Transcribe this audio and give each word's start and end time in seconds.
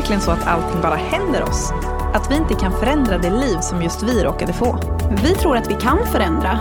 verkligen 0.00 0.20
så 0.20 0.30
att 0.30 0.46
allting 0.46 0.80
bara 0.82 0.94
händer 0.94 1.42
oss? 1.42 1.72
Att 2.14 2.30
vi 2.30 2.36
inte 2.36 2.54
kan 2.54 2.72
förändra 2.72 3.18
det 3.18 3.30
liv 3.30 3.58
som 3.60 3.82
just 3.82 4.02
vi 4.02 4.24
råkade 4.24 4.52
få? 4.52 4.78
Vi 5.22 5.34
tror 5.34 5.56
att 5.56 5.70
vi 5.70 5.74
kan 5.74 6.06
förändra. 6.06 6.60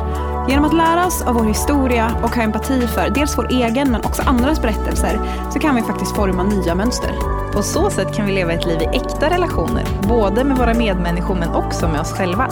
Genom 0.50 0.66
att 0.66 0.74
lära 0.74 1.06
oss 1.08 1.22
av 1.22 1.36
vår 1.36 1.44
historia 1.44 2.12
och 2.24 2.36
ha 2.36 2.44
empati 2.44 2.88
för 2.88 3.10
dels 3.10 3.38
vår 3.38 3.48
egen 3.52 3.92
men 3.92 4.06
också 4.06 4.22
andras 4.22 4.62
berättelser 4.62 5.20
så 5.54 5.60
kan 5.60 5.76
vi 5.76 5.82
faktiskt 5.82 6.16
forma 6.16 6.44
nya 6.44 6.76
mönster. 6.76 7.12
På 7.54 7.64
så 7.64 7.90
sätt 7.90 8.16
kan 8.16 8.26
vi 8.26 8.32
leva 8.32 8.54
ett 8.54 8.66
liv 8.66 8.82
i 8.82 8.86
äkta 8.86 9.30
relationer, 9.30 9.86
både 10.08 10.44
med 10.44 10.58
våra 10.58 10.74
medmänniskor 10.74 11.36
men 11.36 11.50
också 11.50 11.88
med 11.88 12.02
oss 12.02 12.12
själva. 12.12 12.48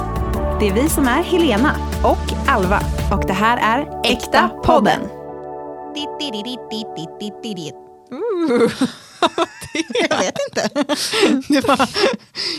Det 0.59 0.67
är 0.67 0.73
vi 0.73 0.89
som 0.89 1.07
är 1.07 1.23
Helena 1.23 1.71
Och 2.03 2.33
Alva. 2.47 2.79
och 3.11 3.23
det 3.27 3.33
här 3.33 3.57
är 3.57 4.01
Äkta 4.03 4.49
podden. 4.63 5.01
Jag 10.09 10.17
vet 10.17 10.35
inte. 10.49 10.69
Det 11.53 11.67
var, 11.67 11.89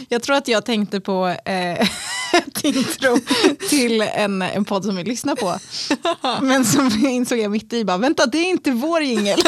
jag 0.09 0.23
tror 0.23 0.37
att 0.37 0.49
jag 0.49 0.65
tänkte 0.65 1.01
på 1.01 1.27
eh, 1.45 1.89
ett 2.59 2.77
intro 2.77 3.19
till 3.69 4.01
en, 4.01 4.43
en 4.43 4.65
podd 4.65 4.85
som 4.85 4.97
vi 4.97 5.05
lyssnar 5.05 5.37
på. 5.37 5.59
Men 6.43 6.65
som 6.65 7.07
insåg 7.07 7.39
jag 7.39 7.51
mitt 7.51 7.73
i, 7.73 7.85
bara, 7.85 7.99
vänta 7.99 8.27
det 8.27 8.39
är 8.39 8.51
inte 8.51 8.71
vår 8.71 9.03
jingel. 9.03 9.39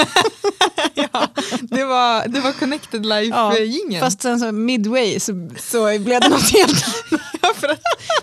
ja, 0.94 1.28
det, 1.60 1.84
var, 1.84 2.28
det 2.28 2.40
var 2.40 2.52
Connected 2.52 3.06
Ja, 3.06 3.20
Life-jingeln. 3.20 4.00
Fast 4.00 4.22
sen 4.22 4.40
så 4.40 4.52
midway 4.52 5.20
så, 5.20 5.50
så 5.58 5.98
blev 5.98 6.20
det 6.20 6.28
något 6.28 6.50
helt 6.50 6.84
Ja, 7.42 7.54
för 7.54 7.68
att 7.68 7.80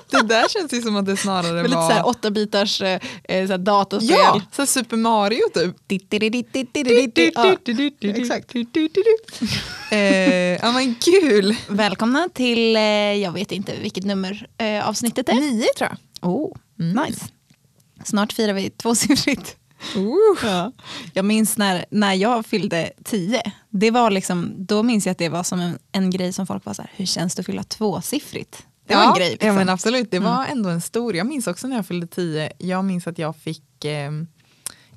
det 0.10 0.22
där 0.22 0.50
känns 0.50 0.74
ju 0.74 0.82
som 0.82 0.96
att 0.96 1.06
det 1.06 1.18
snarare 1.18 1.54
med 1.54 1.64
lite 1.64 1.76
var... 1.76 1.90
så 1.90 1.96
här 1.96 2.08
åtta 2.08 2.32
bitars 2.32 2.82
eh, 2.82 3.00
så 3.30 3.52
här 3.52 3.58
datorspel. 3.58 4.18
ja, 4.18 4.42
så 4.52 4.62
här 4.62 4.68
Super 4.68 4.98
Mario 4.98 5.50
typ. 5.54 5.76
Exakt. 8.18 8.52
Eh, 9.90 10.00
ja 10.62 10.72
men 10.72 10.96
kul. 10.96 11.56
Välkomna 11.68 12.30
till, 12.34 12.76
eh, 12.76 12.82
jag 13.14 13.32
vet 13.32 13.52
inte 13.52 13.76
vilket 13.82 14.06
nummer 14.06 14.48
eh, 14.78 14.90
avsnittet 14.90 15.30
är. 15.30 15.34
Nio 15.34 15.68
tror 15.78 15.90
jag. 15.90 16.30
Oh, 16.30 16.58
nice. 16.76 17.26
Snart 18.04 18.34
firar 18.34 18.54
vi 18.54 18.70
tvåsiffrigt. 18.70 19.58
Uh. 19.96 20.16
Ja. 20.44 20.72
Jag 21.14 21.26
minns 21.26 21.58
när, 21.58 21.86
när 21.90 22.14
jag 22.14 22.46
fyllde 22.46 22.92
tio. 23.04 23.42
Det 23.70 23.92
var 23.92 24.12
liksom, 24.12 24.54
då 24.58 24.84
minns 24.84 25.06
jag 25.06 25.12
att 25.12 25.18
det 25.18 25.30
var 25.30 25.44
som 25.44 25.60
en, 25.60 25.80
en 25.92 26.10
grej 26.10 26.34
som 26.34 26.48
folk 26.48 26.66
var 26.66 26.74
så 26.74 26.82
här, 26.82 26.92
hur 26.96 27.06
känns 27.06 27.36
det 27.36 27.40
att 27.40 27.46
fylla 27.46 27.64
tvåsiffrigt? 27.64 28.66
Det 28.88 28.96
var 28.96 29.02
ja, 29.02 29.10
en 29.10 29.18
grej. 29.18 29.32
Liksom. 29.32 29.48
Ja 29.48 29.54
men 29.54 29.70
absolut, 29.70 30.12
det 30.12 30.20
var 30.20 30.46
ändå 30.46 30.70
en 30.70 30.82
stor. 30.82 31.16
Jag 31.16 31.28
minns 31.28 31.48
också 31.48 31.68
när 31.68 31.76
jag 31.76 31.86
fyllde 31.86 32.08
tio, 32.08 32.52
jag 32.58 32.86
minns 32.86 33.08
att 33.08 33.18
jag 33.18 33.36
fick, 33.36 33.86
eh, 33.86 34.12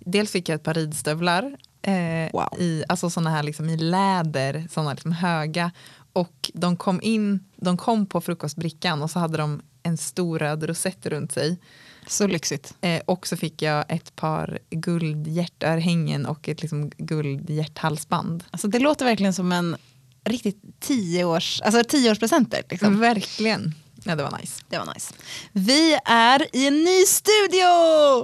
dels 0.01 0.31
fick 0.31 0.49
jag 0.49 0.57
ett 0.57 0.63
par 0.63 0.75
ridstövlar, 0.75 1.57
eh, 1.83 2.33
Wow. 2.33 2.49
i, 2.59 2.85
alltså 2.89 3.11
sådana 3.11 3.31
här 3.31 3.43
liksom 3.43 3.69
i 3.69 3.77
läder, 3.77 4.69
sådana 4.71 4.93
liksom 4.93 5.13
höga. 5.13 5.71
Och 6.13 6.51
de 6.55 6.77
kom 6.77 7.01
in, 7.03 7.45
de 7.57 7.77
kom 7.77 8.07
på 8.07 8.21
frukostbrickan 8.21 9.03
och 9.03 9.11
så 9.11 9.19
hade 9.19 9.39
de 9.39 9.63
en 9.83 9.97
stor 9.97 10.39
röd 10.39 10.63
rosett 10.63 11.07
runt 11.07 11.33
sig. 11.33 11.59
Så 12.07 12.27
lyxigt. 12.27 12.75
Eh, 12.81 13.01
och 13.05 13.27
så 13.27 13.37
fick 13.37 13.63
jag 13.63 13.85
ett 13.89 14.17
par 14.17 14.59
guldhjärtörhängen 14.71 16.27
och 16.27 16.49
ett 16.49 16.63
liksom 16.63 16.91
guldhjärthalsband. 16.97 18.45
Alltså, 18.51 18.69
det 18.69 18.79
låter 18.79 19.05
verkligen 19.05 19.33
som 19.33 19.53
en 19.53 19.77
riktigt 20.25 20.81
tioårs, 20.81 21.61
alltså 21.61 21.85
tioårspresenter. 21.85 22.63
Liksom. 22.71 23.01
Verkligen. 23.01 23.75
Ja 24.05 24.17
det 24.17 24.23
var 24.23 24.39
nice. 24.41 24.63
Det 24.69 24.79
var 24.79 24.95
nice. 24.95 25.15
Vi 25.53 25.99
är 26.05 26.57
i 26.57 26.67
en 26.67 26.85
ny 26.85 27.05
studio! 27.07 27.69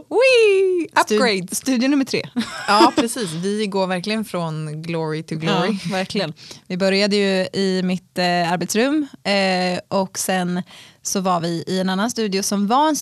Wee! 0.09 0.89
Upgrade! 1.01 1.55
studio 1.55 1.89
nummer 1.89 2.05
tre. 2.05 2.23
Ja 2.69 2.93
precis, 2.97 3.33
vi 3.33 3.67
går 3.67 3.87
verkligen 3.87 4.25
från 4.25 4.83
glory 4.83 5.23
to 5.23 5.35
glory. 5.35 5.79
Ja, 5.85 5.91
verkligen. 5.91 6.33
Vi 6.67 6.77
började 6.77 7.17
ju 7.17 7.61
i 7.61 7.81
mitt 7.85 8.19
eh, 8.19 8.53
arbetsrum 8.53 9.07
eh, 9.25 9.79
och 9.89 10.19
sen 10.19 10.63
så 11.07 11.21
var 11.21 11.41
vi 11.41 11.65
i 11.67 11.81
en 11.81 11.89
annan 11.89 12.11
studio 12.11 12.43
som 12.43 12.67
var 12.67 12.89
en, 12.89 12.97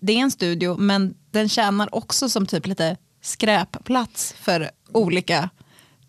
det 0.00 0.12
är 0.12 0.18
en 0.18 0.30
studio 0.30 0.76
men 0.76 1.14
den 1.30 1.48
tjänar 1.48 1.94
också 1.94 2.28
som 2.28 2.46
typ 2.46 2.66
lite 2.66 2.96
skräpplats 3.22 4.34
för 4.40 4.70
olika 4.92 5.50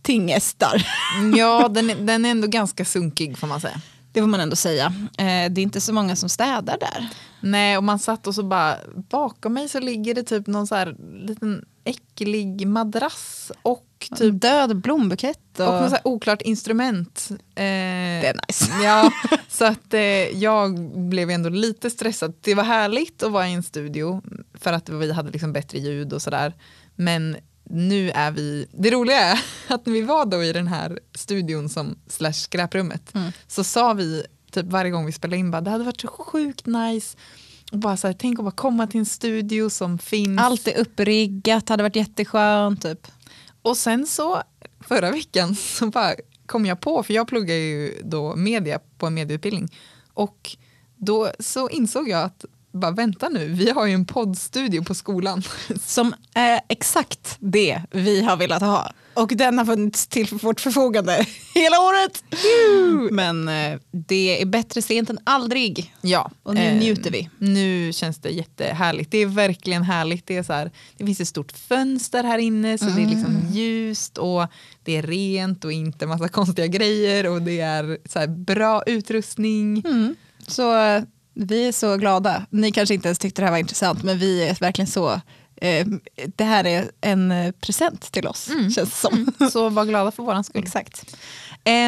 tingestar. 0.01 0.87
Ja, 1.37 1.67
den 1.67 2.05
den 2.05 2.25
är 2.25 2.31
ändå 2.31 2.47
ganska 2.47 2.85
sunkig 2.85 3.37
får 3.37 3.47
man 3.47 3.61
säga. 3.61 3.81
Det 4.11 4.21
får 4.21 4.27
man 4.27 4.39
ändå 4.39 4.55
säga. 4.55 4.85
Eh, 5.17 5.51
det 5.51 5.61
är 5.61 5.63
inte 5.63 5.81
så 5.81 5.93
många 5.93 6.15
som 6.15 6.29
städar 6.29 6.77
där. 6.79 7.09
Nej, 7.41 7.77
och 7.77 7.83
man 7.83 7.99
satt 7.99 8.27
och 8.27 8.35
så 8.35 8.43
bara, 8.43 8.77
bakom 9.09 9.53
mig 9.53 9.69
så 9.69 9.79
ligger 9.79 10.15
det 10.15 10.23
typ 10.23 10.47
någon 10.47 10.67
så 10.67 10.75
här 10.75 10.95
liten 11.27 11.65
äcklig 11.83 12.67
madrass 12.67 13.51
och 13.61 13.85
typ 14.09 14.41
Död 14.41 14.77
blombukett. 14.77 15.59
Och, 15.59 15.67
och 15.67 15.81
något 15.81 15.89
så 15.89 15.97
oklart 16.03 16.41
instrument. 16.41 17.27
Eh, 17.31 17.37
det 17.55 18.27
är 18.27 18.33
nice. 18.47 18.71
Ja, 18.83 19.11
så 19.49 19.65
att 19.65 19.93
eh, 19.93 20.01
jag 20.41 20.79
blev 20.95 21.29
ändå 21.29 21.49
lite 21.49 21.89
stressad. 21.89 22.33
Det 22.41 22.55
var 22.55 22.63
härligt 22.63 23.23
att 23.23 23.31
vara 23.31 23.47
i 23.47 23.53
en 23.53 23.63
studio 23.63 24.21
för 24.53 24.73
att 24.73 24.89
vi 24.89 25.11
hade 25.11 25.31
liksom 25.31 25.53
bättre 25.53 25.79
ljud 25.79 26.13
och 26.13 26.21
sådär. 26.21 26.53
Men 26.95 27.37
nu 27.63 28.11
är 28.11 28.31
vi, 28.31 28.67
det 28.71 28.91
roliga 28.91 29.19
är 29.19 29.39
att 29.67 29.85
när 29.85 29.93
vi 29.93 30.01
var 30.01 30.25
då 30.25 30.43
i 30.43 30.53
den 30.53 30.67
här 30.67 30.99
studion 31.15 31.69
som 31.69 31.95
slash 32.07 32.33
skräprummet 32.33 33.13
så 33.47 33.63
sa 33.63 33.93
vi 33.93 34.23
typ 34.51 34.65
varje 34.65 34.91
gång 34.91 35.05
vi 35.05 35.11
spelade 35.11 35.37
in 35.37 35.51
bara 35.51 35.61
det 35.61 35.69
hade 35.69 35.83
varit 35.83 36.01
så 36.01 36.07
sjukt 36.07 36.65
nice 36.65 37.17
och 37.71 37.77
bara 37.77 37.97
så 37.97 38.07
här, 38.07 38.13
tänk 38.19 38.39
att 38.39 38.45
bara 38.45 38.51
komma 38.51 38.87
till 38.87 38.99
en 38.99 39.05
studio 39.05 39.69
som 39.69 39.97
finns. 39.97 40.41
Allt 40.41 40.67
är 40.67 40.77
uppriggat, 40.77 41.69
hade 41.69 41.83
varit 41.83 41.95
jätteskönt. 41.95 42.81
Typ. 42.81 43.07
Och 43.61 43.77
sen 43.77 44.07
så 44.07 44.43
förra 44.79 45.11
veckan 45.11 45.55
så 45.77 45.87
bara 45.87 46.15
kom 46.45 46.65
jag 46.65 46.79
på, 46.79 47.03
för 47.03 47.13
jag 47.13 47.27
pluggar 47.27 47.55
ju 47.55 48.01
då 48.03 48.35
media 48.35 48.79
på 48.97 49.07
en 49.07 49.13
medieutbildning. 49.13 49.69
Och 50.13 50.57
då 50.97 51.31
så 51.39 51.69
insåg 51.69 52.09
jag 52.09 52.21
att 52.23 52.45
bara 52.71 52.91
vänta 52.91 53.29
nu, 53.29 53.47
vi 53.47 53.69
har 53.71 53.85
ju 53.85 53.93
en 53.93 54.05
poddstudio 54.05 54.83
på 54.83 54.93
skolan. 54.95 55.43
Som 55.85 56.13
är 56.33 56.61
exakt 56.69 57.35
det 57.39 57.81
vi 57.91 58.21
har 58.23 58.37
velat 58.37 58.61
ha. 58.61 58.91
Och 59.13 59.27
den 59.35 59.57
har 59.57 59.65
funnits 59.65 60.07
till 60.07 60.27
för 60.27 60.35
vårt 60.35 60.59
förfogande 60.61 61.25
hela 61.53 61.77
året. 61.79 62.23
Men 63.11 63.47
eh, 63.47 63.79
det 63.91 64.41
är 64.41 64.45
bättre 64.45 64.81
sent 64.81 65.09
än 65.09 65.19
aldrig. 65.23 65.93
Ja, 66.01 66.31
Och 66.43 66.55
nu 66.55 66.61
eh, 66.61 66.75
njuter 66.79 67.11
vi. 67.11 67.29
Nu 67.37 67.93
känns 67.93 68.17
det 68.17 68.29
jättehärligt. 68.29 69.11
Det 69.11 69.17
är 69.17 69.25
verkligen 69.25 69.83
härligt. 69.83 70.27
Det, 70.27 70.37
är 70.37 70.43
så 70.43 70.53
här, 70.53 70.71
det 70.97 71.05
finns 71.05 71.19
ett 71.21 71.27
stort 71.27 71.51
fönster 71.51 72.23
här 72.23 72.37
inne 72.37 72.77
så 72.77 72.85
det 72.85 73.01
är 73.01 73.07
liksom 73.07 73.35
Mm. 73.35 73.51
ljust 73.53 74.17
och 74.17 74.47
det 74.83 74.97
är 74.97 75.01
rent 75.01 75.65
och 75.65 75.71
inte 75.71 76.05
massa 76.07 76.27
konstiga 76.27 76.67
grejer 76.67 77.27
och 77.27 77.41
det 77.41 77.59
är 77.59 77.97
så 78.09 78.27
bra 78.27 78.83
utrustning. 78.85 79.83
Mm. 79.85 80.15
Så 80.47 80.73
vi 81.33 81.67
är 81.67 81.71
så 81.71 81.97
glada. 81.97 82.45
Ni 82.49 82.71
kanske 82.71 82.93
inte 82.93 83.07
ens 83.07 83.19
tyckte 83.19 83.41
det 83.41 83.45
här 83.45 83.51
var 83.51 83.59
intressant 83.59 84.03
men 84.03 84.17
vi 84.17 84.47
är 84.47 84.55
verkligen 84.59 84.87
så 84.87 85.21
eh, 85.61 85.87
det 86.35 86.43
här 86.43 86.65
är 86.65 86.91
en 87.01 87.31
eh, 87.31 87.51
present 87.51 88.11
till 88.11 88.27
oss 88.27 88.45
känns 88.47 88.75
det 88.75 88.85
som. 88.85 89.33
Så 89.51 89.69
var 89.69 89.85
glada 89.85 90.11
för 90.11 90.23
våran 90.23 90.43
skull. 90.43 90.63
Exakt. 90.63 91.15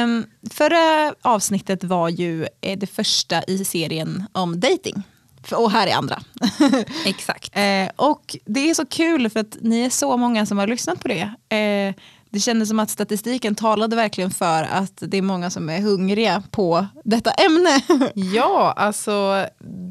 Um, 0.04 0.26
förra 0.52 1.16
avsnittet 1.22 1.84
var 1.84 2.10
ju 2.10 2.48
eh, 2.62 2.80
det 2.80 2.88
första 2.88 3.44
i 3.44 3.66
serien 3.66 4.26
om 4.32 4.60
dating. 4.60 5.04
Och 5.52 5.72
här 5.72 5.88
är 5.88 5.96
andra. 5.96 6.24
Exakt. 7.06 7.58
Eh, 7.58 7.90
och 7.96 8.36
det 8.46 8.70
är 8.70 8.74
så 8.74 8.86
kul 8.86 9.30
för 9.30 9.40
att 9.40 9.58
ni 9.62 9.86
är 9.86 9.90
så 9.90 10.18
många 10.18 10.46
som 10.46 10.58
har 10.58 10.68
lyssnat 10.68 11.00
på 11.00 11.08
det. 11.08 11.56
Eh, 11.56 11.96
det 12.34 12.40
kändes 12.40 12.70
som 12.70 12.80
att 12.80 12.90
statistiken 12.90 13.56
talade 13.56 13.96
verkligen 13.96 14.32
för 14.32 14.64
att 14.64 15.04
det 15.08 15.18
är 15.18 15.22
många 15.22 15.50
som 15.50 15.70
är 15.70 15.82
hungriga 15.82 16.44
på 16.52 16.88
detta 17.04 17.32
ämne. 17.32 17.82
Ja, 18.36 18.74
alltså 18.78 19.46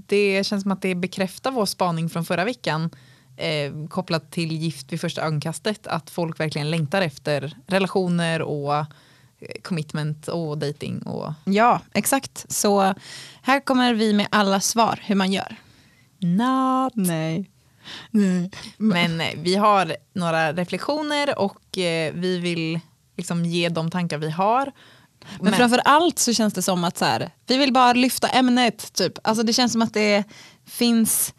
det 0.06 0.46
känns 0.46 0.62
som 0.62 0.72
att 0.72 0.82
det 0.82 0.94
bekräftar 0.94 1.50
vår 1.50 1.66
spaning 1.66 2.08
från 2.08 2.24
förra 2.24 2.44
veckan 2.44 2.90
eh, 3.36 3.88
kopplat 3.88 4.30
till 4.30 4.52
gift 4.52 4.92
vid 4.92 5.00
första 5.00 5.22
ögonkastet 5.22 5.86
att 5.86 6.10
folk 6.10 6.40
verkligen 6.40 6.70
längtar 6.70 7.02
efter 7.02 7.56
relationer 7.66 8.42
och 8.42 8.74
eh, 8.74 8.84
commitment 9.62 10.28
och 10.28 10.58
dating 10.58 11.02
och 11.02 11.32
ja, 11.44 11.80
exakt. 11.92 12.52
Så 12.52 12.94
här 13.42 13.60
kommer 13.60 13.94
vi 13.94 14.12
med 14.12 14.26
alla 14.30 14.60
svar 14.60 15.00
hur 15.02 15.14
man 15.14 15.32
gör. 15.32 15.56
not. 16.20 16.92
Nej. 16.94 17.51
Men 18.76 19.20
eh, 19.20 19.28
vi 19.36 19.56
har 19.56 19.96
några 20.14 20.52
reflektioner 20.52 21.38
och 21.38 21.78
eh, 21.78 22.12
vi 22.14 22.38
vill 22.38 22.80
liksom 23.16 23.44
ge 23.44 23.68
de 23.68 23.90
tankar 23.90 24.18
vi 24.18 24.30
har. 24.30 24.72
Men, 25.40 25.52
framför 25.52 25.80
allt 25.84 26.18
så 26.18 26.32
känns 26.32 26.54
det 26.54 26.62
som 26.62 26.84
att 26.84 26.98
så 26.98 27.04
här, 27.04 27.30
vi 27.46 27.56
vill 27.56 27.72
bara 27.72 27.92
lyfta 27.92 28.28
ämnet. 28.28 28.92
Typ. 28.92 29.12
Alltså 29.24 29.42
det 29.42 29.52
känns 29.52 29.72
som 29.72 29.82
att 29.82 29.94
det 29.94 30.24
finns 30.66 31.34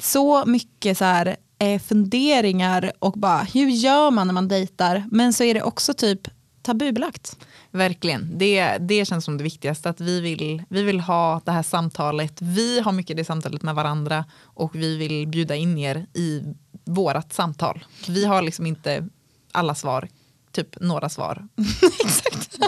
så 0.00 0.44
mycket 0.46 0.98
så 0.98 1.04
här, 1.04 1.36
eh, 1.58 1.80
funderingar 1.80 2.92
och 2.98 3.12
bara 3.12 3.38
hur 3.38 3.68
gör 3.68 4.10
man 4.10 4.26
när 4.26 4.34
man 4.34 4.48
dejtar? 4.48 5.04
Men 5.10 5.32
så 5.32 5.44
är 5.44 5.54
det 5.54 5.62
också 5.62 5.94
typ 5.94 6.28
tabubelagt. 6.68 7.36
Verkligen, 7.70 8.38
det, 8.38 8.78
det 8.78 9.04
känns 9.04 9.24
som 9.24 9.36
det 9.36 9.44
viktigaste. 9.44 9.90
Att 9.90 10.00
vi 10.00 10.20
vill, 10.20 10.62
vi 10.68 10.82
vill 10.82 11.00
ha 11.00 11.40
det 11.44 11.52
här 11.52 11.62
samtalet. 11.62 12.42
Vi 12.42 12.80
har 12.80 12.92
mycket 12.92 13.16
det 13.16 13.24
samtalet 13.24 13.62
med 13.62 13.74
varandra 13.74 14.24
och 14.42 14.74
vi 14.74 14.96
vill 14.96 15.28
bjuda 15.28 15.56
in 15.56 15.78
er 15.78 16.06
i 16.14 16.42
vårat 16.84 17.32
samtal. 17.32 17.84
Vi 18.08 18.24
har 18.24 18.42
liksom 18.42 18.66
inte 18.66 19.08
alla 19.52 19.74
svar, 19.74 20.08
typ 20.52 20.80
några 20.80 21.08
svar. 21.08 21.48
Exakt. 22.04 22.58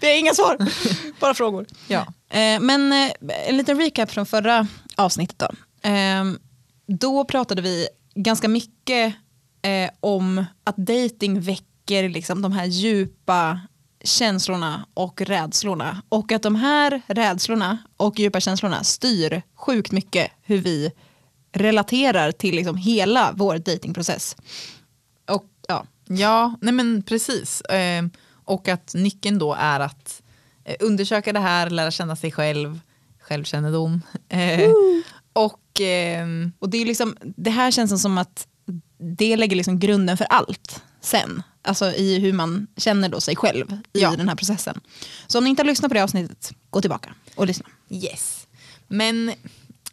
Vi 0.00 0.06
har 0.08 0.18
inga 0.18 0.34
svar, 0.34 0.56
bara 1.20 1.34
frågor. 1.34 1.66
Ja. 1.88 2.00
Eh, 2.30 2.60
men 2.60 2.92
eh, 2.92 3.10
en 3.48 3.56
liten 3.56 3.78
recap 3.78 4.10
från 4.10 4.26
förra 4.26 4.66
avsnittet 4.96 5.38
då. 5.38 5.48
Eh, 5.88 6.24
då 6.86 7.24
pratade 7.24 7.62
vi 7.62 7.88
ganska 8.14 8.48
mycket 8.48 9.14
om 10.00 10.44
att 10.64 10.76
dating 10.76 11.40
väcker 11.40 11.67
liksom 11.90 12.42
de 12.42 12.52
här 12.52 12.66
djupa 12.66 13.60
känslorna 14.04 14.86
och 14.94 15.20
rädslorna. 15.20 16.02
Och 16.08 16.32
att 16.32 16.42
de 16.42 16.54
här 16.54 17.02
rädslorna 17.06 17.78
och 17.96 18.18
djupa 18.18 18.40
känslorna 18.40 18.84
styr 18.84 19.42
sjukt 19.54 19.92
mycket 19.92 20.30
hur 20.42 20.58
vi 20.58 20.92
relaterar 21.52 22.32
till 22.32 22.54
liksom 22.54 22.76
hela 22.76 23.32
vår 23.36 23.58
datingprocess. 23.58 24.36
Och 25.26 25.46
ja, 25.68 25.86
Ja, 26.08 26.54
nej 26.60 26.72
men 26.72 27.02
precis. 27.02 27.60
Eh, 27.60 28.04
och 28.44 28.68
att 28.68 28.94
nyckeln 28.94 29.38
då 29.38 29.54
är 29.54 29.80
att 29.80 30.22
eh, 30.64 30.76
undersöka 30.80 31.32
det 31.32 31.40
här, 31.40 31.70
lära 31.70 31.90
känna 31.90 32.16
sig 32.16 32.32
själv, 32.32 32.80
självkännedom. 33.20 34.02
Eh, 34.28 34.70
och 35.32 35.80
ehm, 35.80 36.52
Och 36.58 36.70
det, 36.70 36.78
är 36.78 36.84
liksom, 36.84 37.16
det 37.20 37.50
här 37.50 37.70
känns 37.70 38.02
som 38.02 38.18
att 38.18 38.46
det 38.98 39.36
lägger 39.36 39.56
liksom 39.56 39.78
grunden 39.78 40.16
för 40.16 40.24
allt 40.24 40.82
sen. 41.00 41.42
Alltså 41.62 41.92
i 41.92 42.18
hur 42.18 42.32
man 42.32 42.66
känner 42.76 43.08
då 43.08 43.20
sig 43.20 43.36
själv 43.36 43.72
i 43.92 44.00
Ja. 44.00 44.10
den 44.16 44.28
här 44.28 44.36
processen. 44.36 44.80
Så 45.26 45.38
om 45.38 45.44
ni 45.44 45.50
inte 45.50 45.62
har 45.62 45.66
lyssnat 45.66 45.90
på 45.90 45.94
det 45.94 46.02
avsnittet, 46.02 46.52
gå 46.70 46.80
tillbaka 46.80 47.14
och 47.34 47.46
lyssna. 47.46 47.66
Yes. 47.90 48.46
Men 48.88 49.32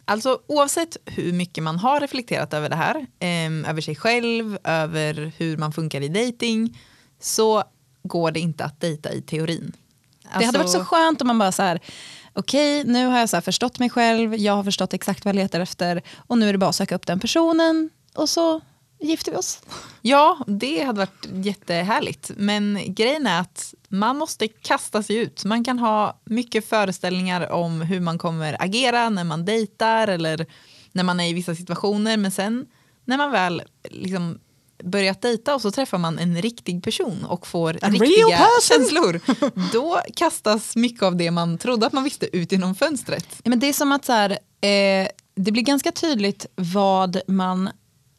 alltså 0.04 0.38
oavsett 0.46 0.96
hur 1.04 1.32
mycket 1.32 1.64
man 1.64 1.78
har 1.78 2.00
reflekterat 2.00 2.54
över 2.54 2.68
det 2.68 2.76
här, 2.76 3.06
ehm, 3.18 3.64
över 3.64 3.80
sig 3.80 3.96
själv, 3.96 4.58
över 4.64 5.32
hur 5.36 5.56
man 5.56 5.72
funkar 5.72 6.00
i 6.00 6.08
dating, 6.08 6.78
så 7.20 7.64
går 8.02 8.30
det 8.30 8.40
inte 8.40 8.64
att 8.64 8.80
dejta 8.80 9.12
i 9.12 9.22
teorin. 9.22 9.72
det 10.38 10.44
hade 10.44 10.58
varit 10.58 10.70
så 10.70 10.78
Alltså- 10.78 10.94
skönt 10.94 11.20
om 11.20 11.26
man 11.26 11.38
bara 11.38 11.52
så 11.52 11.62
här, 11.62 11.80
okej 12.32 12.84
nu 12.84 13.06
har 13.06 13.18
jag 13.18 13.28
så 13.28 13.40
förstått 13.40 13.78
mig 13.78 13.90
själv, 13.90 14.34
jag 14.36 14.52
har 14.56 14.64
förstått 14.64 14.94
exakt 14.94 15.24
vad 15.24 15.34
jag 15.34 15.42
letar 15.42 15.60
efter 15.60 16.02
och 16.16 16.38
nu 16.38 16.48
är 16.48 16.52
det 16.52 16.58
bara 16.58 16.70
att 16.70 16.76
söka 16.76 16.94
upp 16.94 17.06
den 17.06 17.20
personen 17.20 17.90
och 18.14 18.28
så 18.28 18.60
gifter 19.00 19.32
vi 19.32 19.38
oss. 19.38 19.60
Ja, 20.02 20.38
det 20.46 20.82
hade 20.82 20.98
varit 20.98 21.28
jättehärligt. 21.32 22.30
Men 22.36 22.78
grejen 22.86 23.26
är 23.26 23.40
att 23.40 23.74
man 23.88 24.18
måste 24.18 24.48
kasta 24.48 25.02
sig 25.02 25.16
ut. 25.16 25.44
Man 25.44 25.64
kan 25.64 25.78
ha 25.78 26.20
mycket 26.24 26.68
föreställningar 26.68 27.52
om 27.52 27.80
hur 27.80 28.00
man 28.00 28.18
kommer 28.18 28.62
agera 28.62 29.08
när 29.08 29.24
man 29.24 29.44
dejtar 29.44 30.08
eller 30.08 30.46
när 30.92 31.04
man 31.04 31.20
är 31.20 31.28
i 31.28 31.32
vissa 31.32 31.54
situationer. 31.54 32.16
Men 32.16 32.30
sen 32.30 32.66
när 33.04 33.16
man 33.16 33.30
väl 33.30 33.62
liksom 33.90 34.38
börjat 34.84 35.22
dejta 35.22 35.54
och 35.54 35.62
så 35.62 35.70
träffar 35.70 35.98
man 35.98 36.18
en 36.18 36.42
riktig 36.42 36.82
person 36.82 37.24
och 37.24 37.46
får 37.46 37.78
A 37.82 37.88
riktiga 37.88 38.48
känslor. 38.62 39.20
Då 39.72 40.00
kastas 40.14 40.76
mycket 40.76 41.02
av 41.02 41.16
det 41.16 41.30
man 41.30 41.58
trodde 41.58 41.86
att 41.86 41.92
man 41.92 42.04
visste 42.04 42.36
ut 42.36 42.52
genom 42.52 42.74
fönstret. 42.74 43.26
Ja, 43.42 43.50
men 43.50 43.58
det 43.58 43.66
är 43.66 43.72
som 43.72 43.92
att 43.92 44.04
så 44.04 44.12
här, 44.12 44.30
eh, 44.60 45.08
det 45.34 45.52
blir 45.52 45.62
ganska 45.62 45.92
tydligt 45.92 46.46
vad 46.54 47.20
man 47.26 47.70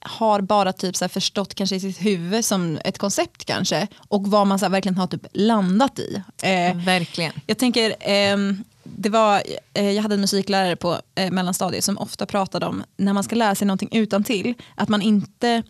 har 0.08 0.42
bara 0.42 0.74
typ 0.74 0.96
så 0.96 1.10
förstått 1.10 1.56
kanske 1.56 1.76
i 1.76 1.80
sitt 1.80 2.06
huvud 2.06 2.46
som 2.46 2.80
ett 2.84 2.98
koncept 2.98 3.46
kanske 3.46 3.88
och 4.08 4.28
vad 4.28 4.48
man 4.48 4.60
så 4.60 4.70
verkligen 4.70 4.98
har 4.98 5.08
typ 5.08 5.28
landat 5.34 6.00
i. 6.00 6.22
Eh, 6.42 6.78
Verkligen. 6.86 7.32
jag 7.46 7.58
tänker, 7.58 7.96
ehm, 8.00 8.64
det 8.84 9.10
var, 9.10 9.44
eh, 9.74 9.92
jag 9.92 10.02
hade 10.02 10.16
en 10.16 10.22
musiklärare 10.22 10.76
på 10.76 10.98
eh, 11.16 11.32
mellanstadiet 11.32 11.84
som 11.84 11.98
ofta 11.98 12.26
pratade 12.26 12.66
om 12.66 12.84
när 12.98 13.14
man 13.14 13.24
ska 13.24 13.36
lära 13.36 13.56
sig 13.56 13.68
någonting 13.68 13.90
utan 13.92 14.24
till 14.24 14.54
att 14.76 14.90
man 14.90 15.02
inte 15.02 15.64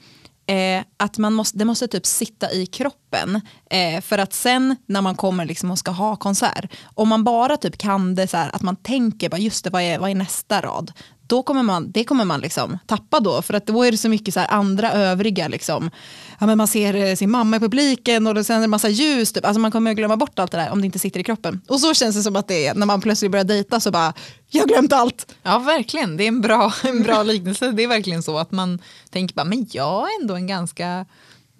Eh, 0.49 0.83
att 0.97 1.17
man 1.17 1.33
måste, 1.33 1.57
det 1.57 1.65
måste 1.65 1.87
typ 1.87 2.05
sitta 2.05 2.51
i 2.51 2.65
kroppen 2.65 3.41
eh, 3.69 4.01
för 4.01 4.17
att 4.17 4.33
sen 4.33 4.75
när 4.85 5.01
man 5.01 5.15
kommer 5.15 5.45
liksom 5.45 5.71
och 5.71 5.79
ska 5.79 5.91
ha 5.91 6.15
konsert 6.15 6.73
om 6.83 7.09
man 7.09 7.23
bara 7.23 7.57
typ 7.57 7.77
kan 7.77 8.15
det 8.15 8.27
så 8.27 8.37
här 8.37 8.55
att 8.55 8.61
man 8.61 8.75
tänker 8.75 9.29
bara 9.29 9.37
just 9.37 9.63
det 9.63 9.69
vad 9.69 9.81
är, 9.81 9.99
vad 9.99 10.09
är 10.09 10.15
nästa 10.15 10.61
rad 10.61 10.91
då 11.27 11.43
kommer 11.43 11.63
man, 11.63 11.91
det 11.91 12.03
kommer 12.03 12.25
man 12.25 12.39
liksom 12.39 12.77
tappa 12.85 13.19
då 13.19 13.41
för 13.41 13.53
att 13.53 13.67
då 13.67 13.83
är 13.83 13.91
det 13.91 13.97
så 13.97 14.09
mycket 14.09 14.33
så 14.33 14.39
här 14.39 14.51
andra 14.51 14.91
övriga 14.91 15.47
liksom 15.47 15.91
ja, 16.39 16.45
men 16.45 16.57
man 16.57 16.67
ser 16.67 16.93
eh, 16.93 17.15
sin 17.15 17.31
mamma 17.31 17.57
i 17.57 17.59
publiken 17.59 18.27
och 18.27 18.35
det 18.35 18.43
sen 18.43 18.57
är 18.57 18.61
det 18.61 18.67
massa 18.67 18.89
ljus 18.89 19.33
typ. 19.33 19.45
alltså 19.45 19.59
man 19.59 19.71
kommer 19.71 19.93
glömma 19.93 20.17
bort 20.17 20.39
allt 20.39 20.51
det 20.51 20.57
där 20.57 20.71
om 20.71 20.81
det 20.81 20.85
inte 20.85 20.99
sitter 20.99 21.19
i 21.19 21.23
kroppen 21.23 21.61
och 21.67 21.79
så 21.79 21.93
känns 21.93 22.15
det 22.15 22.23
som 22.23 22.35
att 22.35 22.47
det 22.47 22.65
är 22.65 22.75
när 22.75 22.85
man 22.85 23.01
plötsligt 23.01 23.31
börjar 23.31 23.45
dejta 23.45 23.79
så 23.79 23.91
bara 23.91 24.13
jag 24.49 24.61
har 24.61 24.67
glömt 24.67 24.93
allt 24.93 25.35
Ja, 25.43 25.59
verkligen. 25.59 26.17
Det 26.17 26.23
är 26.23 26.27
en 26.27 26.41
bra, 26.41 26.73
en 26.83 27.03
bra 27.03 27.23
liknelse. 27.23 27.71
Det 27.71 27.83
är 27.83 27.87
verkligen 27.87 28.23
så 28.23 28.37
att 28.37 28.51
man 28.51 28.81
tänker 29.09 29.35
bara, 29.35 29.45
men 29.45 29.67
jag 29.71 30.03
är 30.03 30.21
ändå 30.21 30.35
en 30.35 30.47
ganska 30.47 31.05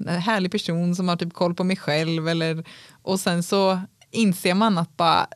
eh, 0.08 0.13
härlig 0.13 0.52
person 0.52 0.96
som 0.96 1.08
har 1.08 1.16
typ 1.16 1.34
koll 1.34 1.56
på 1.56 1.63
mig 1.63 1.78
själv. 1.78 2.28
Eller, 2.28 2.66
och 3.02 3.20
sen 3.20 3.44
så 3.44 3.81
inser 4.12 4.54
man 4.54 4.78
att 4.78 4.98
bara, 4.98 5.28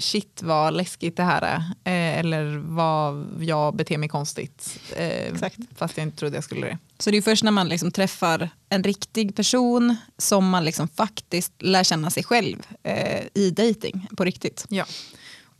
shit 0.00 0.42
vad 0.42 0.74
läskigt 0.74 1.16
det 1.16 1.22
här 1.22 1.42
är. 1.42 1.56
Eh, 1.84 2.18
eller 2.18 2.56
vad 2.56 3.26
jag 3.40 3.76
beter 3.76 3.98
mig 3.98 4.08
konstigt. 4.08 4.80
Eh, 4.96 5.06
Exakt. 5.06 5.58
Fast 5.76 5.96
jag 5.96 6.06
inte 6.06 6.16
trodde 6.16 6.36
jag 6.36 6.44
skulle 6.44 6.66
det. 6.66 6.78
Så 6.98 7.10
det 7.10 7.16
är 7.16 7.22
först 7.22 7.44
när 7.44 7.50
man 7.50 7.68
liksom 7.68 7.90
träffar 7.90 8.50
en 8.68 8.82
riktig 8.82 9.36
person 9.36 9.96
som 10.18 10.48
man 10.50 10.64
liksom 10.64 10.88
faktiskt 10.88 11.52
lär 11.58 11.84
känna 11.84 12.10
sig 12.10 12.24
själv 12.24 12.66
eh, 12.82 13.22
i 13.34 13.50
dating 13.50 14.08
på 14.16 14.24
riktigt. 14.24 14.66
Ja. 14.68 14.84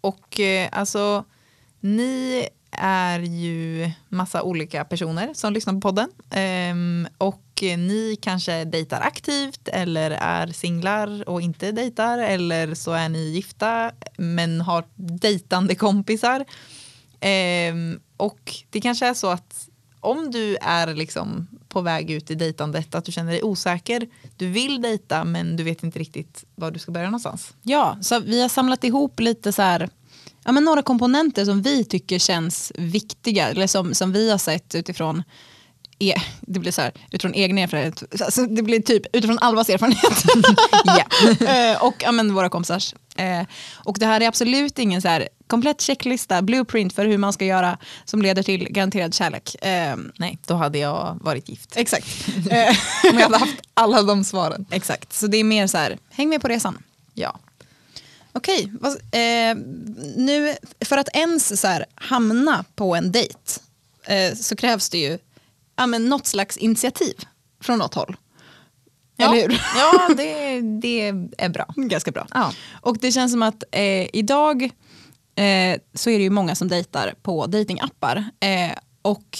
Och 0.00 0.40
eh, 0.40 0.68
alltså, 0.72 1.24
ni 1.80 2.48
är 2.78 3.20
ju 3.20 3.90
massa 4.08 4.42
olika 4.42 4.84
personer 4.84 5.34
som 5.34 5.52
lyssnar 5.52 5.74
på 5.74 5.80
podden. 5.80 6.10
Ehm, 6.30 7.08
och 7.18 7.34
eh, 7.34 7.43
Eh, 7.62 7.78
ni 7.78 8.16
kanske 8.22 8.64
dejtar 8.64 9.00
aktivt 9.00 9.68
eller 9.68 10.10
är 10.10 10.46
singlar 10.46 11.28
och 11.28 11.42
inte 11.42 11.72
dejtar. 11.72 12.18
Eller 12.18 12.74
så 12.74 12.92
är 12.92 13.08
ni 13.08 13.18
gifta 13.18 13.92
men 14.16 14.60
har 14.60 14.84
dejtande 14.96 15.74
kompisar. 15.74 16.44
Eh, 17.20 17.74
och 18.16 18.54
det 18.70 18.80
kanske 18.80 19.06
är 19.06 19.14
så 19.14 19.28
att 19.28 19.68
om 20.00 20.30
du 20.30 20.56
är 20.56 20.94
liksom 20.94 21.46
på 21.68 21.80
väg 21.80 22.10
ut 22.10 22.30
i 22.30 22.34
dejtandet, 22.34 22.94
att 22.94 23.04
du 23.04 23.12
känner 23.12 23.32
dig 23.32 23.42
osäker, 23.42 24.08
du 24.36 24.46
vill 24.48 24.82
dejta 24.82 25.24
men 25.24 25.56
du 25.56 25.62
vet 25.62 25.82
inte 25.82 25.98
riktigt 25.98 26.44
var 26.54 26.70
du 26.70 26.78
ska 26.78 26.92
börja 26.92 27.06
någonstans. 27.06 27.54
Ja, 27.62 27.98
så 28.00 28.20
vi 28.20 28.42
har 28.42 28.48
samlat 28.48 28.84
ihop 28.84 29.20
lite 29.20 29.52
så 29.52 29.62
här, 29.62 29.88
ja, 30.44 30.52
men 30.52 30.64
några 30.64 30.82
komponenter 30.82 31.44
som 31.44 31.62
vi 31.62 31.84
tycker 31.84 32.18
känns 32.18 32.72
viktiga 32.74 33.48
eller 33.48 33.66
som, 33.66 33.94
som 33.94 34.12
vi 34.12 34.30
har 34.30 34.38
sett 34.38 34.74
utifrån 34.74 35.22
E, 35.98 36.14
det 36.40 36.60
blir 36.60 36.72
så 36.72 36.82
här, 36.82 36.92
utifrån 37.10 37.34
egna 37.34 37.60
erfarenhet, 37.60 38.22
alltså 38.22 38.46
det 38.46 38.62
blir 38.62 38.80
typ 38.80 39.16
utifrån 39.16 39.38
Alvas 39.38 39.68
erfarenhet. 39.68 40.24
Eh, 41.40 41.82
och 41.84 41.94
ja, 41.98 42.12
men, 42.12 42.34
våra 42.34 42.48
kompisars. 42.48 42.94
Eh, 43.16 43.42
och 43.74 43.96
det 43.98 44.06
här 44.06 44.20
är 44.20 44.28
absolut 44.28 44.78
ingen 44.78 45.02
så 45.02 45.08
här 45.08 45.28
komplett 45.46 45.80
checklista, 45.80 46.42
blueprint 46.42 46.92
för 46.92 47.06
hur 47.06 47.18
man 47.18 47.32
ska 47.32 47.44
göra 47.44 47.78
som 48.04 48.22
leder 48.22 48.42
till 48.42 48.68
garanterad 48.72 49.14
kärlek. 49.14 49.64
Eh, 49.64 49.96
Nej, 50.16 50.38
då 50.46 50.54
hade 50.54 50.78
jag 50.78 51.18
varit 51.20 51.48
gift. 51.48 51.76
exakt. 51.76 52.06
Om 53.12 53.18
jag 53.18 53.20
hade 53.20 53.38
haft 53.38 53.60
alla 53.74 54.02
de 54.02 54.24
svaren. 54.24 54.66
exakt, 54.70 55.12
så 55.12 55.26
det 55.26 55.36
är 55.36 55.44
mer 55.44 55.66
så 55.66 55.78
här, 55.78 55.98
häng 56.10 56.28
med 56.28 56.40
på 56.40 56.48
resan. 56.48 56.78
Ja. 57.14 57.38
Okej, 58.32 58.72
vad, 58.80 58.92
eh, 58.92 59.56
nu 60.16 60.54
för 60.84 60.98
att 60.98 61.08
ens 61.16 61.60
så 61.60 61.66
här, 61.66 61.84
hamna 61.94 62.64
på 62.76 62.94
en 62.96 63.12
dejt 63.12 63.38
eh, 64.06 64.34
så 64.34 64.56
krävs 64.56 64.90
det 64.90 64.98
ju 64.98 65.18
ja, 65.76 65.86
men 65.86 66.08
något 66.08 66.26
slags 66.26 66.56
initiativ 66.56 67.14
från 67.62 67.78
något 67.78 67.94
håll. 67.94 68.16
Ja, 69.16 69.34
Eller 69.34 69.48
hur? 69.48 69.62
ja 69.76 70.14
det, 70.16 70.60
det 70.60 71.00
är 71.38 71.48
bra. 71.48 71.66
Ganska 71.76 72.10
bra. 72.10 72.26
Ja. 72.30 72.52
Och 72.80 72.98
det 72.98 73.12
känns 73.12 73.32
som 73.32 73.42
att 73.42 73.64
eh, 73.70 74.06
idag 74.12 74.62
eh, 75.36 75.80
så 75.94 76.10
är 76.10 76.18
det 76.18 76.24
ju 76.24 76.30
många 76.30 76.54
som 76.54 76.68
dejtar 76.68 77.14
på 77.22 77.46
datingappar. 77.46 78.24
Eh, 78.40 78.76
och 79.02 79.38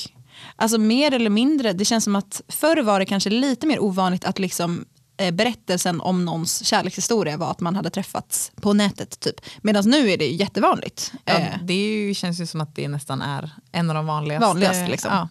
alltså 0.57 0.79
mer 0.79 1.14
eller 1.14 1.31
mindre, 1.31 1.73
det 1.73 1.85
känns 1.85 2.05
som 2.05 2.17
att 2.17 2.43
förr 2.49 2.83
var 2.83 3.00
det 3.00 3.07
kanske 3.07 3.31
lite 3.31 3.67
mer 3.67 3.83
ovanligt 3.83 4.25
att 4.25 4.38
liksom 4.38 4.85
berättelsen 5.33 6.00
om 6.00 6.25
någons 6.25 6.64
kärlekshistoria 6.66 7.37
var 7.37 7.50
att 7.50 7.61
man 7.61 7.76
hade 7.76 7.90
träffats 7.90 8.52
på 8.61 8.73
nätet 8.73 9.21
typ. 9.21 9.40
Medan 9.62 9.90
nu 9.90 10.11
är 10.11 10.18
det 10.18 10.25
ju 10.26 10.35
jättevanligt. 10.37 11.12
Ja, 11.25 11.33
Eh, 11.35 11.47
det 11.62 11.75
ju, 11.75 12.14
känns 12.14 12.40
ju 12.40 12.47
som 12.47 12.61
att 12.61 12.75
det 12.76 12.88
nästan 12.88 13.23
är 13.23 13.50
en 13.73 13.90
av 13.90 13.97
de 13.97 14.06
vanligaste. 14.06 14.47
vanligast. 14.47 14.88
Liksom. 14.88 15.28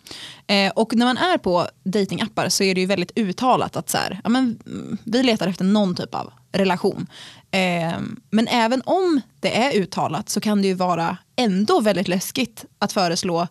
Ja. 0.48 0.56
Eh, 0.56 0.72
och 0.72 0.96
när 0.96 1.06
man 1.06 1.18
är 1.18 1.38
på 1.38 1.68
datingappar 1.84 2.50
så 2.50 2.64
är 2.64 2.76
det 2.76 2.82
ju 2.82 2.88
väldigt 2.88 3.12
uttalat 3.18 3.76
att 3.76 3.90
så 3.90 3.98
här, 3.98 4.22
ja, 4.24 4.30
men, 4.30 4.60
mm, 4.66 4.98
vi 5.04 5.24
letar 5.24 5.48
efter 5.48 5.66
någon 5.66 5.96
typ 5.96 6.16
av 6.16 6.34
relation. 6.52 7.08
Eh, 7.52 7.94
men 8.30 8.48
även 8.48 8.82
om 8.86 9.22
det 9.40 9.58
är 9.58 9.74
uttalat 9.82 10.30
så 10.30 10.42
kan 10.42 10.62
det 10.62 10.68
ju 10.68 10.74
vara 10.74 11.18
ändå 11.36 11.82
väldigt 11.82 12.08
läskigt 12.08 12.66
att 12.80 12.94
föreslå 12.94 13.48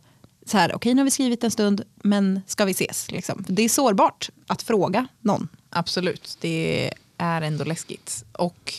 så 0.47 0.59
här, 0.59 0.75
okej 0.75 0.95
nu 0.95 1.01
har 1.01 1.05
vi 1.05 1.11
skrivit 1.11 1.45
en 1.45 1.51
stund 1.51 1.83
men 2.03 2.43
ska 2.47 2.65
vi 2.65 2.71
ses? 2.73 3.11
Liksom. 3.11 3.45
Det 3.49 3.63
är 3.63 3.69
sårbart 3.69 4.31
att 4.47 4.63
fråga 4.63 5.07
någon. 5.21 5.49
Absolut, 5.73 6.37
det 6.41 6.91
är 7.19 7.43
ändå 7.43 7.65
läskigt. 7.65 8.25
Och, 8.33 8.75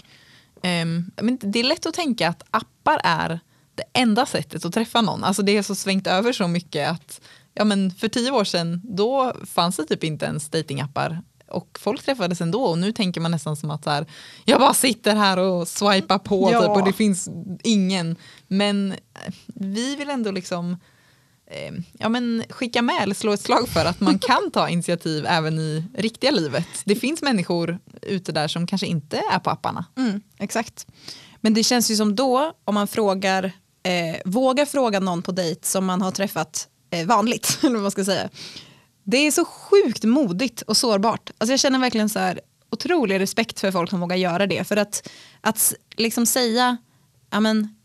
ehm, 0.62 1.12
men 1.16 1.38
det 1.42 1.60
är 1.60 1.64
lätt 1.64 1.86
att 1.86 1.94
tänka 1.94 2.30
att 2.30 2.44
appar 2.52 3.02
är 3.04 3.40
det 3.76 3.84
enda 3.94 4.26
sättet 4.26 4.66
att 4.66 4.74
träffa 4.74 5.02
någon. 5.02 5.24
Alltså 5.24 5.42
det 5.42 5.58
är 5.58 5.62
så 5.64 5.76
svängt 5.76 6.08
över 6.08 6.34
så 6.34 6.48
mycket 6.48 6.90
att 6.90 7.22
ja, 7.54 7.64
men 7.64 7.92
för 7.92 8.08
tio 8.08 8.32
år 8.32 8.44
sedan 8.44 8.82
då 8.84 9.34
fanns 9.46 9.76
det 9.76 9.86
typ 9.86 10.04
inte 10.04 10.26
ens 10.26 10.50
datingappar 10.50 11.22
och 11.48 11.80
folk 11.82 12.04
träffades 12.04 12.42
ändå 12.42 12.64
och 12.64 12.78
nu 12.78 12.92
tänker 12.92 13.22
man 13.22 13.32
nästan 13.32 13.56
som 13.56 13.72
att 13.72 13.84
så 13.84 13.90
här, 13.90 14.06
jag 14.46 14.60
bara 14.60 14.74
sitter 14.74 15.16
här 15.16 15.38
och 15.38 15.68
swipar 15.68 16.20
på 16.20 16.50
Ja. 16.52 16.62
typ, 16.62 16.70
och 16.70 16.86
det 16.86 16.94
finns 16.94 17.30
ingen. 17.64 18.16
Men 18.48 18.96
vi 19.46 19.96
vill 19.96 20.10
ändå 20.10 20.32
liksom 20.32 20.78
ja, 21.98 22.10
men 22.10 22.44
skicka 22.50 22.82
med 22.82 23.04
eller 23.04 23.16
slå 23.16 23.34
ett 23.34 23.42
slag 23.42 23.70
för 23.70 23.86
att 23.86 24.00
man 24.00 24.20
kan 24.22 24.52
ta 24.52 24.70
initiativ 24.70 25.26
även 25.26 25.60
i 25.60 25.84
riktiga 25.98 26.32
livet. 26.32 26.68
Det 26.86 26.96
finns 26.96 27.22
människor 27.22 27.80
ute 28.02 28.32
där 28.32 28.48
som 28.48 28.68
kanske 28.68 28.88
inte 28.88 29.24
är 29.32 29.40
på 29.40 29.50
apparna. 29.50 29.86
Mm, 29.98 30.22
exakt. 30.40 30.88
Men 31.42 31.54
det 31.54 31.64
känns 31.64 31.92
ju 31.92 31.96
som 31.96 32.16
då, 32.16 32.54
om 32.66 32.76
man 32.76 32.88
frågar, 32.88 33.44
eh, 33.84 34.22
vågar 34.26 34.66
fråga 34.66 35.00
någon 35.00 35.22
på 35.22 35.32
dejt 35.32 35.68
som 35.68 35.86
man 35.86 36.02
har 36.02 36.12
träffat 36.12 36.68
eh, 36.92 37.08
vanligt, 37.08 37.60
eller 37.64 37.74
vad 37.74 37.82
man 37.82 37.92
ska 37.92 38.06
säga. 38.06 38.30
Det 39.04 39.18
är 39.18 39.32
så 39.32 39.46
sjukt 39.46 40.04
modigt 40.04 40.62
och 40.62 40.78
sårbart. 40.78 41.32
Alltså 41.38 41.54
jag 41.54 41.60
känner 41.60 41.80
verkligen 41.80 42.10
så 42.10 42.20
här 42.20 42.40
otrolig 42.70 43.20
respekt 43.20 43.60
för 43.60 43.72
folk 43.72 43.90
som 43.90 44.00
vågar 44.00 44.16
göra 44.16 44.48
det. 44.48 44.68
För 44.68 44.78
att, 44.78 45.10
att 45.42 45.74
liksom 45.96 46.26
säga, 46.26 46.78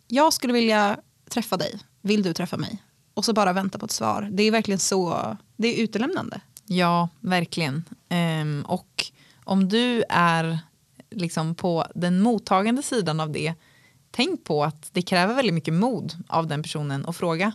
jag 0.09 0.33
skulle 0.33 0.53
vilja 0.53 0.99
träffa 1.31 1.57
dig, 1.57 1.79
vill 2.03 2.23
du 2.23 2.35
träffa 2.35 2.57
mig? 2.57 2.83
Och 3.19 3.25
så 3.25 3.33
bara 3.33 3.53
vänta 3.53 3.79
på 3.79 3.87
ett 3.87 3.93
svar. 3.93 4.29
Det 4.33 4.43
är 4.43 4.51
verkligen 4.51 4.79
så, 4.79 5.37
det 5.57 5.69
är 5.69 5.83
utelämnande. 5.83 6.41
Ja, 6.67 7.09
verkligen. 7.21 7.85
Ehm, 8.09 8.65
och 8.69 9.05
om 9.45 9.69
du 9.69 10.05
är 10.09 10.59
liksom 11.11 11.55
på 11.55 11.87
den 11.95 12.21
mottagande 12.21 12.83
sidan 12.83 13.21
av 13.21 13.33
det, 13.33 13.55
tänk 14.11 14.45
på 14.45 14.65
att 14.65 14.91
det 14.93 15.03
kräver 15.03 15.35
väldigt 15.35 15.55
mycket 15.55 15.75
mod 15.75 16.15
av 16.29 16.47
den 16.47 16.63
personen 16.63 17.07
att 17.07 17.17
fråga. 17.17 17.53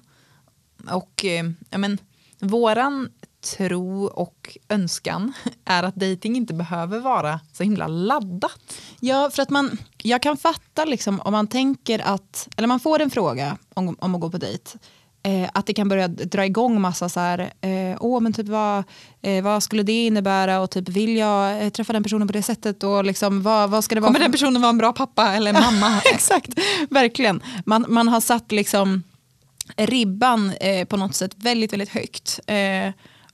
Och 0.92 1.26
eh, 1.26 1.46
ja, 1.70 1.78
men, 1.78 1.98
våran 2.40 3.10
tro 3.58 4.06
och 4.06 4.58
önskan 4.70 5.34
är 5.66 5.84
att 5.84 5.96
dating 5.96 6.36
inte 6.36 6.54
behöver 6.54 7.00
vara 7.00 7.40
så 7.54 7.64
himla 7.64 7.88
laddat. 7.88 8.82
Ja, 9.00 9.30
för 9.34 9.42
att 9.42 9.50
man, 9.50 9.78
jag 9.98 10.22
kan 10.22 10.38
fatta 10.38 10.86
liksom, 10.86 11.20
om 11.20 11.32
man 11.32 11.48
tänker 11.48 12.00
att, 12.00 12.48
eller 12.58 12.68
man 12.68 12.80
får 12.80 13.02
en 13.02 13.10
fråga 13.10 13.58
om, 13.74 13.96
om 14.00 14.16
att 14.16 14.22
gå 14.22 14.30
på 14.30 14.38
dejt, 14.38 14.80
eh, 15.24 15.50
att 15.54 15.66
det 15.66 15.74
kan 15.74 15.90
börja 15.90 16.08
dra 16.08 16.46
igång 16.46 16.82
massa 16.82 17.10
så 17.10 17.20
här, 17.20 17.40
eh, 17.40 17.98
åh 18.00 18.22
men 18.22 18.34
typ 18.34 18.48
vad, 18.48 18.84
eh, 19.22 19.44
vad 19.44 19.64
skulle 19.64 19.84
det 19.84 20.06
innebära 20.06 20.62
och 20.62 20.72
typ 20.72 20.90
vill 20.90 21.18
jag 21.18 21.64
eh, 21.64 21.70
träffa 21.70 21.94
den 21.94 22.04
personen 22.04 22.28
på 22.28 22.34
det 22.34 22.44
sättet 22.44 22.84
och 22.84 23.06
liksom 23.06 23.42
vad, 23.42 23.70
vad 23.70 23.84
ska 23.84 23.96
det 23.96 24.02
vara 24.02 24.10
Kommer 24.10 24.20
den 24.20 24.32
personen 24.32 24.62
vara 24.62 24.70
en 24.70 24.78
bra 24.78 24.94
pappa 24.94 25.34
eller 25.34 25.54
mamma? 25.72 26.02
Exakt, 26.14 26.50
verkligen. 26.90 27.44
Man, 27.66 27.86
man 27.90 28.08
har 28.08 28.22
satt 28.22 28.52
liksom 28.52 29.04
ribban 29.78 30.52
eh, 30.60 30.86
på 30.88 30.98
något 30.98 31.16
sätt 31.16 31.32
väldigt, 31.36 31.74
väldigt 31.74 31.90
högt. 31.90 32.40
Eh, 32.48 32.92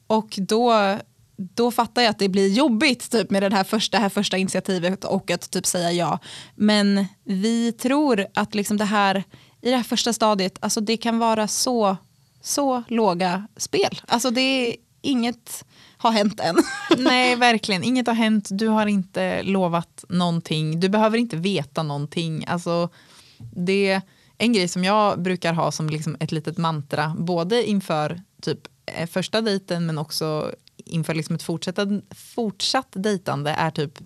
och 0.08 0.36
då, 0.38 0.98
då 1.38 1.72
fattar 1.72 2.02
jag 2.02 2.10
att 2.10 2.20
det 2.20 2.30
blir 2.30 2.48
jobbigt 2.48 3.12
typ, 3.12 3.30
med 3.30 3.44
det 3.44 3.56
här 3.56 3.64
första, 3.64 3.98
här 3.98 4.10
första 4.10 4.38
initiativet 4.38 5.04
och 5.04 5.32
att 5.32 5.52
typ 5.52 5.66
säga 5.66 5.92
ja. 5.92 6.20
Men 6.56 7.06
vi 7.24 7.72
tror 7.72 8.26
att 8.34 8.56
liksom 8.56 8.78
det 8.78 8.86
här, 8.86 9.24
i 9.62 9.70
det 9.70 9.76
här 9.76 9.84
första 9.84 10.14
stadiet, 10.14 10.58
alltså 10.60 10.82
det 10.82 10.98
kan 10.98 11.20
vara 11.20 11.48
så, 11.48 11.98
så 12.42 12.84
låga 12.88 13.48
spel. 13.58 14.02
Alltså 14.08 14.32
det 14.32 14.42
är 14.42 14.76
inget 15.02 15.66
har 15.98 16.12
hänt 16.12 16.40
än. 16.40 16.56
Nej, 16.98 17.36
verkligen. 17.36 17.84
Inget 17.84 18.08
har 18.08 18.14
hänt. 18.14 18.48
Du 18.52 18.68
har 18.68 18.88
inte 18.88 19.44
lovat 19.44 20.06
någonting. 20.10 20.80
Du 20.80 20.90
behöver 20.90 21.18
inte 21.18 21.38
veta 21.38 21.84
någonting. 21.84 22.46
Alltså, 22.48 22.90
det 23.38 24.02
en 24.38 24.54
grej 24.54 24.68
som 24.68 24.84
jag 24.84 25.22
brukar 25.22 25.54
ha 25.54 25.72
som 25.72 25.90
liksom 25.90 26.18
ett 26.20 26.32
litet 26.32 26.58
mantra, 26.58 27.16
både 27.18 27.70
inför 27.70 28.22
typ 28.42 28.60
eh, 28.86 29.08
första 29.08 29.42
dejten 29.42 29.86
men 29.86 29.98
också 29.98 30.52
inför 30.76 31.14
liksom 31.14 31.36
ett 31.36 31.44
fortsatt, 31.44 31.80
fortsatt 32.16 32.88
dejtande 32.92 33.52
är 33.52 33.72
typ, 33.72 34.00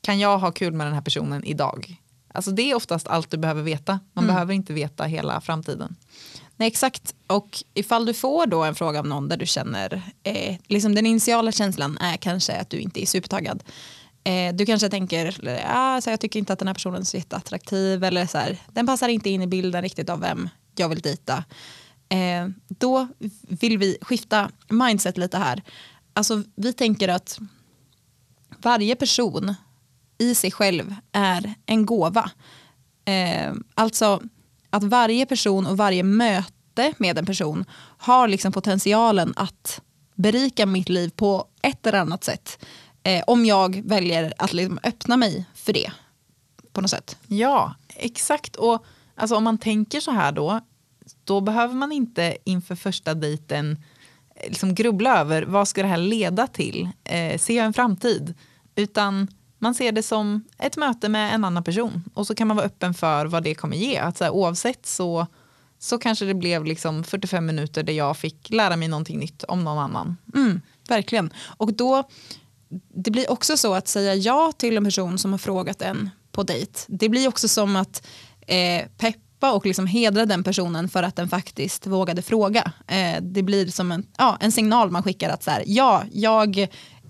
kan 0.00 0.18
jag 0.18 0.38
ha 0.38 0.52
kul 0.52 0.72
med 0.72 0.86
den 0.86 0.94
här 0.94 1.00
personen 1.00 1.44
idag? 1.44 1.96
Alltså 2.34 2.50
det 2.50 2.70
är 2.70 2.74
oftast 2.74 3.08
allt 3.08 3.30
du 3.30 3.36
behöver 3.36 3.62
veta. 3.62 4.00
Man 4.12 4.26
behöver 4.26 4.54
inte 4.54 4.72
veta 4.72 5.04
hela 5.04 5.40
framtiden. 5.40 5.96
Nej 6.56 6.68
exakt, 6.68 7.14
och 7.26 7.62
ifall 7.74 8.06
du 8.06 8.14
får 8.14 8.46
då 8.46 8.64
en 8.64 8.74
fråga 8.74 8.98
av 8.98 9.06
någon 9.06 9.28
där 9.28 9.36
du 9.36 9.46
känner, 9.46 10.02
eh, 10.22 10.56
liksom 10.66 10.94
den 10.94 11.06
initiala 11.06 11.52
känslan 11.52 11.98
är 11.98 12.16
kanske 12.16 12.52
att 12.52 12.70
du 12.70 12.78
inte 12.78 13.02
är 13.02 13.06
supertaggad. 13.06 13.62
Eh, 14.24 14.54
du 14.54 14.66
kanske 14.66 14.88
tänker, 14.88 15.58
ah, 15.68 16.00
så 16.00 16.10
jag 16.10 16.20
tycker 16.20 16.38
inte 16.38 16.52
att 16.52 16.58
den 16.58 16.68
här 16.68 16.74
personen 16.74 17.00
är 17.00 17.04
så 17.04 17.16
jätteattraktiv 17.16 18.04
eller 18.04 18.26
så 18.26 18.38
här, 18.38 18.58
den 18.72 18.86
passar 18.86 19.08
inte 19.08 19.30
in 19.30 19.42
i 19.42 19.46
bilden 19.46 19.82
riktigt 19.82 20.10
av 20.10 20.20
vem 20.20 20.48
jag 20.76 20.88
vill 20.88 21.00
dejta. 21.00 21.44
Eh, 22.08 22.48
då 22.68 23.08
vill 23.42 23.78
vi 23.78 23.98
skifta 24.00 24.50
mindset 24.68 25.18
lite 25.18 25.38
här. 25.38 25.62
Alltså 26.12 26.42
vi 26.56 26.72
tänker 26.72 27.08
att 27.08 27.38
varje 28.62 28.96
person 28.96 29.54
i 30.18 30.34
sig 30.34 30.50
själv 30.50 30.94
är 31.12 31.54
en 31.66 31.86
gåva. 31.86 32.30
Eh, 33.04 33.52
alltså 33.74 34.22
att 34.70 34.84
varje 34.84 35.26
person 35.26 35.66
och 35.66 35.76
varje 35.76 36.02
möte 36.02 36.94
med 36.98 37.18
en 37.18 37.26
person 37.26 37.64
har 37.98 38.28
liksom 38.28 38.52
potentialen 38.52 39.32
att 39.36 39.80
berika 40.14 40.66
mitt 40.66 40.88
liv 40.88 41.10
på 41.16 41.46
ett 41.62 41.86
eller 41.86 41.98
annat 41.98 42.24
sätt. 42.24 42.64
Eh, 43.02 43.24
om 43.26 43.46
jag 43.46 43.82
väljer 43.84 44.32
att 44.38 44.52
liksom 44.52 44.78
öppna 44.82 45.16
mig 45.16 45.44
för 45.54 45.72
det 45.72 45.92
på 46.72 46.80
något 46.80 46.90
sätt. 46.90 47.16
Ja, 47.26 47.74
exakt. 47.88 48.56
Och 48.56 48.84
alltså, 49.14 49.36
om 49.36 49.44
man 49.44 49.58
tänker 49.58 50.00
så 50.00 50.10
här 50.10 50.32
då, 50.32 50.60
då 51.24 51.40
behöver 51.40 51.74
man 51.74 51.92
inte 51.92 52.36
inför 52.44 52.74
första 52.74 53.14
dejten 53.14 53.78
eh, 54.34 54.48
liksom 54.48 54.74
grubbla 54.74 55.20
över 55.20 55.42
vad 55.42 55.68
ska 55.68 55.82
det 55.82 55.88
här 55.88 55.96
leda 55.96 56.46
till? 56.46 56.88
Eh, 57.04 57.38
ser 57.38 57.56
jag 57.56 57.66
en 57.66 57.72
framtid? 57.72 58.34
Utan 58.74 59.28
man 59.64 59.74
ser 59.74 59.92
det 59.92 60.02
som 60.02 60.44
ett 60.58 60.76
möte 60.76 61.08
med 61.08 61.34
en 61.34 61.44
annan 61.44 61.64
person 61.64 62.04
och 62.14 62.26
så 62.26 62.34
kan 62.34 62.48
man 62.48 62.56
vara 62.56 62.66
öppen 62.66 62.94
för 62.94 63.26
vad 63.26 63.42
det 63.42 63.54
kommer 63.54 63.76
ge. 63.76 63.98
Att 63.98 64.18
så 64.18 64.24
här, 64.24 64.30
oavsett 64.30 64.86
så, 64.86 65.26
så 65.78 65.98
kanske 65.98 66.24
det 66.24 66.34
blev 66.34 66.64
liksom 66.64 67.04
45 67.04 67.46
minuter 67.46 67.82
där 67.82 67.92
jag 67.92 68.16
fick 68.16 68.50
lära 68.50 68.76
mig 68.76 68.88
någonting 68.88 69.18
nytt 69.18 69.44
om 69.44 69.64
någon 69.64 69.78
annan. 69.78 70.16
Mm, 70.34 70.60
verkligen. 70.88 71.32
Och 71.56 71.72
då, 71.72 72.08
det 72.94 73.10
blir 73.10 73.30
också 73.30 73.56
så 73.56 73.74
att 73.74 73.88
säga 73.88 74.14
ja 74.14 74.52
till 74.56 74.76
en 74.76 74.84
person 74.84 75.18
som 75.18 75.32
har 75.32 75.38
frågat 75.38 75.82
en 75.82 76.10
på 76.32 76.42
dejt. 76.42 76.80
Det 76.86 77.08
blir 77.08 77.28
också 77.28 77.48
som 77.48 77.76
att 77.76 78.06
eh, 78.46 78.86
peppa 78.98 79.52
och 79.52 79.66
liksom 79.66 79.86
hedra 79.86 80.26
den 80.26 80.44
personen 80.44 80.88
för 80.88 81.02
att 81.02 81.16
den 81.16 81.28
faktiskt 81.28 81.86
vågade 81.86 82.22
fråga. 82.22 82.72
Eh, 82.86 83.22
det 83.22 83.42
blir 83.42 83.66
som 83.66 83.92
en, 83.92 84.06
ja, 84.18 84.36
en 84.40 84.52
signal 84.52 84.90
man 84.90 85.02
skickar 85.02 85.30
att 85.30 85.42
så 85.42 85.50
här, 85.50 85.62
ja, 85.66 86.04
jag, 86.12 86.68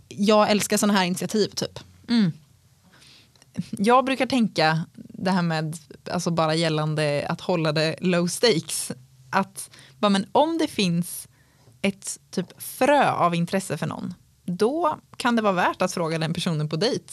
jag 0.09 0.51
älskar 0.51 0.77
sådana 0.77 0.99
här 0.99 1.07
initiativ 1.07 1.49
typ. 1.49 1.79
Mm. 2.09 2.33
Jag 3.71 4.05
brukar 4.05 4.27
tänka 4.27 4.85
det 4.95 5.31
här 5.31 5.43
med 5.43 5.77
alltså 6.11 6.31
bara 6.31 6.55
gällande 6.55 7.27
att 7.29 7.41
hålla 7.41 7.73
det 7.73 7.97
low 8.01 8.27
stakes. 8.27 8.93
Att 9.31 9.71
bara, 9.99 10.09
men 10.09 10.27
om 10.33 10.59
det 10.59 10.67
finns 10.67 11.29
ett 11.83 12.19
typ 12.31 12.63
frö 12.63 13.11
av 13.11 13.35
intresse 13.35 13.79
för 13.79 13.87
någon, 13.87 14.15
då 14.45 14.99
kan 15.17 15.37
det 15.37 15.43
vara 15.43 15.53
värt 15.53 15.83
att 15.83 15.93
fråga 15.93 16.19
den 16.19 16.35
personen 16.35 16.69
på 16.69 16.77
dejt. 16.77 17.05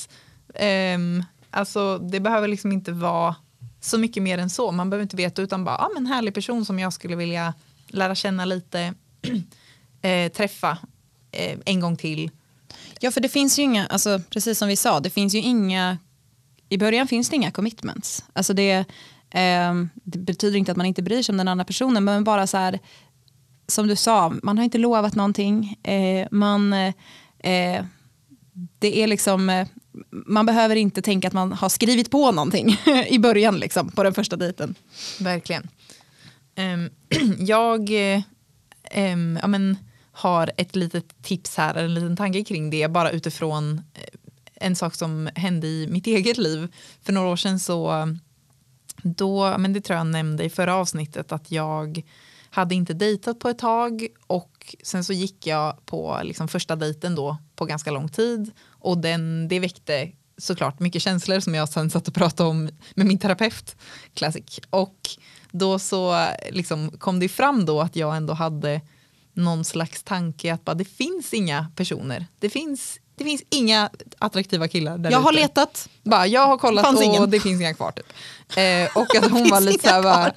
Um, 0.95 1.23
alltså, 1.49 1.97
det 1.97 2.19
behöver 2.19 2.47
liksom 2.47 2.71
inte 2.71 2.91
vara 2.91 3.35
så 3.81 3.97
mycket 3.97 4.23
mer 4.23 4.37
än 4.37 4.49
så. 4.49 4.71
Man 4.71 4.89
behöver 4.89 5.03
inte 5.03 5.15
veta 5.15 5.41
utan 5.41 5.63
bara, 5.63 5.77
ah, 5.77 5.89
men 5.93 6.05
härlig 6.05 6.33
person 6.33 6.65
som 6.65 6.79
jag 6.79 6.93
skulle 6.93 7.15
vilja 7.15 7.53
lära 7.87 8.15
känna 8.15 8.45
lite, 8.45 8.93
eh, 10.01 10.31
träffa 10.31 10.77
eh, 11.31 11.59
en 11.65 11.79
gång 11.79 11.97
till. 11.97 12.31
Ja, 12.99 13.11
för 13.11 13.21
det 13.21 13.29
finns 13.29 13.59
ju 13.59 13.63
inga, 13.63 13.87
alltså, 13.87 14.21
precis 14.29 14.57
som 14.57 14.67
vi 14.67 14.75
sa, 14.75 14.99
det 14.99 15.09
finns 15.09 15.35
ju 15.35 15.39
inga, 15.39 15.97
i 16.71 16.77
början 16.77 17.07
finns 17.07 17.29
det 17.29 17.35
inga 17.35 17.51
commitments. 17.51 18.25
Alltså 18.33 18.53
det, 18.53 18.71
eh, 19.29 19.73
det 19.93 20.19
betyder 20.19 20.59
inte 20.59 20.71
att 20.71 20.77
man 20.77 20.85
inte 20.85 21.01
bryr 21.01 21.23
sig 21.23 21.33
om 21.33 21.37
den 21.37 21.47
andra 21.47 21.65
personen, 21.65 22.03
men 22.03 22.23
bara 22.23 22.47
så 22.47 22.57
här, 22.57 22.79
som 23.67 23.87
du 23.87 23.95
sa, 23.95 24.33
man 24.43 24.57
har 24.57 24.65
inte 24.65 24.77
lovat 24.77 25.15
någonting, 25.15 25.77
eh, 25.83 26.27
man, 26.31 26.73
eh, 26.73 27.85
det 28.79 29.03
är 29.03 29.07
liksom, 29.07 29.49
eh, 29.49 29.67
man 30.11 30.45
behöver 30.45 30.75
inte 30.75 31.01
tänka 31.01 31.27
att 31.27 31.33
man 31.33 31.51
har 31.51 31.69
skrivit 31.69 32.11
på 32.11 32.31
någonting 32.31 32.77
i 33.07 33.19
början 33.19 33.59
liksom, 33.59 33.91
på 33.91 34.03
den 34.03 34.13
första 34.13 34.35
dejten. 34.35 34.75
Verkligen. 35.19 35.67
Ehm, 36.55 36.89
jag 37.39 38.13
eh, 38.13 38.21
ehm, 38.91 39.39
ja, 39.41 39.47
men, 39.47 39.77
har 40.11 40.51
ett 40.57 40.75
litet 40.75 41.23
tips 41.23 41.57
här, 41.57 41.75
en 41.75 41.93
liten 41.93 42.17
tanke 42.17 42.43
kring 42.43 42.69
det, 42.69 42.87
bara 42.87 43.11
utifrån 43.11 43.81
eh, 43.93 44.01
en 44.61 44.75
sak 44.75 44.95
som 44.95 45.29
hände 45.35 45.67
i 45.67 45.87
mitt 45.87 46.07
eget 46.07 46.37
liv. 46.37 46.73
För 47.01 47.13
några 47.13 47.29
år 47.29 47.35
sedan 47.35 47.59
så, 47.59 48.07
då, 49.03 49.57
men 49.57 49.73
det 49.73 49.81
tror 49.81 49.97
jag 49.97 50.07
nämnde 50.07 50.43
i 50.43 50.49
förra 50.49 50.75
avsnittet, 50.75 51.31
att 51.31 51.51
jag 51.51 52.03
hade 52.49 52.75
inte 52.75 52.93
dejtat 52.93 53.39
på 53.39 53.49
ett 53.49 53.59
tag 53.59 54.07
och 54.27 54.75
sen 54.83 55.03
så 55.03 55.13
gick 55.13 55.47
jag 55.47 55.85
på 55.85 56.19
liksom 56.23 56.47
första 56.47 56.75
dejten 56.75 57.15
då 57.15 57.37
på 57.55 57.65
ganska 57.65 57.91
lång 57.91 58.09
tid 58.09 58.51
och 58.67 58.97
den, 58.97 59.47
det 59.47 59.59
väckte 59.59 60.11
såklart 60.37 60.79
mycket 60.79 61.01
känslor 61.01 61.39
som 61.39 61.55
jag 61.55 61.69
sen 61.69 61.89
satt 61.89 62.07
och 62.07 62.13
pratade 62.13 62.49
om 62.49 62.69
med 62.95 63.05
min 63.05 63.17
terapeut, 63.17 63.75
classic. 64.13 64.59
Och 64.69 64.97
då 65.51 65.79
så 65.79 66.27
liksom 66.51 66.91
kom 66.91 67.19
det 67.19 67.29
fram 67.29 67.65
då 67.65 67.81
att 67.81 67.95
jag 67.95 68.15
ändå 68.15 68.33
hade 68.33 68.81
någon 69.33 69.65
slags 69.65 70.03
tanke 70.03 70.53
att 70.53 70.65
bara, 70.65 70.73
det 70.73 70.85
finns 70.85 71.33
inga 71.33 71.71
personer. 71.75 72.27
Det 72.39 72.49
finns, 72.49 72.99
det 73.23 73.29
finns 73.29 73.43
inga 73.49 73.89
attraktiva 74.17 74.67
killar 74.67 74.97
där 74.97 75.11
Jag 75.11 75.19
har 75.19 75.31
ute. 75.33 75.41
letat. 75.41 75.89
Bara, 76.03 76.27
jag 76.27 76.47
har 76.47 76.57
kollat 76.57 76.85
Fanns 76.85 76.99
och 76.99 77.03
ingen. 77.03 77.29
det 77.29 77.39
finns 77.39 77.61
inga 77.61 77.73
kvar. 77.73 77.91
Typ. 77.91 78.13
Eh, 78.57 78.97
och 78.97 79.15
att 79.15 79.31
hon 79.31 79.49
var 79.49 79.61
lite 79.61 79.87
såhär, 79.87 79.99
inga 79.99 80.03
bara, 80.03 80.33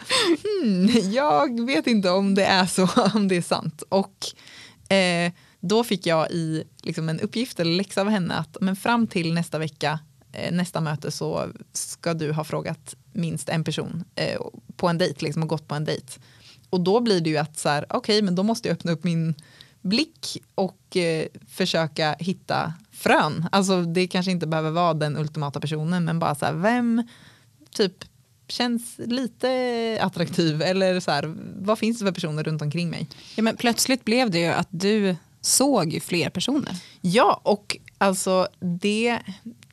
hmm, 0.63 1.13
jag 1.13 1.67
vet 1.67 1.87
inte 1.87 2.11
om 2.11 2.35
det 2.35 2.45
är 2.45 2.67
så, 2.67 2.89
om 3.15 3.29
det 3.29 3.37
är 3.37 3.43
sant. 3.43 3.83
Och 3.89 4.27
eh, 4.95 5.33
då 5.61 5.85
fick 5.85 6.07
jag 6.07 6.31
i 6.31 6.65
liksom, 6.83 7.09
en 7.09 7.21
uppgift 7.21 7.61
eller 7.61 7.77
läxa 7.77 8.01
av 8.01 8.09
henne 8.09 8.35
att 8.35 8.57
men 8.61 8.77
fram 8.77 9.07
till 9.07 9.35
nästa 9.35 9.59
vecka, 9.59 9.99
eh, 10.33 10.53
nästa 10.53 10.81
möte 10.81 11.11
så 11.11 11.49
ska 11.73 12.15
du 12.15 12.33
ha 12.33 12.45
frågat 12.45 12.95
minst 13.13 13.49
en 13.49 13.65
person 13.65 14.05
eh, 14.15 14.41
på 14.77 14.89
en 14.89 14.99
dejt, 14.99 15.25
liksom, 15.25 15.43
och 15.43 15.49
gått 15.49 15.69
på 15.69 15.75
en 15.75 15.85
dejt. 15.85 16.13
Och 16.71 16.81
då 16.81 17.01
blir 17.01 17.21
det 17.21 17.31
ju 17.31 17.37
att 17.37 17.59
så 17.59 17.69
här, 17.69 17.87
okej, 17.89 18.23
men 18.23 18.35
då 18.35 18.43
måste 18.43 18.69
jag 18.69 18.75
öppna 18.75 18.93
upp 18.93 19.05
min 19.05 19.35
blick 19.85 20.43
och 20.55 20.97
eh, 20.97 21.27
försöka 21.49 22.17
hitta 22.19 22.73
frön. 22.93 23.49
Alltså 23.53 23.83
det 23.83 24.07
kanske 24.07 24.33
inte 24.33 24.47
behöver 24.47 24.71
vara 24.71 24.95
den 24.95 25.17
ultimata 25.17 25.61
personen, 25.61 26.05
men 26.05 26.19
bara 26.19 26.35
så 26.35 26.47
här, 26.47 26.53
vem 26.53 27.03
typ 27.71 28.05
känns 28.49 28.95
lite 28.99 29.99
attraktiv 30.01 30.63
eller 30.63 31.01
så 31.01 31.11
här, 31.11 31.35
vad 31.57 31.79
finns 31.79 31.99
det 31.99 32.05
för 32.05 32.13
personer 32.13 32.43
runt 32.43 32.63
omkring 32.63 32.91
mig? 32.91 33.09
Ja, 33.37 33.43
men 33.43 33.57
plötsligt 33.57 34.05
blev 34.05 34.31
det 34.31 34.39
ju 34.39 34.47
att 34.47 34.69
du 34.71 35.17
såg 35.41 35.99
fler 36.03 36.31
personer. 36.31 36.77
Ja, 37.01 37.41
och 37.43 37.77
alltså 37.99 38.49
det, 38.61 39.19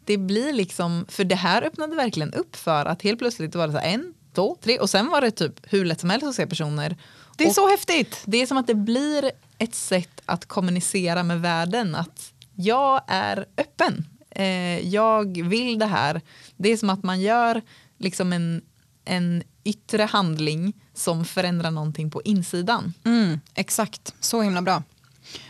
det 0.06 0.18
blir 0.18 0.54
liksom, 0.54 1.06
för 1.10 1.24
det 1.24 1.36
här 1.36 1.62
öppnade 1.62 1.96
verkligen 1.96 2.34
upp 2.34 2.56
för 2.56 2.86
att 2.86 3.02
helt 3.02 3.20
plötsligt 3.20 3.56
var 3.56 3.68
det 3.68 3.74
så 3.74 3.80
här, 3.80 3.94
en, 3.94 4.14
två, 4.34 4.58
tre 4.62 4.80
och 4.80 4.90
sen 4.90 5.08
var 5.08 5.22
det 5.22 5.32
typ 5.32 5.74
hur 5.74 5.86
lätt 5.86 6.00
som 6.00 6.10
helst 6.10 6.28
att 6.28 6.36
se 6.36 6.48
personer. 6.48 6.98
Det 7.38 7.44
är 7.44 7.50
Och 7.50 7.56
så 7.56 7.70
häftigt. 7.70 8.22
Det 8.26 8.42
är 8.42 8.46
som 8.46 8.58
att 8.58 8.68
det 8.68 8.76
blir 8.76 9.32
ett 9.62 9.76
sätt 9.76 10.22
att 10.26 10.46
kommunicera 10.46 11.24
med 11.24 11.42
världen 11.42 11.96
att 11.96 12.34
jag 12.56 13.02
är 13.08 13.46
öppen. 13.58 14.08
Eh, 14.30 14.88
jag 14.88 15.44
vill 15.44 15.80
det 15.80 15.86
här. 15.86 16.22
Det 16.58 16.70
är 16.70 16.78
som 16.78 16.90
att 16.90 17.04
man 17.04 17.22
gör 17.22 17.62
liksom 17.98 18.34
en, 18.34 18.62
en 19.06 19.44
yttre 19.64 20.04
handling 20.04 20.74
som 20.94 21.26
förändrar 21.26 21.72
någonting 21.72 22.12
på 22.12 22.22
insidan. 22.22 22.94
Mm, 23.06 23.40
exakt, 23.54 24.14
så 24.20 24.42
himla 24.42 24.62
bra. 24.62 24.84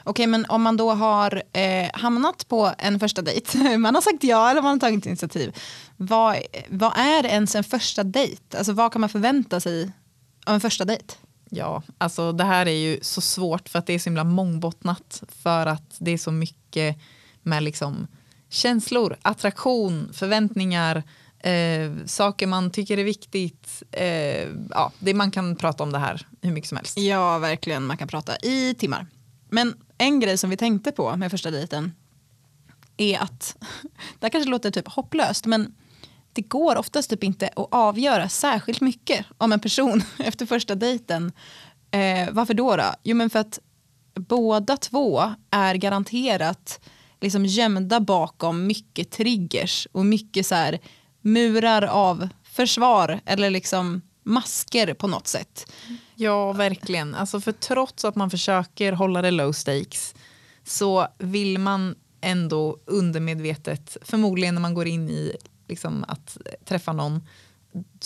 Okej, 0.03 0.27
men 0.27 0.45
om 0.45 0.61
man 0.61 0.77
då 0.77 0.91
har 0.91 1.43
eh, 1.53 1.89
hamnat 1.93 2.47
på 2.47 2.73
en 2.77 2.99
första 2.99 3.21
dejt, 3.21 3.77
man 3.77 3.95
har 3.95 4.01
sagt 4.01 4.23
ja 4.23 4.51
eller 4.51 4.61
man 4.61 4.71
har 4.71 4.79
tagit 4.79 5.05
initiativ. 5.05 5.55
Vad, 5.97 6.37
vad 6.69 6.97
är 6.97 7.25
ens 7.25 7.55
en 7.55 7.63
första 7.63 8.03
dejt? 8.03 8.57
Alltså 8.57 8.73
vad 8.73 8.91
kan 8.91 9.01
man 9.01 9.09
förvänta 9.09 9.59
sig 9.59 9.91
av 10.45 10.53
en 10.53 10.61
första 10.61 10.85
dejt? 10.85 11.15
Ja, 11.53 11.83
alltså 11.97 12.31
det 12.31 12.43
här 12.43 12.65
är 12.65 12.71
ju 12.71 12.99
så 13.01 13.21
svårt 13.21 13.69
för 13.69 13.79
att 13.79 13.85
det 13.85 13.93
är 13.93 13.99
så 13.99 14.09
himla 14.09 14.23
mångbottnat 14.23 15.23
för 15.27 15.65
att 15.65 15.95
det 15.97 16.11
är 16.11 16.17
så 16.17 16.31
mycket 16.31 16.97
med 17.43 17.63
liksom 17.63 18.07
känslor, 18.49 19.17
attraktion, 19.21 20.09
förväntningar, 20.13 21.03
eh, 21.39 21.91
saker 22.05 22.47
man 22.47 22.71
tycker 22.71 22.97
är 22.97 23.03
viktigt. 23.03 23.83
Eh, 23.91 24.47
ja, 24.69 24.91
det, 24.99 25.13
man 25.13 25.31
kan 25.31 25.55
prata 25.55 25.83
om 25.83 25.91
det 25.91 25.99
här 25.99 26.27
hur 26.41 26.51
mycket 26.51 26.69
som 26.69 26.77
helst. 26.77 26.97
Ja, 26.97 27.37
verkligen. 27.37 27.85
Man 27.85 27.97
kan 27.97 28.07
prata 28.07 28.37
i 28.37 28.75
timmar. 28.79 29.07
Men 29.49 29.73
en 29.97 30.19
grej 30.19 30.37
som 30.37 30.49
vi 30.49 30.57
tänkte 30.57 30.91
på 30.91 31.15
med 31.15 31.31
första 31.31 31.51
dejten 31.51 31.91
är 32.97 33.19
att, 33.19 33.57
det 34.19 34.25
här 34.25 34.29
kanske 34.29 34.49
låter 34.49 34.71
typ 34.71 34.87
hopplöst, 34.87 35.45
men 35.45 35.75
det 36.33 36.41
går 36.41 36.75
oftast 36.75 37.09
typ 37.09 37.23
inte 37.23 37.49
att 37.55 37.67
avgöra 37.71 38.29
särskilt 38.29 38.81
mycket 38.81 39.25
om 39.37 39.51
en 39.51 39.59
person 39.59 40.03
efter 40.19 40.45
första 40.45 40.75
dejten. 40.75 41.31
Eh, 41.91 42.29
varför 42.31 42.53
då, 42.53 42.75
då? 42.75 42.93
Jo, 43.03 43.15
men 43.15 43.29
för 43.29 43.39
att 43.39 43.59
båda 44.13 44.77
två 44.77 45.33
är 45.51 45.75
garanterat 45.75 46.79
liksom 47.21 47.45
gömda 47.45 47.99
bakom 47.99 48.67
mycket 48.67 49.11
triggers 49.11 49.87
och 49.91 50.05
mycket 50.05 50.45
så 50.45 50.55
här 50.55 50.79
murar 51.21 51.81
av 51.81 52.29
försvar 52.43 53.19
eller 53.25 53.49
liksom 53.49 54.01
masker 54.23 54.93
på 54.93 55.07
något 55.07 55.27
sätt. 55.27 55.71
Ja, 56.15 56.53
verkligen. 56.53 57.15
Alltså 57.15 57.41
för 57.41 57.51
trots 57.51 58.05
att 58.05 58.15
man 58.15 58.29
försöker 58.29 58.93
hålla 58.93 59.21
det 59.21 59.31
low 59.31 59.51
stakes 59.51 60.15
så 60.63 61.07
vill 61.17 61.57
man 61.57 61.95
ändå 62.21 62.77
undermedvetet, 62.85 63.97
förmodligen 64.01 64.55
när 64.55 64.61
man 64.61 64.73
går 64.73 64.87
in 64.87 65.09
i 65.09 65.35
liksom, 65.71 66.05
att 66.07 66.37
träffa 66.65 66.93
någon, 66.93 67.21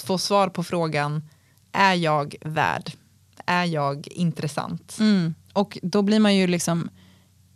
få 0.05 0.17
svar 0.17 0.49
på 0.49 0.63
frågan, 0.63 1.29
är 1.71 1.93
jag 1.93 2.35
värd? 2.41 2.91
Är 3.45 3.65
jag 3.65 4.07
intressant? 4.07 4.97
Mm. 4.99 5.35
Och 5.53 5.77
då 5.81 6.01
blir 6.01 6.19
man 6.19 6.35
ju 6.35 6.47
liksom 6.47 6.89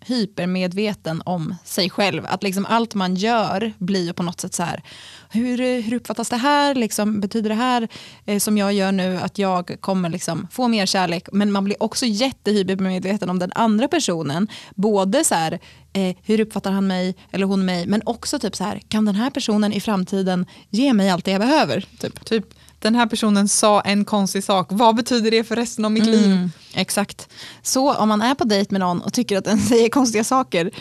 hypermedveten 0.01 1.21
om 1.25 1.55
sig 1.65 1.89
själv. 1.89 2.25
Att 2.25 2.43
liksom 2.43 2.65
allt 2.65 2.95
man 2.95 3.15
gör 3.15 3.73
blir 3.77 4.13
på 4.13 4.23
något 4.23 4.39
sätt 4.39 4.53
så 4.53 4.63
här, 4.63 4.83
hur, 5.29 5.81
hur 5.81 5.93
uppfattas 5.93 6.29
det 6.29 6.37
här? 6.37 6.75
Liksom, 6.75 7.19
betyder 7.19 7.49
det 7.49 7.55
här 7.55 7.87
eh, 8.25 8.39
som 8.39 8.57
jag 8.57 8.73
gör 8.73 8.91
nu 8.91 9.17
att 9.17 9.37
jag 9.37 9.77
kommer 9.79 10.09
liksom 10.09 10.47
få 10.51 10.67
mer 10.67 10.85
kärlek? 10.85 11.27
Men 11.31 11.51
man 11.51 11.63
blir 11.63 11.83
också 11.83 12.05
jättehypermedveten 12.05 13.29
om 13.29 13.39
den 13.39 13.51
andra 13.55 13.87
personen. 13.87 14.47
Både 14.75 15.23
så 15.23 15.35
här, 15.35 15.59
eh, 15.93 16.15
hur 16.23 16.39
uppfattar 16.39 16.71
han 16.71 16.87
mig 16.87 17.15
eller 17.31 17.45
hon 17.45 17.65
mig? 17.65 17.87
Men 17.87 18.01
också 18.05 18.39
typ 18.39 18.55
så 18.55 18.63
här, 18.63 18.81
kan 18.87 19.05
den 19.05 19.15
här 19.15 19.29
personen 19.29 19.73
i 19.73 19.79
framtiden 19.79 20.45
ge 20.69 20.93
mig 20.93 21.09
allt 21.09 21.25
det 21.25 21.31
jag 21.31 21.41
behöver? 21.41 21.85
Typ. 21.99 22.25
Typ, 22.25 22.45
den 22.79 22.95
här 22.95 23.05
personen 23.05 23.47
sa 23.47 23.81
en 23.81 24.05
konstig 24.05 24.43
sak, 24.43 24.67
vad 24.69 24.95
betyder 24.95 25.31
det 25.31 25.43
för 25.43 25.55
resten 25.55 25.85
av 25.85 25.91
mitt 25.91 26.05
liv? 26.05 26.25
Mm, 26.25 26.51
exakt. 26.73 27.29
Så 27.61 27.95
om 27.95 28.09
man 28.09 28.21
är 28.21 28.35
på 28.35 28.43
dejt 28.43 28.73
med 28.73 28.79
någon 28.79 29.01
och 29.01 29.13
tycker 29.13 29.37
att 29.37 29.45
den 29.45 29.59
säger 29.69 29.89
konstiga 29.89 30.23
saker 30.23 30.71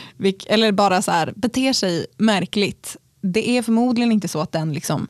eller 0.46 0.72
bara 0.72 1.02
så 1.02 1.10
här, 1.10 1.32
beter 1.36 1.72
sig 1.72 2.06
märkligt, 2.16 2.96
det 3.20 3.50
är 3.50 3.62
förmodligen 3.62 4.12
inte 4.12 4.28
så 4.28 4.40
att 4.40 4.52
den 4.52 4.72
liksom 4.72 5.08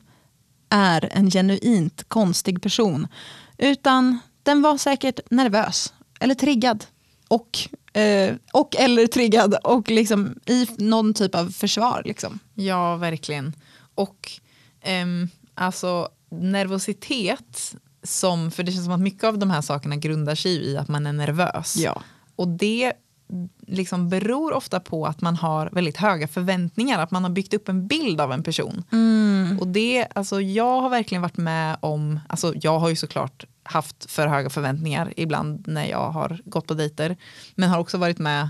är 0.69 1.09
en 1.11 1.31
genuint 1.31 2.03
konstig 2.07 2.61
person. 2.61 3.07
Utan 3.57 4.19
den 4.43 4.61
var 4.61 4.77
säkert 4.77 5.19
nervös 5.31 5.93
eller 6.19 6.35
triggad. 6.35 6.85
Och, 7.27 7.59
eh, 7.99 8.35
och 8.53 8.75
eller 8.75 9.07
triggad 9.07 9.55
och 9.63 9.89
liksom 9.89 10.35
i 10.45 10.67
någon 10.77 11.13
typ 11.13 11.35
av 11.35 11.49
försvar. 11.51 12.01
Liksom. 12.05 12.39
Ja, 12.53 12.95
verkligen. 12.95 13.53
Och 13.95 14.31
ehm, 14.81 15.29
alltså 15.55 16.09
nervositet, 16.29 17.75
som, 18.03 18.51
för 18.51 18.63
det 18.63 18.71
känns 18.71 18.85
som 18.85 18.93
att 18.93 18.99
mycket 18.99 19.23
av 19.23 19.37
de 19.37 19.49
här 19.49 19.61
sakerna 19.61 19.95
grundar 19.95 20.35
sig 20.35 20.51
i 20.51 20.77
att 20.77 20.87
man 20.87 21.07
är 21.07 21.13
nervös. 21.13 21.75
Ja. 21.77 22.01
Och 22.35 22.47
det 22.47 22.93
liksom 23.67 24.09
beror 24.09 24.53
ofta 24.53 24.79
på 24.79 25.05
att 25.05 25.21
man 25.21 25.35
har 25.35 25.69
väldigt 25.71 25.97
höga 25.97 26.27
förväntningar, 26.27 26.99
att 26.99 27.11
man 27.11 27.23
har 27.23 27.31
byggt 27.31 27.53
upp 27.53 27.69
en 27.69 27.87
bild 27.87 28.21
av 28.21 28.31
en 28.31 28.43
person. 28.43 28.83
Och 29.59 29.67
det, 29.67 30.07
alltså 30.15 30.41
jag 30.41 30.81
har 30.81 30.89
verkligen 30.89 31.21
varit 31.21 31.37
med 31.37 31.77
om, 31.79 32.19
alltså 32.29 32.53
jag 32.61 32.79
har 32.79 32.89
ju 32.89 32.95
såklart 32.95 33.45
haft 33.63 34.11
för 34.11 34.27
höga 34.27 34.49
förväntningar 34.49 35.13
ibland 35.17 35.67
när 35.67 35.85
jag 35.85 36.11
har 36.11 36.41
gått 36.45 36.67
på 36.67 36.73
dejter, 36.73 37.17
men 37.55 37.69
har 37.69 37.79
också 37.79 37.97
varit 37.97 38.19
med 38.19 38.49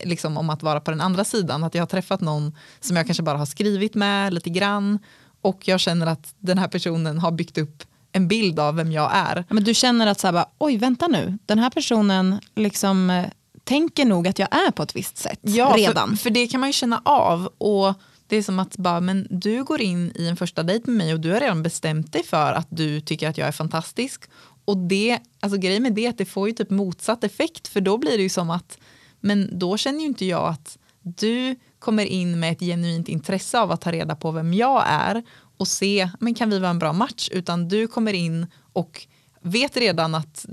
liksom 0.00 0.36
om 0.36 0.50
att 0.50 0.62
vara 0.62 0.80
på 0.80 0.90
den 0.90 1.00
andra 1.00 1.24
sidan, 1.24 1.64
att 1.64 1.74
jag 1.74 1.82
har 1.82 1.86
träffat 1.86 2.20
någon 2.20 2.56
som 2.80 2.96
jag 2.96 3.06
kanske 3.06 3.22
bara 3.22 3.38
har 3.38 3.46
skrivit 3.46 3.94
med 3.94 4.34
lite 4.34 4.50
grann 4.50 4.98
och 5.42 5.68
jag 5.68 5.80
känner 5.80 6.06
att 6.06 6.34
den 6.38 6.58
här 6.58 6.68
personen 6.68 7.18
har 7.18 7.32
byggt 7.32 7.58
upp 7.58 7.82
en 8.12 8.28
bild 8.28 8.60
av 8.60 8.74
vem 8.74 8.92
jag 8.92 9.10
är. 9.14 9.36
Ja, 9.36 9.54
Men 9.54 9.64
du 9.64 9.74
känner 9.74 10.06
att 10.06 10.20
så 10.20 10.26
här 10.26 10.32
bara, 10.32 10.48
oj 10.58 10.76
vänta 10.76 11.08
nu, 11.08 11.38
den 11.46 11.58
här 11.58 11.70
personen 11.70 12.40
liksom 12.54 13.10
eh, 13.10 13.26
tänker 13.64 14.04
nog 14.04 14.28
att 14.28 14.38
jag 14.38 14.48
är 14.54 14.70
på 14.70 14.82
ett 14.82 14.96
visst 14.96 15.18
sätt 15.18 15.40
redan. 15.42 16.08
För, 16.08 16.16
för 16.16 16.30
det 16.30 16.46
kan 16.46 16.60
man 16.60 16.68
ju 16.68 16.72
känna 16.72 17.02
av. 17.04 17.48
Och 17.58 17.94
det 18.26 18.36
är 18.36 18.42
som 18.42 18.58
att 18.58 18.76
bara, 18.76 19.00
men 19.00 19.26
du 19.30 19.64
går 19.64 19.80
in 19.80 20.12
i 20.14 20.28
en 20.28 20.36
första 20.36 20.62
dejt 20.62 20.90
med 20.90 20.96
mig 20.96 21.14
och 21.14 21.20
du 21.20 21.32
har 21.32 21.40
redan 21.40 21.62
bestämt 21.62 22.12
dig 22.12 22.24
för 22.24 22.52
att 22.52 22.66
du 22.70 23.00
tycker 23.00 23.28
att 23.28 23.38
jag 23.38 23.48
är 23.48 23.52
fantastisk. 23.52 24.22
Och 24.64 24.76
det, 24.76 25.18
alltså 25.40 25.58
grejen 25.58 25.82
med 25.82 25.92
det 25.92 26.06
är 26.06 26.10
att 26.10 26.18
det 26.18 26.24
får 26.24 26.48
ju 26.48 26.54
typ 26.54 26.70
motsatt 26.70 27.24
effekt 27.24 27.68
för 27.68 27.80
då 27.80 27.98
blir 27.98 28.16
det 28.16 28.22
ju 28.22 28.28
som 28.28 28.50
att, 28.50 28.78
men 29.20 29.58
då 29.58 29.76
känner 29.76 30.00
ju 30.00 30.06
inte 30.06 30.24
jag 30.24 30.48
att 30.48 30.78
du 31.02 31.56
kommer 31.78 32.04
in 32.04 32.40
med 32.40 32.52
ett 32.52 32.60
genuint 32.60 33.08
intresse 33.08 33.60
av 33.60 33.70
att 33.72 33.80
ta 33.80 33.92
reda 33.92 34.16
på 34.16 34.30
vem 34.30 34.54
jag 34.54 34.84
är 34.86 35.22
och 35.58 35.68
se, 35.68 36.10
men 36.20 36.34
kan 36.34 36.50
vi 36.50 36.58
vara 36.58 36.70
en 36.70 36.78
bra 36.78 36.92
match? 36.92 37.28
Utan 37.32 37.68
du 37.68 37.86
kommer 37.86 38.12
in 38.12 38.46
och 38.72 39.06
vet 39.40 39.76
redan 39.76 40.14
att 40.14 40.46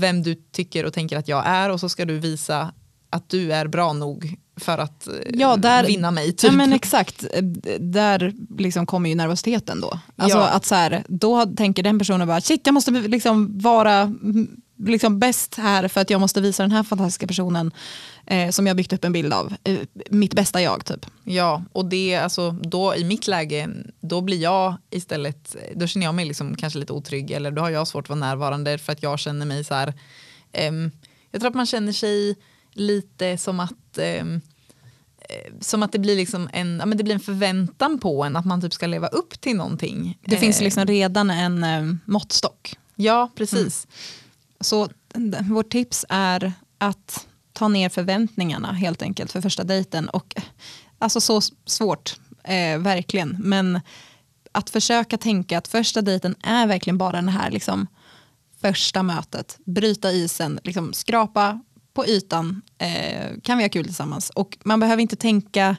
vem 0.00 0.22
du 0.22 0.34
tycker 0.34 0.84
och 0.86 0.92
tänker 0.92 1.16
att 1.18 1.28
jag 1.28 1.46
är 1.46 1.70
och 1.70 1.80
så 1.80 1.88
ska 1.88 2.04
du 2.04 2.18
visa 2.18 2.72
att 3.10 3.28
du 3.28 3.52
är 3.52 3.66
bra 3.68 3.92
nog 3.92 4.36
för 4.60 4.78
att 4.78 5.06
eh, 5.08 5.14
Ja, 5.34 5.56
där- 5.56 5.86
vinna 5.86 6.10
mig. 6.10 6.32
Typ. 6.32 6.50
Ja 6.50 6.56
men 6.56 6.72
exakt, 6.72 7.24
Eh, 7.34 7.42
där 7.80 8.34
liksom 8.58 8.86
kommer 8.86 9.08
ju 9.10 9.14
nervositeten 9.16 9.80
då. 9.80 10.00
Alltså 10.16 10.38
Ja. 10.38 10.48
att 10.48 10.64
så 10.64 10.74
här, 10.74 11.04
då 11.08 11.46
tänker 11.46 11.82
den 11.82 11.98
personen 11.98 12.28
bara 12.28 12.40
shit 12.40 12.60
jag 12.64 12.72
måste 12.74 12.90
liksom 12.90 13.58
vara 13.58 14.14
liksom 14.78 15.18
bäst 15.18 15.54
här 15.54 15.88
för 15.88 16.00
att 16.00 16.10
jag 16.10 16.20
måste 16.20 16.40
visa 16.40 16.62
den 16.62 16.72
här 16.72 16.82
fantastiska 16.82 17.26
personen 17.26 17.72
eh, 18.26 18.50
som 18.50 18.66
jag 18.66 18.76
byggt 18.76 18.92
upp 18.92 19.04
en 19.04 19.12
bild 19.12 19.32
av, 19.32 19.54
eh, 19.64 19.78
mitt 20.10 20.34
bästa 20.34 20.62
jag 20.62 20.84
typ. 20.84 21.06
Ja, 21.24 21.62
och 21.72 21.86
det, 21.86 22.16
alltså, 22.16 22.50
då 22.50 22.94
i 22.96 23.04
mitt 23.04 23.26
läge, 23.26 23.68
då 24.00 24.20
blir 24.20 24.42
jag 24.42 24.74
istället, 24.90 25.56
då 25.74 25.86
känner 25.86 26.06
jag 26.06 26.14
mig 26.14 26.24
liksom 26.24 26.56
kanske 26.56 26.78
lite 26.78 26.92
otrygg 26.92 27.30
eller 27.30 27.50
då 27.50 27.62
har 27.62 27.70
jag 27.70 27.88
svårt 27.88 28.04
att 28.04 28.08
vara 28.08 28.20
närvarande 28.20 28.78
för 28.78 28.92
att 28.92 29.02
jag 29.02 29.18
känner 29.18 29.46
mig 29.46 29.64
så 29.64 29.74
här, 29.74 29.94
ehm, 30.52 30.90
jag 31.30 31.40
tror 31.40 31.48
att 31.50 31.56
man 31.56 31.66
känner 31.66 31.92
sig 31.92 32.36
lite 32.72 33.38
som 33.38 33.60
att 33.60 33.98
ehm, 33.98 34.40
eh, 35.18 35.52
som 35.60 35.82
att 35.82 35.92
det 35.92 35.98
blir, 35.98 36.16
liksom 36.16 36.48
en, 36.52 36.76
ja, 36.78 36.86
men 36.86 36.98
det 36.98 37.04
blir 37.04 37.14
en 37.14 37.20
förväntan 37.20 37.98
på 37.98 38.24
en 38.24 38.36
att 38.36 38.46
man 38.46 38.60
typ 38.60 38.72
ska 38.72 38.86
leva 38.86 39.06
upp 39.06 39.40
till 39.40 39.56
någonting. 39.56 40.18
Det 40.24 40.36
finns 40.36 40.58
Eh, 40.60 40.64
liksom 40.64 40.86
redan 40.86 41.30
en 41.30 41.64
eh, 41.64 41.94
måttstock. 42.04 42.76
Ja, 42.96 43.30
precis. 43.34 43.86
Så 44.60 44.88
vårt 45.42 45.70
tips 45.70 46.04
är 46.08 46.52
att 46.78 47.26
ta 47.52 47.68
ner 47.68 47.88
förväntningarna 47.88 48.72
helt 48.72 49.02
enkelt 49.02 49.32
för 49.32 49.40
första 49.40 49.64
dejten. 49.64 50.08
Och, 50.08 50.34
alltså 50.98 51.20
så 51.20 51.40
svårt, 51.66 52.16
eh, 52.44 52.78
verkligen. 52.78 53.36
Men 53.38 53.80
att 54.52 54.70
försöka 54.70 55.18
tänka 55.18 55.58
att 55.58 55.68
första 55.68 56.02
dejten 56.02 56.34
är 56.42 56.66
verkligen 56.66 56.98
bara 56.98 57.12
den 57.12 57.28
här 57.28 57.50
liksom, 57.50 57.86
första 58.60 59.02
mötet. 59.02 59.58
Bryta 59.64 60.12
isen, 60.12 60.60
liksom, 60.64 60.92
skrapa 60.92 61.60
på 61.94 62.06
ytan. 62.06 62.62
Eh, 62.78 63.40
kan 63.42 63.58
vi 63.58 63.64
ha 63.64 63.68
kul 63.68 63.84
tillsammans? 63.84 64.30
Och 64.30 64.58
man 64.64 64.80
behöver 64.80 65.02
inte 65.02 65.16
tänka, 65.16 65.76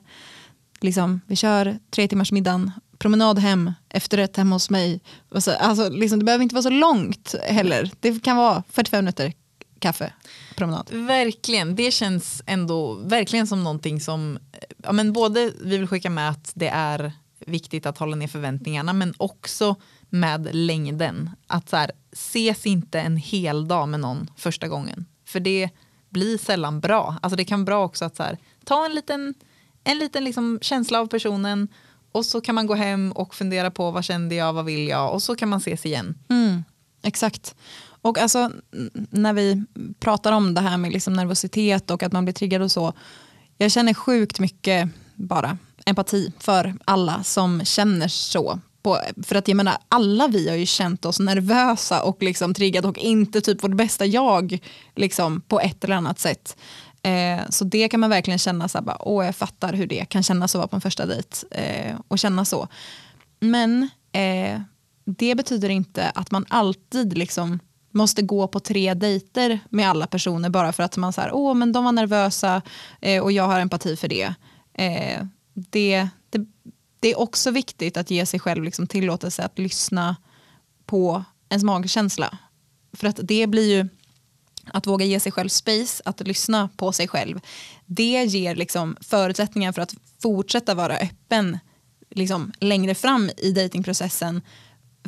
liksom, 0.82 1.22
vi 1.28 1.36
kör 1.36 1.80
tre 1.90 2.08
timmars 2.08 2.32
middagen, 2.32 2.72
promenad 2.98 3.40
hem, 3.40 3.74
efterrätt 3.90 4.38
hemma 4.38 4.56
hos 4.56 4.70
mig. 4.70 5.02
Alltså, 5.32 5.52
alltså, 5.52 5.90
liksom, 5.90 6.20
det 6.20 6.26
behöver 6.26 6.44
inte 6.44 6.56
vara 6.56 6.64
så 6.64 6.70
långt 6.70 7.36
heller. 7.44 7.92
Det 8.00 8.24
kan 8.24 8.38
vara 8.38 8.64
45 8.70 9.06
minuter 9.06 9.34
kaffe, 9.80 10.14
promenad. 10.56 10.90
Verkligen, 10.92 11.76
det 11.76 11.92
känns 11.92 12.44
ändå 12.46 12.94
verkligen 12.94 13.48
som 13.48 13.64
någonting 13.64 14.02
som, 14.02 14.40
eh, 14.52 14.60
ja 14.84 14.92
men 14.92 15.14
både 15.14 15.52
vi 15.62 15.78
vill 15.78 15.88
skicka 15.88 16.10
med 16.10 16.30
att 16.30 16.52
det 16.56 16.68
är 16.68 17.12
viktigt 17.40 17.86
att 17.86 17.98
hålla 17.98 18.16
ner 18.16 18.28
förväntningarna 18.28 18.94
men 18.94 19.14
också 19.18 19.76
med 20.10 20.50
längden. 20.52 21.30
Att 21.48 21.70
så 21.70 21.78
här, 21.78 21.92
ses 22.12 22.66
inte 22.66 23.00
en 23.00 23.18
hel 23.18 23.68
dag 23.68 23.90
med 23.90 24.00
någon 24.00 24.30
första 24.36 24.68
gången. 24.68 25.06
För 25.26 25.40
det 25.40 25.70
blir 26.10 26.38
sällan 26.38 26.80
bra. 26.80 27.16
Alltså 27.22 27.38
det 27.38 27.46
kan 27.46 27.60
vara 27.60 27.66
bra 27.66 27.86
också 27.86 28.06
att 28.06 28.16
så 28.16 28.24
här, 28.24 28.38
ta 28.66 28.86
en 28.86 28.96
liten, 28.96 29.34
en 29.84 29.98
liten 29.98 30.24
liksom 30.24 30.60
känsla 30.62 31.00
av 31.00 31.08
personen 31.08 31.68
och 32.12 32.26
så 32.26 32.42
kan 32.42 32.56
man 32.56 32.68
gå 32.68 32.74
hem 32.74 33.12
och 33.12 33.36
fundera 33.36 33.72
på 33.72 33.92
vad 33.92 34.04
kände 34.04 34.36
jag, 34.36 34.54
vad 34.54 34.66
vill 34.66 34.88
jag 34.88 35.14
och 35.14 35.24
så 35.24 35.36
kan 35.36 35.50
man 35.50 35.60
ses 35.60 35.86
igen. 35.86 36.16
Mm, 36.30 36.64
exakt. 37.04 37.56
Och 38.02 38.18
alltså, 38.18 38.52
när 39.10 39.34
vi 39.34 39.64
pratar 40.00 40.32
om 40.32 40.54
det 40.54 40.62
här 40.62 40.78
med 40.78 40.92
liksom 40.92 41.14
nervositet 41.14 41.92
och 41.92 42.04
att 42.04 42.12
man 42.12 42.26
blir 42.26 42.34
triggad 42.34 42.62
och 42.62 42.72
så. 42.72 42.94
Jag 43.58 43.72
känner 43.72 43.94
sjukt 43.94 44.40
mycket 44.40 44.90
bara 45.16 45.58
empati 45.86 46.34
för 46.40 46.76
alla 46.86 47.24
som 47.24 47.66
känner 47.66 48.08
så. 48.08 48.60
På, 48.82 49.00
för 49.24 49.36
att 49.36 49.48
jag 49.48 49.58
menar, 49.58 49.78
alla 49.90 50.28
vi 50.28 50.50
har 50.50 50.56
ju 50.56 50.66
känt 50.66 51.06
oss 51.06 51.20
nervösa 51.20 52.04
och 52.04 52.24
liksom 52.24 52.54
triggade 52.54 52.88
och 52.88 52.98
inte 52.98 53.42
typ 53.42 53.64
vårt 53.64 53.76
bästa 53.76 54.06
jag 54.06 54.60
liksom, 54.96 55.42
på 55.42 55.60
ett 55.60 55.84
eller 55.84 55.96
annat 55.96 56.20
sätt. 56.20 56.58
Eh, 57.08 57.50
så 57.50 57.64
det 57.64 57.88
kan 57.88 58.00
man 58.00 58.10
verkligen 58.10 58.40
känna 58.40 58.68
så 58.68 58.78
här, 58.78 58.86
bara, 58.86 58.98
åh 59.00 59.26
jag 59.26 59.36
fattar 59.36 59.74
hur 59.74 59.88
det 59.88 60.06
kan 60.06 60.24
kännas 60.24 60.56
att 60.56 60.60
vara 60.60 60.68
på 60.68 60.76
en 60.76 60.82
första 60.82 61.06
dejt 61.06 61.38
eh, 61.52 61.96
och 62.08 62.20
känna 62.20 62.46
så. 62.46 62.68
Men 63.40 63.90
eh, 64.12 64.62
det 65.06 65.36
betyder 65.36 65.70
inte 65.70 66.10
att 66.10 66.32
man 66.32 66.46
alltid 66.50 67.18
liksom 67.18 67.60
måste 67.92 68.22
gå 68.22 68.48
på 68.48 68.60
tre 68.60 68.94
dejter 68.94 69.60
med 69.70 69.90
alla 69.90 70.08
personer 70.08 70.50
bara 70.50 70.74
för 70.74 70.84
att 70.84 70.98
man 70.98 71.14
säger 71.14 71.34
åh 71.34 71.54
men 71.54 71.72
de 71.72 71.84
var 71.84 71.92
nervösa 71.92 72.62
eh, 73.02 73.24
och 73.24 73.32
jag 73.32 73.44
har 73.44 73.60
empati 73.60 73.96
för 73.96 74.08
det. 74.08 74.34
Eh, 74.74 75.26
det, 75.54 76.08
det. 76.30 76.46
Det 77.00 77.12
är 77.12 77.20
också 77.20 77.52
viktigt 77.52 77.98
att 77.98 78.12
ge 78.12 78.26
sig 78.26 78.40
själv 78.40 78.64
liksom 78.64 78.88
tillåtelse 78.88 79.44
att 79.44 79.60
lyssna 79.60 80.16
på 80.86 81.24
ens 81.50 81.64
magkänsla. 81.64 82.38
För 82.94 83.08
att 83.08 83.20
det 83.24 83.48
blir 83.48 83.76
ju 83.76 83.90
att 84.74 84.88
våga 84.88 85.06
ge 85.06 85.20
sig 85.20 85.32
själv 85.32 85.50
space, 85.50 86.02
att 86.06 86.28
lyssna 86.28 86.70
på 86.78 86.92
sig 86.92 87.08
själv. 87.08 87.40
Det 87.86 88.26
ger 88.26 88.56
liksom 88.56 88.98
förutsättningar 89.02 89.72
för 89.72 89.82
att 89.82 89.96
fortsätta 90.22 90.74
vara 90.76 90.98
öppen 90.98 91.60
liksom 92.10 92.52
längre 92.60 92.96
fram 92.96 93.30
i 93.38 93.52
datingprocessen. 93.52 94.42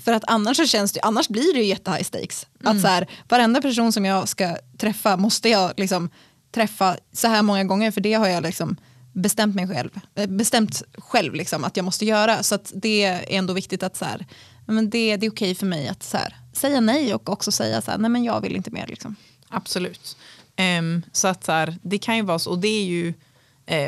För 0.05 0.13
att 0.13 0.23
annars 0.27 0.57
så 0.57 0.65
känns 0.65 0.91
det, 0.91 1.01
annars 1.01 1.27
blir 1.27 1.53
det 1.53 1.59
ju 1.59 1.65
jätte 1.65 1.91
high 1.91 2.03
stakes. 2.03 2.47
Att 2.63 2.81
så 2.81 2.87
här, 2.87 3.07
varenda 3.29 3.61
person 3.61 3.91
som 3.91 4.05
jag 4.05 4.27
ska 4.27 4.57
träffa 4.77 5.17
måste 5.17 5.49
jag 5.49 5.73
liksom 5.77 6.09
träffa 6.51 6.97
så 7.13 7.27
här 7.27 7.41
många 7.41 7.63
gånger 7.63 7.91
för 7.91 8.01
det 8.01 8.13
har 8.13 8.27
jag 8.27 8.43
liksom 8.43 8.77
bestämt 9.13 9.55
mig 9.55 9.67
själv, 9.67 9.89
eh, 10.15 10.27
bestämt 10.27 10.83
själv 10.97 11.33
liksom 11.33 11.63
att 11.63 11.77
jag 11.77 11.83
måste 11.83 12.05
göra. 12.05 12.43
Så 12.43 12.57
det 12.73 13.03
är 13.03 13.25
ändå 13.27 13.53
viktigt 13.53 13.83
att 13.83 13.97
så 13.97 14.05
här, 14.05 14.25
men 14.65 14.89
det, 14.89 15.17
det 15.17 15.25
är 15.25 15.31
okej 15.31 15.55
för 15.55 15.65
mig 15.65 15.87
att 15.87 16.03
så 16.03 16.17
här, 16.17 16.35
säga 16.53 16.81
nej 16.81 17.13
och 17.13 17.29
också 17.29 17.51
säga 17.51 17.81
så 17.81 17.91
här, 17.91 17.97
nej 17.97 18.09
men 18.09 18.23
jag 18.23 18.41
vill 18.41 18.55
inte 18.55 18.71
mer. 18.71 18.87
Liksom. 18.87 19.15
Absolut. 19.49 20.17
Ehm, 20.55 21.01
så 21.11 21.27
att 21.27 21.43
så 21.43 21.51
här, 21.51 21.77
det 21.81 21.97
kan 21.97 22.15
ju 22.15 22.21
vara 22.21 22.39
så, 22.39 22.51
och 22.51 22.59
det 22.59 22.67
är 22.67 22.83
ju 22.83 23.13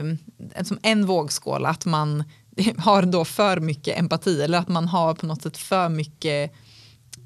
um, 0.01 0.17
som 0.63 0.79
en 0.81 1.05
vågskål 1.05 1.65
att 1.65 1.85
man 1.85 2.23
har 2.77 3.03
då 3.03 3.25
för 3.25 3.59
mycket 3.59 3.99
empati 3.99 4.41
eller 4.41 4.57
att 4.57 4.67
man 4.67 4.87
har 4.87 5.13
på 5.13 5.25
något 5.25 5.41
sätt 5.41 5.57
för 5.57 5.89
mycket 5.89 6.51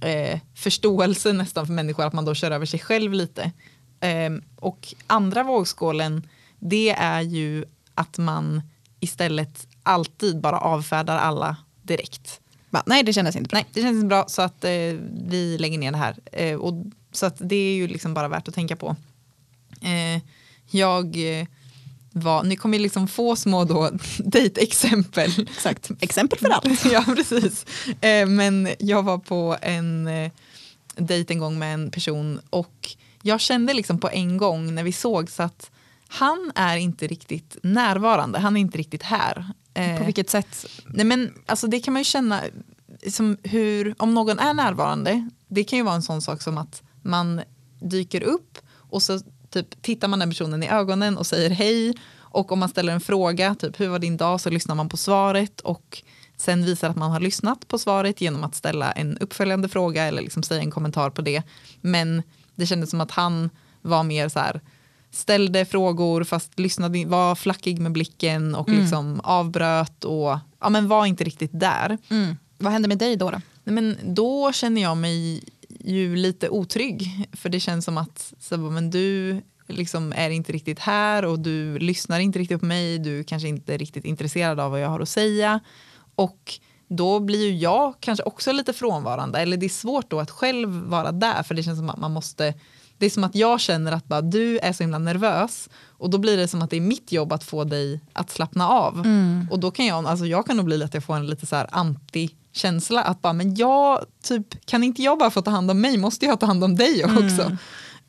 eh, 0.01 0.39
förståelse 0.55 1.33
nästan 1.33 1.65
för 1.65 1.73
människor, 1.73 2.05
att 2.05 2.13
man 2.13 2.25
då 2.25 2.35
kör 2.35 2.51
över 2.51 2.65
sig 2.65 2.79
själv 2.79 3.13
lite. 3.13 3.51
Ehm, 3.99 4.41
och 4.55 4.93
andra 5.07 5.43
vågskålen, 5.43 6.27
det 6.59 6.89
är 6.89 7.21
ju 7.21 7.65
att 7.95 8.17
man 8.17 8.61
istället 8.99 9.67
alltid 9.83 10.41
bara 10.41 10.59
avfärdar 10.59 11.17
alla 11.17 11.57
direkt. 11.81 12.41
Va, 12.69 12.83
nej 12.85 13.03
det 13.03 13.13
kändes 13.13 13.35
inte 13.35 13.49
bra. 13.49 13.57
Nej, 13.57 13.65
det 13.73 13.81
känns 13.81 13.95
inte 13.95 14.07
bra 14.07 14.25
så 14.27 14.41
att 14.41 14.63
eh, 14.63 14.71
vi 15.27 15.57
lägger 15.59 15.77
ner 15.77 15.91
det 15.91 15.97
här. 15.97 16.15
Eh, 16.31 16.55
och, 16.55 16.85
så 17.15 17.31
det 17.37 17.55
är 17.55 17.75
ju 17.75 17.87
liksom 17.87 18.13
bara 18.13 18.27
värt 18.27 18.47
att 18.47 18.55
tänka 18.55 18.75
på. 18.75 18.95
Eh, 19.81 20.21
jag 20.71 21.39
eh, 21.39 21.47
var, 22.11 22.43
ni 22.43 22.55
kommer 22.55 22.77
ju 22.77 22.83
liksom 22.83 23.07
få 23.07 23.35
små 23.35 23.63
då 23.65 23.89
dejtexempel. 24.17 25.47
Exakt. 25.51 25.91
Exempel 25.99 26.39
för 26.39 26.49
allt. 26.49 26.85
ja, 26.91 27.03
precis. 27.15 27.65
Eh, 28.01 28.27
men 28.27 28.69
jag 28.79 29.03
var 29.03 29.17
på 29.17 29.57
en 29.61 30.07
eh, 30.07 30.31
dejt 30.95 31.33
en 31.33 31.39
gång 31.39 31.59
med 31.59 31.73
en 31.73 31.91
person 31.91 32.39
och 32.49 32.95
jag 33.21 33.39
kände 33.39 33.73
liksom 33.73 33.99
på 33.99 34.09
en 34.09 34.37
gång 34.37 34.75
när 34.75 34.83
vi 34.83 34.91
såg 34.91 35.29
så 35.29 35.43
att 35.43 35.71
han 36.07 36.51
är 36.55 36.77
inte 36.77 37.07
riktigt 37.07 37.57
närvarande, 37.63 38.39
han 38.39 38.57
är 38.57 38.61
inte 38.61 38.77
riktigt 38.77 39.03
här. 39.03 39.45
Eh, 39.73 39.97
På 39.97 40.03
vilket 40.03 40.29
sätt? 40.29 40.65
Nej 40.85 41.05
men 41.05 41.33
alltså 41.45 41.67
det 41.67 41.79
kan 41.79 41.93
man 41.93 41.99
ju 41.99 42.03
känna, 42.03 42.41
som 43.11 43.37
hur, 43.43 43.95
om 43.97 44.13
någon 44.13 44.39
är 44.39 44.53
närvarande, 44.53 45.29
det 45.47 45.63
kan 45.63 45.77
ju 45.77 45.83
vara 45.83 45.95
en 45.95 46.03
sån 46.03 46.21
sak 46.21 46.41
som 46.41 46.57
att 46.57 46.83
man 47.05 47.41
dyker 47.79 48.23
upp 48.23 48.57
och 48.73 49.03
så 49.03 49.19
typ 49.49 49.81
tittar 49.81 50.07
man 50.07 50.19
den 50.19 50.29
personen 50.29 50.63
i 50.63 50.69
ögonen 50.69 51.17
och 51.17 51.27
säger 51.27 51.49
hej 51.49 51.93
och 52.17 52.51
om 52.51 52.59
man 52.59 52.69
ställer 52.69 52.93
en 52.93 53.01
fråga, 53.01 53.55
typ 53.55 53.79
hur 53.79 53.87
var 53.87 53.99
din 53.99 54.17
dag, 54.17 54.41
så 54.41 54.49
lyssnar 54.49 54.75
man 54.75 54.89
på 54.89 54.97
svaret 54.97 55.61
och 55.61 56.03
sen 56.37 56.65
visar 56.65 56.89
att 56.89 56.95
man 56.95 57.11
har 57.11 57.19
lyssnat 57.19 57.67
på 57.67 57.77
svaret 57.77 58.21
genom 58.21 58.43
att 58.43 58.55
ställa 58.55 58.91
en 58.91 59.17
uppföljande 59.17 59.69
fråga 59.69 60.03
eller 60.03 60.21
liksom 60.21 60.43
säga 60.43 60.61
en 60.61 60.71
kommentar 60.71 61.09
på 61.09 61.21
det. 61.21 61.43
Men 61.81 62.23
det 62.55 62.65
kändes 62.65 62.89
som 62.89 63.01
att 63.01 63.11
han 63.11 63.49
var 63.81 64.03
mer 64.03 64.29
så 64.29 64.39
här, 64.39 64.61
ställde 65.11 65.65
frågor 65.65 66.23
fast 66.23 66.59
lyssnade, 66.59 67.05
var 67.05 67.35
flackig 67.35 67.79
med 67.79 67.91
blicken 67.91 68.55
och 68.55 68.69
liksom 68.69 69.21
avbröt 69.23 70.03
och 70.03 70.37
ja, 70.59 70.69
men 70.69 70.87
var 70.87 71.05
inte 71.05 71.23
riktigt 71.23 71.59
där. 71.59 71.97
Mm. 72.09 72.37
Vad 72.57 72.73
hände 72.73 72.87
med 72.87 72.97
dig 72.97 73.15
då? 73.15 73.31
då? 73.31 73.41
Nej, 73.63 73.73
Men 73.73 73.97
då 74.03 74.51
känner 74.51 74.81
jag 74.81 74.97
mig 74.97 75.43
ju 75.85 76.15
lite 76.15 76.49
otrygg. 76.49 77.27
För 77.33 77.49
det 77.49 77.59
känns 77.59 77.85
som 77.85 77.97
att 77.97 78.33
så, 78.39 78.57
men 78.57 78.89
du 78.89 79.41
liksom 79.67 80.13
är 80.15 80.29
inte 80.29 80.51
riktigt 80.51 80.79
här 80.79 81.25
och 81.25 81.39
du 81.39 81.79
lyssnar 81.79 82.19
inte 82.19 82.39
riktigt 82.39 82.59
på 82.59 82.65
mig, 82.65 82.99
du 82.99 83.23
kanske 83.23 83.47
inte 83.47 83.73
är 83.73 83.77
riktigt 83.77 84.05
intresserad 84.05 84.59
av 84.59 84.71
vad 84.71 84.81
jag 84.81 84.89
har 84.89 84.99
att 84.99 85.09
säga. 85.09 85.59
Och 86.15 86.53
då 86.87 87.19
blir 87.19 87.47
ju 87.47 87.57
jag 87.57 87.93
kanske 87.99 88.23
också 88.23 88.51
lite 88.51 88.73
frånvarande. 88.73 89.39
Eller 89.39 89.57
det 89.57 89.65
är 89.65 89.69
svårt 89.69 90.09
då 90.09 90.19
att 90.19 90.31
själv 90.31 90.69
vara 90.69 91.11
där 91.11 91.43
för 91.43 91.55
det 91.55 91.63
känns 91.63 91.79
som 91.79 91.89
att 91.89 91.99
man 91.99 92.11
måste 92.11 92.53
det 92.97 93.05
är 93.05 93.09
som 93.09 93.23
att 93.23 93.35
jag 93.35 93.61
känner 93.61 93.91
att 93.91 94.07
bara, 94.07 94.21
du 94.21 94.59
är 94.59 94.73
så 94.73 94.83
himla 94.83 94.97
nervös. 94.97 95.69
Och 95.87 96.09
då 96.09 96.17
blir 96.17 96.37
det 96.37 96.47
som 96.47 96.61
att 96.61 96.69
det 96.69 96.77
är 96.77 96.81
mitt 96.81 97.11
jobb 97.11 97.33
att 97.33 97.43
få 97.43 97.63
dig 97.63 98.01
att 98.13 98.29
slappna 98.29 98.69
av. 98.69 99.03
Och 99.51 99.59
då 99.59 99.71
kan 99.71 99.85
jag, 99.85 100.05
alltså 100.05 100.25
jag 100.25 100.45
kan 100.45 100.57
nog 100.57 100.65
bli 100.65 100.83
att 100.83 100.93
jag 100.93 101.03
får 101.03 101.15
en 101.15 101.27
lite 101.27 101.45
så 101.45 101.55
här 101.55 101.67
anti-känsla 102.55 103.01
att 103.01 103.21
bara, 103.21 103.33
men 103.33 103.55
jag, 103.55 104.05
typ, 104.23 104.65
kan 104.65 104.83
inte 104.83 105.01
jag 105.01 105.17
bara 105.19 105.31
få 105.31 105.41
ta 105.41 105.51
hand 105.51 105.71
om 105.71 105.81
mig, 105.81 105.97
måste 105.97 106.25
jag 106.25 106.39
ta 106.39 106.45
hand 106.45 106.63
om 106.63 106.75
dig 106.75 107.03
också? 107.05 107.57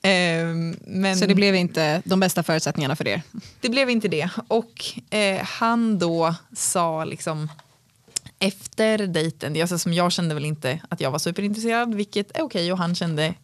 Ehm, 0.02 0.76
men 0.86 1.16
Så 1.16 1.26
det 1.26 1.34
blev 1.34 1.54
inte 1.54 2.02
de 2.04 2.20
bästa 2.20 2.42
förutsättningarna 2.42 2.96
för 2.96 3.08
er? 3.08 3.22
det 3.60 3.68
blev 3.68 3.90
inte 3.90 4.08
det. 4.08 4.30
Och 4.48 4.84
eh, 5.10 5.42
han 5.44 5.98
då 5.98 6.34
sa 6.52 7.04
liksom 7.04 7.48
efter 8.38 8.98
dejten, 9.06 9.60
alltså 9.60 9.78
som 9.78 9.92
jag 9.92 10.12
kände 10.12 10.34
väl 10.34 10.44
inte 10.44 10.80
att 10.88 11.00
jag 11.00 11.10
var 11.10 11.18
superintresserad, 11.18 11.94
vilket 11.94 12.36
är 12.36 12.42
okej 12.42 12.72
och 12.72 12.78
han 12.78 12.94
kände 12.94 13.34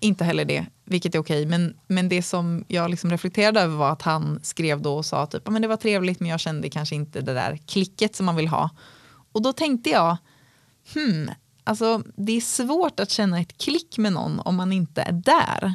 inte 0.00 0.24
heller 0.24 0.44
det, 0.44 0.66
vilket 0.84 1.14
är 1.14 1.18
okej. 1.18 1.46
Men, 1.46 1.74
men 1.88 2.08
det 2.08 2.22
som 2.22 2.64
jag 2.68 2.90
liksom 2.90 3.10
reflekterade 3.10 3.60
över 3.60 3.76
var 3.76 3.90
att 3.92 4.02
han 4.02 4.40
skrev 4.42 4.82
då 4.82 4.96
och 4.96 5.06
sa 5.06 5.26
typ, 5.26 5.42
"Ja, 5.44 5.50
men 5.50 5.62
det 5.62 5.68
var 5.68 5.76
trevligt 5.76 6.20
men 6.20 6.30
jag 6.30 6.40
kände 6.40 6.70
kanske 6.70 6.94
inte 6.94 7.20
det 7.20 7.34
där 7.34 7.58
klicket 7.66 8.16
som 8.16 8.26
man 8.26 8.36
vill 8.36 8.48
ha. 8.48 8.70
Och 9.32 9.42
då 9.42 9.52
tänkte 9.52 9.90
jag, 9.90 10.16
hmm, 10.94 11.30
alltså 11.64 12.02
det 12.16 12.32
är 12.32 12.40
svårt 12.40 13.00
att 13.00 13.10
känna 13.10 13.40
ett 13.40 13.58
klick 13.58 13.98
med 13.98 14.12
någon 14.12 14.40
om 14.40 14.56
man 14.56 14.72
inte 14.72 15.02
är 15.02 15.12
där. 15.12 15.74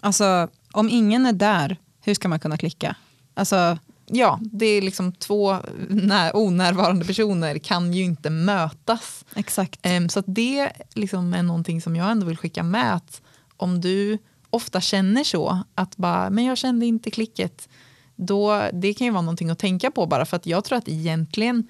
Alltså, 0.00 0.48
om 0.72 0.88
ingen 0.88 1.26
är 1.26 1.32
där, 1.32 1.76
hur 2.00 2.14
ska 2.14 2.28
man 2.28 2.40
kunna 2.40 2.56
klicka? 2.56 2.96
Alltså, 3.34 3.78
ja, 4.06 4.38
det 4.42 4.66
är 4.66 4.82
liksom 4.82 5.12
två 5.12 5.56
när, 5.88 6.36
onärvarande 6.36 7.04
personer 7.04 7.58
kan 7.58 7.92
ju 7.94 8.04
inte 8.04 8.30
mötas. 8.30 9.24
Exakt. 9.34 9.80
Ehm, 9.82 10.08
så 10.08 10.22
det 10.26 10.72
liksom 10.94 11.34
är 11.34 11.42
någonting 11.42 11.82
som 11.82 11.96
jag 11.96 12.10
ändå 12.10 12.26
vill 12.26 12.36
skicka 12.36 12.62
med. 12.62 12.94
Att 12.94 13.22
om 13.56 13.80
du 13.80 14.18
ofta 14.50 14.80
känner 14.80 15.24
så, 15.24 15.58
att 15.74 15.96
bara, 15.96 16.30
men 16.30 16.44
jag 16.44 16.58
kände 16.58 16.86
inte 16.86 17.10
klicket. 17.10 17.68
Då, 18.16 18.68
det 18.72 18.94
kan 18.94 19.04
ju 19.04 19.10
vara 19.10 19.22
någonting 19.22 19.50
att 19.50 19.58
tänka 19.58 19.90
på 19.90 20.06
bara 20.06 20.26
för 20.26 20.36
att 20.36 20.46
jag 20.46 20.64
tror 20.64 20.78
att 20.78 20.88
egentligen 20.88 21.66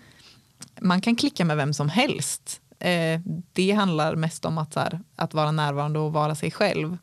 man 0.80 1.00
kan 1.00 1.16
klicka 1.16 1.44
med 1.44 1.56
vem 1.56 1.74
som 1.74 1.88
helst. 1.88 2.60
Eh, 2.78 3.20
det 3.52 3.72
handlar 3.72 4.16
mest 4.16 4.44
om 4.44 4.58
att, 4.58 4.72
så 4.72 4.80
här, 4.80 5.00
att 5.16 5.34
vara 5.34 5.52
närvarande 5.52 5.98
och 5.98 6.12
vara 6.12 6.34
sig 6.34 6.50
själv. 6.50 6.98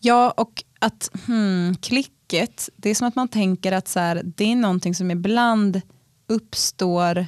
Ja, 0.00 0.34
och 0.36 0.64
att 0.78 1.10
hmm, 1.26 1.76
klicket, 1.76 2.68
det 2.76 2.90
är 2.90 2.94
som 2.94 3.08
att 3.08 3.16
man 3.16 3.28
tänker 3.28 3.72
att 3.72 3.88
så 3.88 4.00
här, 4.00 4.22
det 4.24 4.52
är 4.52 4.56
någonting 4.56 4.94
som 4.94 5.10
ibland 5.10 5.80
uppstår 6.26 7.26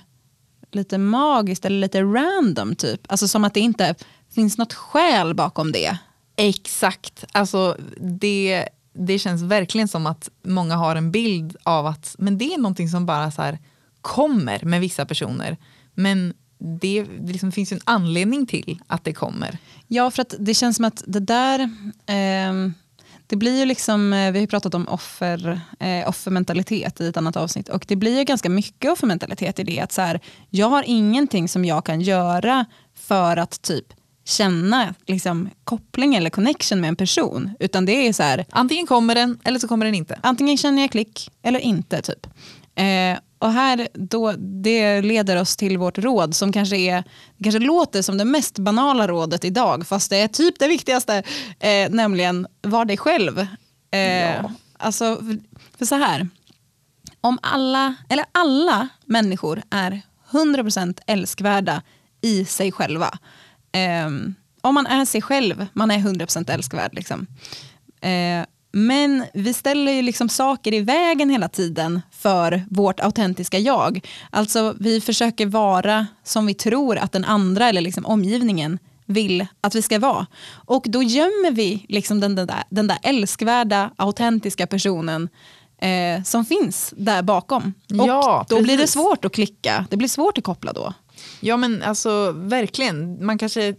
lite 0.71 0.99
magiskt 0.99 1.65
eller 1.65 1.79
lite 1.79 2.03
random 2.03 2.75
typ. 2.75 3.01
Alltså 3.09 3.29
som 3.29 3.45
att 3.45 3.55
det 3.55 3.61
inte 3.61 3.95
finns 4.35 4.59
något 4.59 4.75
skäl 4.75 5.35
bakom 5.35 5.73
det. 5.73 5.99
Exakt. 6.37 7.25
Alltså, 7.33 7.77
det, 8.01 8.69
det 8.93 9.19
känns 9.19 9.43
verkligen 9.43 9.89
som 9.89 10.07
att 10.07 10.31
många 10.43 10.77
har 10.77 10.97
en 10.97 11.11
bild 11.11 11.57
av 11.63 11.87
att 11.87 12.15
men 12.19 12.39
det 12.39 12.55
är 12.55 12.59
någonting 12.59 12.89
som 12.89 13.07
bara 13.07 13.31
så 13.31 13.43
här, 13.43 13.59
kommer 14.03 14.65
med 14.65 14.81
vissa 14.81 15.07
personer. 15.07 15.57
Men 15.95 16.35
det, 16.59 17.03
det 17.21 17.33
liksom 17.33 17.53
finns 17.53 17.73
ju 17.73 17.75
en 17.75 17.81
anledning 17.85 18.47
till 18.47 18.79
att 18.87 19.05
det 19.05 19.13
kommer. 19.13 19.59
Ja, 19.87 20.11
för 20.11 20.23
att 20.23 20.35
det 20.39 20.55
känns 20.55 20.77
som 20.77 20.85
att 20.85 21.03
det 21.07 21.21
där, 21.21 21.71
ehm, 22.07 22.75
det 23.27 23.37
blir 23.37 23.59
ju 23.59 23.65
liksom, 23.65 24.13
eh, 24.13 24.33
vi 24.33 24.39
har 24.39 24.41
ju 24.41 24.47
pratat 24.47 24.75
om 24.75 24.89
offer, 24.89 25.61
eh, 25.81 26.09
offermentalitet 26.09 27.01
i 27.01 27.07
ett 27.07 27.17
annat 27.17 27.37
avsnitt 27.37 27.69
och 27.69 27.85
det 27.89 27.97
blir 27.97 28.19
ju 28.19 28.25
ganska 28.25 28.49
mycket 28.49 28.93
offermentalitet 28.93 29.59
i 29.59 29.65
det 29.65 29.81
att 29.81 29.93
så 29.93 30.03
här, 30.03 30.21
jag 30.51 30.67
har 30.69 30.85
ingenting 30.87 31.49
som 31.49 31.65
jag 31.65 31.85
kan 31.85 32.01
göra 32.01 32.65
för 32.95 33.37
att 33.37 33.63
typ 33.63 33.87
känna 34.25 34.95
liksom, 35.07 35.51
koppling 35.65 36.15
eller 36.15 36.31
connection 36.31 36.81
med 36.81 36.89
en 36.89 36.97
person. 36.97 37.51
Utan 37.61 37.87
det 37.87 37.93
är 38.09 38.13
så 38.13 38.23
här, 38.23 38.45
Antingen 38.51 38.87
kommer 38.87 39.15
den 39.15 39.39
eller 39.45 39.59
så 39.59 39.69
kommer 39.69 39.87
den 39.87 39.95
inte. 39.95 40.19
antingen 40.23 40.57
känner 40.57 40.83
jag 40.83 40.91
klick 40.91 41.31
eller 41.43 41.61
inte. 41.61 42.03
typ. 42.03 42.27
Eh, 42.75 43.19
och 43.39 43.53
här 43.53 43.89
då, 43.95 44.33
Det 44.39 45.03
leder 45.03 45.41
oss 45.41 45.57
till 45.57 45.79
vårt 45.79 45.99
råd 45.99 46.35
som 46.35 46.53
kanske, 46.53 46.77
är, 46.77 47.05
kanske 47.43 47.59
låter 47.59 48.03
som 48.03 48.19
det 48.19 48.25
mest 48.25 48.59
banala 48.59 49.09
rådet 49.09 49.45
idag 49.45 49.87
fast 49.87 50.11
det 50.11 50.17
är 50.17 50.29
typ 50.29 50.59
det 50.59 50.69
viktigaste, 50.69 51.23
eh, 51.61 51.91
nämligen 51.91 52.47
var 52.63 52.85
dig 52.85 52.97
själv. 52.97 53.39
Eh, 53.91 54.35
Ja. 54.37 54.53
Alltså, 54.79 55.17
för, 55.17 55.39
för 55.79 55.87
så 55.87 55.95
här, 55.95 56.29
om 57.21 57.39
alla, 57.43 57.95
eller 58.09 58.25
alla 58.33 58.89
människor 59.05 59.63
är 59.71 60.01
100% 60.31 61.01
älskvärda 61.07 61.83
i 62.21 62.45
sig 62.45 62.73
själva. 62.73 63.19
Ehm, 63.73 64.35
om 64.61 64.75
man 64.75 64.87
är 64.87 65.05
sig 65.05 65.23
själv, 65.23 65.67
man 65.73 65.91
är 65.91 65.99
100% 65.99 66.51
älskvärd. 66.51 66.95
Liksom. 66.95 67.27
Eh, 68.01 68.45
men 68.73 69.25
vi 69.35 69.55
ställer 69.55 69.93
ju 69.93 70.03
liksom 70.03 70.29
saker 70.29 70.75
i 70.75 70.81
vägen 70.81 71.31
hela 71.31 71.49
tiden 71.49 72.01
för 72.11 72.65
vårt 72.71 73.01
autentiska 73.01 73.59
jag. 73.59 74.07
Alltså 74.31 74.75
vi 74.81 75.01
försöker 75.01 75.47
vara 75.47 76.07
som 76.25 76.47
vi 76.47 76.55
tror 76.55 76.99
att 76.99 77.13
den 77.13 77.25
andra 77.25 77.69
eller 77.69 77.81
liksom 77.81 78.07
omgivningen 78.07 78.79
vill 79.07 79.47
att 79.61 79.75
vi 79.75 79.83
ska 79.83 79.99
vara. 79.99 80.27
Och 80.51 80.85
då 80.89 81.03
gömmer 81.03 81.51
vi 81.51 81.85
liksom 81.89 82.21
den, 82.21 82.35
den, 82.35 82.47
där, 82.47 82.63
den 82.71 82.87
där 82.87 82.99
älskvärda, 83.03 83.91
autentiska 83.97 84.67
personen 84.67 85.29
eh, 85.79 86.23
som 86.25 86.45
finns 86.45 86.95
där 86.97 87.23
bakom. 87.23 87.75
Och 88.01 88.09
Ja, 88.09 88.47
då 88.49 88.57
blir 88.63 88.77
det 88.77 88.83
precis. 88.83 88.93
svårt 88.93 89.25
att 89.25 89.33
klicka. 89.33 89.87
Det 89.91 89.97
blir 89.97 90.09
svårt 90.09 90.39
att 90.39 90.45
koppla 90.45 90.73
då. 90.73 90.95
Ja 91.41 91.57
men 91.57 91.83
alltså 91.83 92.33
verkligen, 92.33 93.27
man 93.27 93.39
kanske 93.39 93.69
eh, 93.69 93.75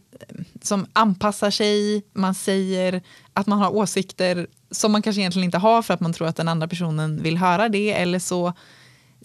som 0.61 0.85
anpassar 0.93 1.51
sig, 1.51 2.03
man 2.13 2.35
säger 2.35 3.01
att 3.33 3.47
man 3.47 3.59
har 3.59 3.75
åsikter 3.75 4.47
som 4.71 4.91
man 4.91 5.01
kanske 5.01 5.21
egentligen 5.21 5.45
inte 5.45 5.57
har 5.57 5.81
för 5.81 5.93
att 5.93 5.99
man 5.99 6.13
tror 6.13 6.27
att 6.27 6.35
den 6.35 6.47
andra 6.47 6.67
personen 6.67 7.23
vill 7.23 7.37
höra 7.37 7.69
det 7.69 7.91
eller 7.93 8.19
så 8.19 8.53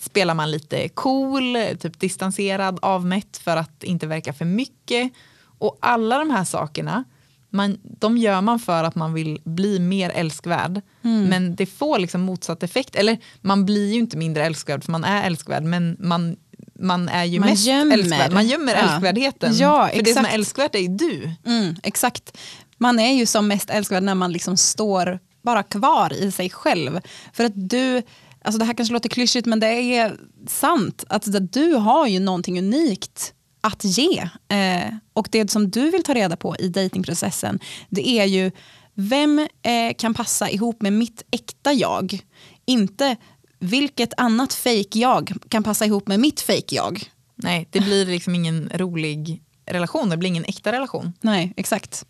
spelar 0.01 0.35
man 0.35 0.51
lite 0.51 0.89
cool, 0.89 1.57
typ 1.81 2.01
distanserad, 2.01 2.79
avmätt 2.83 3.37
för 3.37 3.57
att 3.57 3.85
inte 3.85 4.07
verka 4.07 4.33
för 4.33 4.45
mycket. 4.45 5.13
Och 5.59 5.79
alla 5.81 6.19
de 6.19 6.31
här 6.31 6.45
sakerna, 6.45 7.05
man, 7.51 7.79
de 7.83 8.19
gör 8.19 8.41
man 8.41 8.59
för 8.59 8.85
att 8.85 8.95
man 8.95 9.15
vill 9.15 9.41
bli 9.45 9.79
mer 9.79 10.11
älskvärd. 10.11 10.81
Mm. 11.05 11.25
Men 11.25 11.55
det 11.57 11.67
får 11.67 11.99
liksom 11.99 12.21
motsatt 12.21 12.63
effekt. 12.63 12.95
Eller 12.97 13.19
man 13.41 13.65
blir 13.65 13.93
ju 13.93 13.99
inte 13.99 14.17
mindre 14.17 14.47
älskvärd 14.47 14.85
för 14.85 14.93
man 14.93 15.05
är 15.05 15.27
älskvärd 15.27 15.63
men 15.63 15.97
man, 16.01 16.37
man 16.81 17.09
är 17.09 17.25
ju 17.25 17.41
Man 17.41 17.49
mest 17.51 17.67
gömmer. 17.67 17.95
älskvärd. 17.99 18.33
Man 18.33 18.47
gömmer 18.47 18.73
Ja. 18.73 18.79
älskvärdheten. 18.79 19.57
Ja, 19.57 19.89
för 19.95 20.03
det 20.03 20.13
som 20.15 20.25
är 20.25 20.35
älskvärt 20.35 20.75
är 20.75 20.79
ju 20.79 20.89
du. 20.89 21.31
Mm, 21.47 21.77
exakt. 21.83 22.39
Man 22.79 22.99
är 22.99 23.13
ju 23.13 23.27
som 23.27 23.49
mest 23.49 23.71
älskvärd 23.71 24.03
när 24.03 24.15
man 24.15 24.33
liksom 24.33 24.57
står 24.57 25.19
bara 25.47 25.63
kvar 25.63 26.13
i 26.13 26.33
sig 26.33 26.51
själv. 26.51 27.01
För 27.33 27.45
att 27.45 27.53
du, 27.55 28.03
alltså 28.43 28.59
det 28.59 28.65
här 28.65 28.75
kanske 28.75 28.93
låter 28.93 29.09
klyschigt 29.09 29.47
men 29.47 29.61
det 29.61 29.67
är 29.67 30.17
sant. 30.47 31.05
Att 31.09 31.53
du 31.53 31.75
har 31.75 32.07
ju 32.07 32.21
någonting 32.21 32.59
unikt 32.59 33.33
att 33.61 33.85
ge. 33.85 34.29
Eh, 34.49 34.95
och 35.13 35.29
det 35.31 35.51
som 35.51 35.71
du 35.71 35.91
vill 35.91 36.03
ta 36.03 36.15
reda 36.15 36.37
på 36.37 36.57
i 36.57 36.69
datingprocessen 36.69 37.61
det 37.89 38.09
är 38.09 38.25
ju 38.25 38.51
vem 38.95 39.39
eh, 39.39 39.95
kan 39.99 40.15
passa 40.15 40.51
ihop 40.51 40.83
med 40.83 40.93
mitt 40.93 41.23
äkta 41.31 41.73
jag? 41.73 42.21
Inte 42.67 43.17
vilket 43.59 44.13
annat 44.17 44.55
fake 44.55 44.99
jag 44.99 45.33
kan 45.49 45.63
passa 45.63 45.87
ihop 45.87 46.09
med 46.09 46.21
mitt 46.21 46.41
fake 46.41 46.75
jag. 46.75 47.11
Nej, 47.37 47.69
det 47.71 47.81
blir 47.81 48.07
liksom 48.07 48.35
ingen 48.35 48.71
rolig 48.75 49.43
relation, 49.67 50.09
det 50.09 50.17
blir 50.17 50.29
ingen 50.29 50.45
äkta 50.45 50.73
relation. 50.73 51.13
Nej, 51.21 51.53
exakt. 51.57 52.07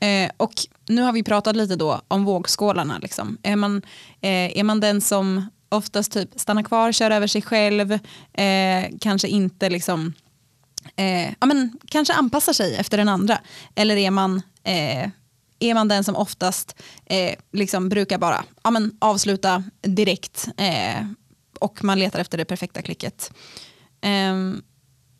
Eh, 0.00 0.30
och 0.36 0.52
nu 0.86 1.02
har 1.02 1.12
vi 1.12 1.22
pratat 1.22 1.56
lite 1.56 1.76
då 1.76 2.00
om 2.08 2.24
vågskålarna. 2.24 2.98
Liksom. 2.98 3.38
Är, 3.42 3.56
man, 3.56 3.82
eh, 4.20 4.58
är 4.58 4.64
man 4.64 4.80
den 4.80 5.00
som 5.00 5.50
oftast 5.68 6.12
typ 6.12 6.28
stannar 6.36 6.62
kvar, 6.62 6.92
kör 6.92 7.10
över 7.10 7.26
sig 7.26 7.42
själv, 7.42 7.92
eh, 8.32 8.84
kanske 9.00 9.28
inte 9.28 9.70
liksom, 9.70 10.12
eh, 10.96 11.28
ja, 11.40 11.46
men, 11.46 11.78
kanske 11.86 12.14
anpassar 12.14 12.52
sig 12.52 12.76
efter 12.76 12.96
den 12.96 13.08
andra. 13.08 13.38
Eller 13.74 13.96
är 13.96 14.10
man, 14.10 14.42
eh, 14.62 15.08
är 15.58 15.74
man 15.74 15.88
den 15.88 16.04
som 16.04 16.16
oftast 16.16 16.82
eh, 17.06 17.34
liksom 17.52 17.88
brukar 17.88 18.18
bara 18.18 18.44
ja, 18.62 18.70
men, 18.70 18.96
avsluta 18.98 19.64
direkt 19.82 20.48
eh, 20.56 21.06
och 21.60 21.84
man 21.84 21.98
letar 21.98 22.18
efter 22.18 22.38
det 22.38 22.44
perfekta 22.44 22.82
klicket. 22.82 23.32
Ehm, 24.00 24.62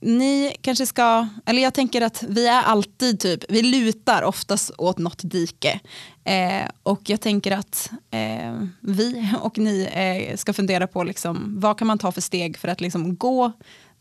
ni 0.00 0.56
kanske 0.60 0.86
ska, 0.86 1.28
eller 1.46 1.62
jag 1.62 1.74
tänker 1.74 2.00
att 2.02 2.24
vi 2.28 2.46
är 2.46 2.62
alltid 2.62 3.20
typ, 3.20 3.44
vi 3.48 3.62
lutar 3.62 4.22
oftast 4.22 4.70
åt 4.78 4.98
något 4.98 5.20
dike. 5.22 5.80
Eh, 6.24 6.68
och 6.82 7.00
jag 7.10 7.20
tänker 7.20 7.52
att 7.52 7.90
eh, 8.10 8.62
vi 8.80 9.28
och 9.40 9.58
ni 9.58 9.88
eh, 9.92 10.36
ska 10.36 10.52
fundera 10.52 10.86
på 10.86 11.04
liksom, 11.04 11.60
vad 11.60 11.78
kan 11.78 11.86
man 11.86 11.98
ta 11.98 12.12
för 12.12 12.20
steg 12.20 12.58
för 12.58 12.68
att 12.68 12.80
liksom 12.80 13.16
gå, 13.16 13.52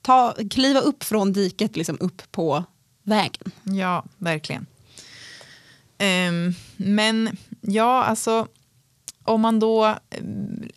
ta, 0.01 0.35
kliva 0.51 0.79
upp 0.79 1.03
från 1.03 1.33
diket 1.33 1.75
liksom 1.75 1.97
upp 1.99 2.31
på 2.31 2.63
vägen. 3.03 3.51
Ja, 3.63 4.05
verkligen. 4.17 4.65
Ehm, 5.97 6.53
men 6.77 7.37
ja, 7.61 8.03
alltså 8.03 8.47
om 9.23 9.41
man 9.41 9.59
då 9.59 9.85
eh, 9.85 10.23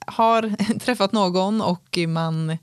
har 0.06 0.54
träffat 0.78 1.12
någon 1.12 1.60
och 1.60 1.98
man 2.08 2.58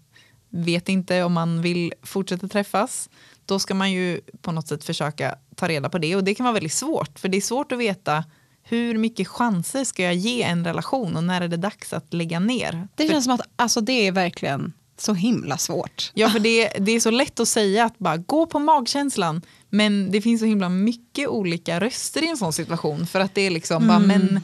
vet 0.49 0.89
inte 0.89 1.23
om 1.23 1.33
man 1.33 1.61
vill 1.61 1.93
fortsätta 2.03 2.47
träffas, 2.47 3.09
då 3.45 3.59
ska 3.59 3.73
man 3.73 3.91
ju 3.91 4.21
på 4.41 4.51
något 4.51 4.67
sätt 4.67 4.83
försöka 4.83 5.35
ta 5.55 5.67
reda 5.67 5.89
på 5.89 5.97
det. 5.97 6.15
Och 6.15 6.23
det 6.23 6.35
kan 6.35 6.43
vara 6.43 6.53
väldigt 6.53 6.73
svårt, 6.73 7.19
för 7.19 7.29
det 7.29 7.37
är 7.37 7.41
svårt 7.41 7.71
att 7.71 7.79
veta 7.79 8.23
hur 8.63 8.97
mycket 8.97 9.27
chanser 9.27 9.83
ska 9.83 10.03
jag 10.03 10.15
ge 10.15 10.43
en 10.43 10.65
relation 10.65 11.15
och 11.15 11.23
när 11.23 11.41
är 11.41 11.47
det 11.47 11.57
dags 11.57 11.93
att 11.93 12.13
lägga 12.13 12.39
ner? 12.39 12.87
Det 12.95 13.03
För- 13.03 13.13
känns 13.13 13.25
som 13.25 13.33
att 13.33 13.41
alltså, 13.55 13.81
det 13.81 14.07
är 14.07 14.11
verkligen 14.11 14.73
så 14.97 15.13
himla 15.13 15.57
svårt. 15.57 16.11
Ja, 16.13 16.29
för 16.29 16.39
det, 16.39 16.67
det 16.79 16.91
är 16.91 16.99
så 16.99 17.11
lätt 17.11 17.39
att 17.39 17.47
säga 17.47 17.85
att 17.85 17.99
bara 17.99 18.17
gå 18.17 18.45
på 18.45 18.59
magkänslan. 18.59 19.41
Men 19.69 20.11
det 20.11 20.21
finns 20.21 20.39
så 20.39 20.45
himla 20.45 20.69
mycket 20.69 21.27
olika 21.27 21.79
röster 21.79 22.23
i 22.23 22.29
en 22.29 22.37
sån 22.37 22.53
situation. 22.53 23.07
För 23.07 23.19
att 23.19 23.35
det 23.35 23.41
är 23.41 23.49
liksom 23.49 23.87
bara, 23.87 23.99
men 23.99 24.41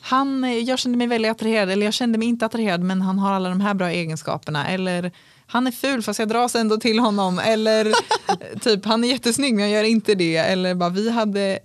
han, 0.00 0.64
jag 0.64 0.78
kände 0.78 0.98
mig 0.98 1.06
väldigt 1.06 1.30
attraherad 1.30 1.70
eller 1.70 1.86
jag 1.86 1.94
kände 1.94 2.18
mig 2.18 2.28
inte 2.28 2.46
attraherad 2.46 2.80
men 2.80 3.02
han 3.02 3.18
har 3.18 3.32
alla 3.32 3.48
de 3.48 3.60
här 3.60 3.74
bra 3.74 3.90
egenskaperna. 3.90 4.68
Eller 4.68 5.12
han 5.52 5.66
är 5.66 5.70
ful 5.70 6.02
fast 6.02 6.18
jag 6.18 6.28
dras 6.28 6.54
ändå 6.54 6.76
till 6.76 6.98
honom. 6.98 7.38
Eller 7.38 7.92
typ 8.60 8.84
han 8.84 9.04
är 9.04 9.08
jättesnygg 9.08 9.54
men 9.54 9.64
jag 9.64 9.72
gör 9.72 9.84
inte 9.84 10.14
det. 10.14 10.36
Eller 10.36 10.74
bara 10.74 10.90
vi 10.90 11.10
hade 11.10 11.58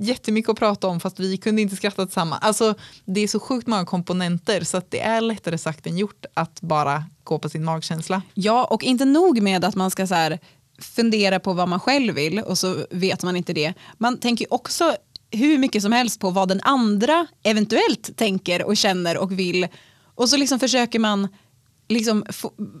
jättemycket 0.00 0.48
att 0.48 0.58
prata 0.58 0.88
om 0.88 1.00
fast 1.00 1.20
vi 1.20 1.36
kunde 1.36 1.62
inte 1.62 1.76
skratta 1.76 2.06
tillsammans. 2.06 2.42
Alltså 2.44 2.74
det 3.04 3.20
är 3.20 3.28
så 3.28 3.40
sjukt 3.40 3.66
många 3.66 3.84
komponenter 3.84 4.64
så 4.64 4.76
att 4.76 4.90
det 4.90 5.00
är 5.00 5.20
lättare 5.20 5.58
sagt 5.58 5.86
än 5.86 5.98
gjort 5.98 6.24
att 6.34 6.60
bara 6.60 7.04
gå 7.24 7.38
på 7.38 7.48
sin 7.48 7.64
magkänsla. 7.64 8.22
Ja, 8.34 8.64
och 8.64 8.84
inte 8.84 9.04
nog 9.04 9.42
med 9.42 9.64
att 9.64 9.74
man 9.74 9.90
ska 9.90 10.06
så 10.06 10.14
här, 10.14 10.38
fundera 10.78 11.40
på 11.40 11.52
vad 11.52 11.68
man 11.68 11.80
själv 11.80 12.14
vill 12.14 12.38
och 12.38 12.58
så 12.58 12.86
vet 12.90 13.22
man 13.22 13.36
inte 13.36 13.52
det. 13.52 13.74
Man 13.98 14.18
tänker 14.18 14.54
också 14.54 14.96
hur 15.30 15.58
mycket 15.58 15.82
som 15.82 15.92
helst 15.92 16.20
på 16.20 16.30
vad 16.30 16.48
den 16.48 16.60
andra 16.62 17.26
eventuellt 17.42 18.16
tänker 18.16 18.62
och 18.64 18.76
känner 18.76 19.16
och 19.16 19.38
vill. 19.38 19.68
Och 20.14 20.28
så 20.28 20.36
liksom 20.36 20.58
försöker 20.58 20.98
man 20.98 21.28
liksom, 21.88 22.24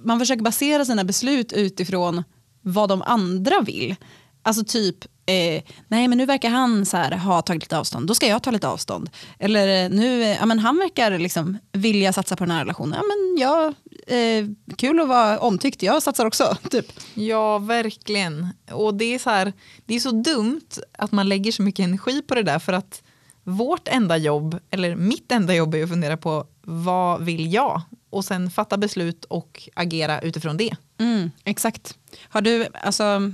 man 0.04 0.18
försöker 0.18 0.42
basera 0.42 0.84
sina 0.84 1.04
beslut 1.04 1.52
utifrån 1.52 2.24
vad 2.62 2.88
de 2.88 3.02
andra 3.02 3.60
vill. 3.60 3.96
Alltså 4.44 4.64
typ, 4.64 5.04
eh, 5.26 5.62
nej 5.88 6.08
men 6.08 6.18
nu 6.18 6.26
verkar 6.26 6.50
han 6.50 6.86
så 6.86 6.96
här, 6.96 7.16
ha 7.16 7.42
tagit 7.42 7.62
lite 7.62 7.78
avstånd, 7.78 8.06
då 8.06 8.14
ska 8.14 8.26
jag 8.26 8.42
ta 8.42 8.50
lite 8.50 8.68
avstånd. 8.68 9.10
Eller 9.38 9.84
eh, 9.84 9.90
nu, 9.90 10.22
eh, 10.22 10.36
ja, 10.36 10.46
men 10.46 10.58
han 10.58 10.78
verkar 10.78 11.18
liksom 11.18 11.58
vilja 11.72 12.12
satsa 12.12 12.36
på 12.36 12.44
den 12.44 12.50
här 12.50 12.60
relationen, 12.60 12.98
ja 12.98 13.02
men 13.02 13.38
jag, 13.38 13.74
eh, 14.06 14.46
kul 14.76 15.00
att 15.00 15.08
vara 15.08 15.38
omtyckt, 15.38 15.82
jag 15.82 16.02
satsar 16.02 16.26
också. 16.26 16.56
Typ. 16.70 16.86
Ja, 17.14 17.58
verkligen. 17.58 18.48
Och 18.72 18.94
det 18.94 19.14
är, 19.14 19.18
så 19.18 19.30
här, 19.30 19.52
det 19.86 19.94
är 19.94 20.00
så 20.00 20.10
dumt 20.10 20.68
att 20.98 21.12
man 21.12 21.28
lägger 21.28 21.52
så 21.52 21.62
mycket 21.62 21.84
energi 21.84 22.22
på 22.22 22.34
det 22.34 22.42
där 22.42 22.58
för 22.58 22.72
att 22.72 23.02
vårt 23.44 23.88
enda 23.88 24.16
jobb, 24.16 24.58
eller 24.70 24.96
mitt 24.96 25.32
enda 25.32 25.54
jobb 25.54 25.74
är 25.74 25.82
att 25.82 25.88
fundera 25.90 26.16
på 26.16 26.46
vad 26.62 27.22
vill 27.22 27.52
jag? 27.52 27.82
Och 28.12 28.24
sen 28.24 28.50
fatta 28.50 28.76
beslut 28.76 29.24
och 29.24 29.68
agera 29.74 30.20
utifrån 30.20 30.56
det. 30.56 30.76
Mm, 30.98 31.30
exakt. 31.44 31.94
Har 32.28 32.40
du, 32.40 32.66
alltså, 32.82 33.30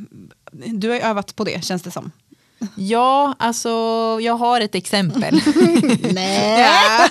du 0.52 0.88
har 0.88 0.94
ju 0.96 1.02
övat 1.02 1.36
på 1.36 1.44
det 1.44 1.64
känns 1.64 1.82
det 1.82 1.90
som. 1.90 2.10
Ja, 2.76 3.34
alltså 3.38 3.68
jag 4.20 4.34
har 4.34 4.60
ett 4.60 4.74
exempel. 4.74 5.40
Nej. 6.12 6.60
Ja. 6.60 7.08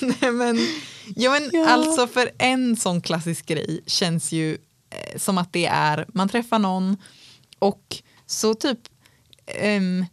Nej, 0.00 0.32
men, 0.32 0.58
ja, 1.16 1.30
men 1.30 1.68
Alltså 1.68 2.06
för 2.06 2.30
en 2.38 2.76
sån 2.76 3.00
klassisk 3.00 3.46
grej 3.46 3.80
känns 3.86 4.32
ju 4.32 4.58
eh, 4.90 5.18
som 5.18 5.38
att 5.38 5.52
det 5.52 5.66
är, 5.66 6.06
man 6.08 6.28
träffar 6.28 6.58
någon 6.58 6.96
och 7.58 7.96
så 8.26 8.54
typ, 8.54 8.78
ehm, 9.46 10.06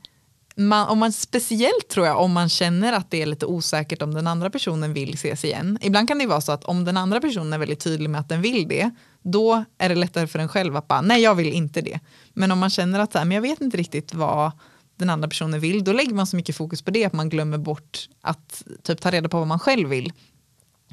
man, 0.59 0.87
om 0.87 0.99
man, 0.99 1.11
speciellt 1.11 1.87
tror 1.89 2.05
jag 2.05 2.19
om 2.19 2.31
man 2.31 2.49
känner 2.49 2.93
att 2.93 3.11
det 3.11 3.21
är 3.21 3.25
lite 3.25 3.45
osäkert 3.45 4.01
om 4.01 4.13
den 4.13 4.27
andra 4.27 4.49
personen 4.49 4.93
vill 4.93 5.13
ses 5.13 5.45
igen. 5.45 5.77
Ibland 5.81 6.07
kan 6.07 6.19
det 6.19 6.25
vara 6.25 6.41
så 6.41 6.51
att 6.51 6.63
om 6.63 6.85
den 6.85 6.97
andra 6.97 7.21
personen 7.21 7.53
är 7.53 7.57
väldigt 7.57 7.79
tydlig 7.79 8.09
med 8.09 8.21
att 8.21 8.29
den 8.29 8.41
vill 8.41 8.67
det, 8.67 8.89
då 9.21 9.63
är 9.77 9.89
det 9.89 9.95
lättare 9.95 10.27
för 10.27 10.39
en 10.39 10.47
själv 10.47 10.75
att 10.75 10.87
bara, 10.87 11.01
nej 11.01 11.21
jag 11.21 11.35
vill 11.35 11.53
inte 11.53 11.81
det. 11.81 11.99
Men 12.33 12.51
om 12.51 12.59
man 12.59 12.69
känner 12.69 12.99
att 12.99 13.11
så 13.11 13.17
här, 13.17 13.25
men 13.25 13.35
jag 13.35 13.41
vet 13.41 13.61
inte 13.61 13.77
riktigt 13.77 14.13
vad 14.13 14.51
den 14.95 15.09
andra 15.09 15.27
personen 15.27 15.59
vill, 15.59 15.83
då 15.83 15.93
lägger 15.93 16.13
man 16.13 16.27
så 16.27 16.35
mycket 16.35 16.55
fokus 16.55 16.81
på 16.81 16.91
det 16.91 17.05
att 17.05 17.13
man 17.13 17.29
glömmer 17.29 17.57
bort 17.57 18.09
att 18.21 18.63
typ 18.83 19.01
ta 19.01 19.11
reda 19.11 19.29
på 19.29 19.37
vad 19.37 19.47
man 19.47 19.59
själv 19.59 19.89
vill. 19.89 20.13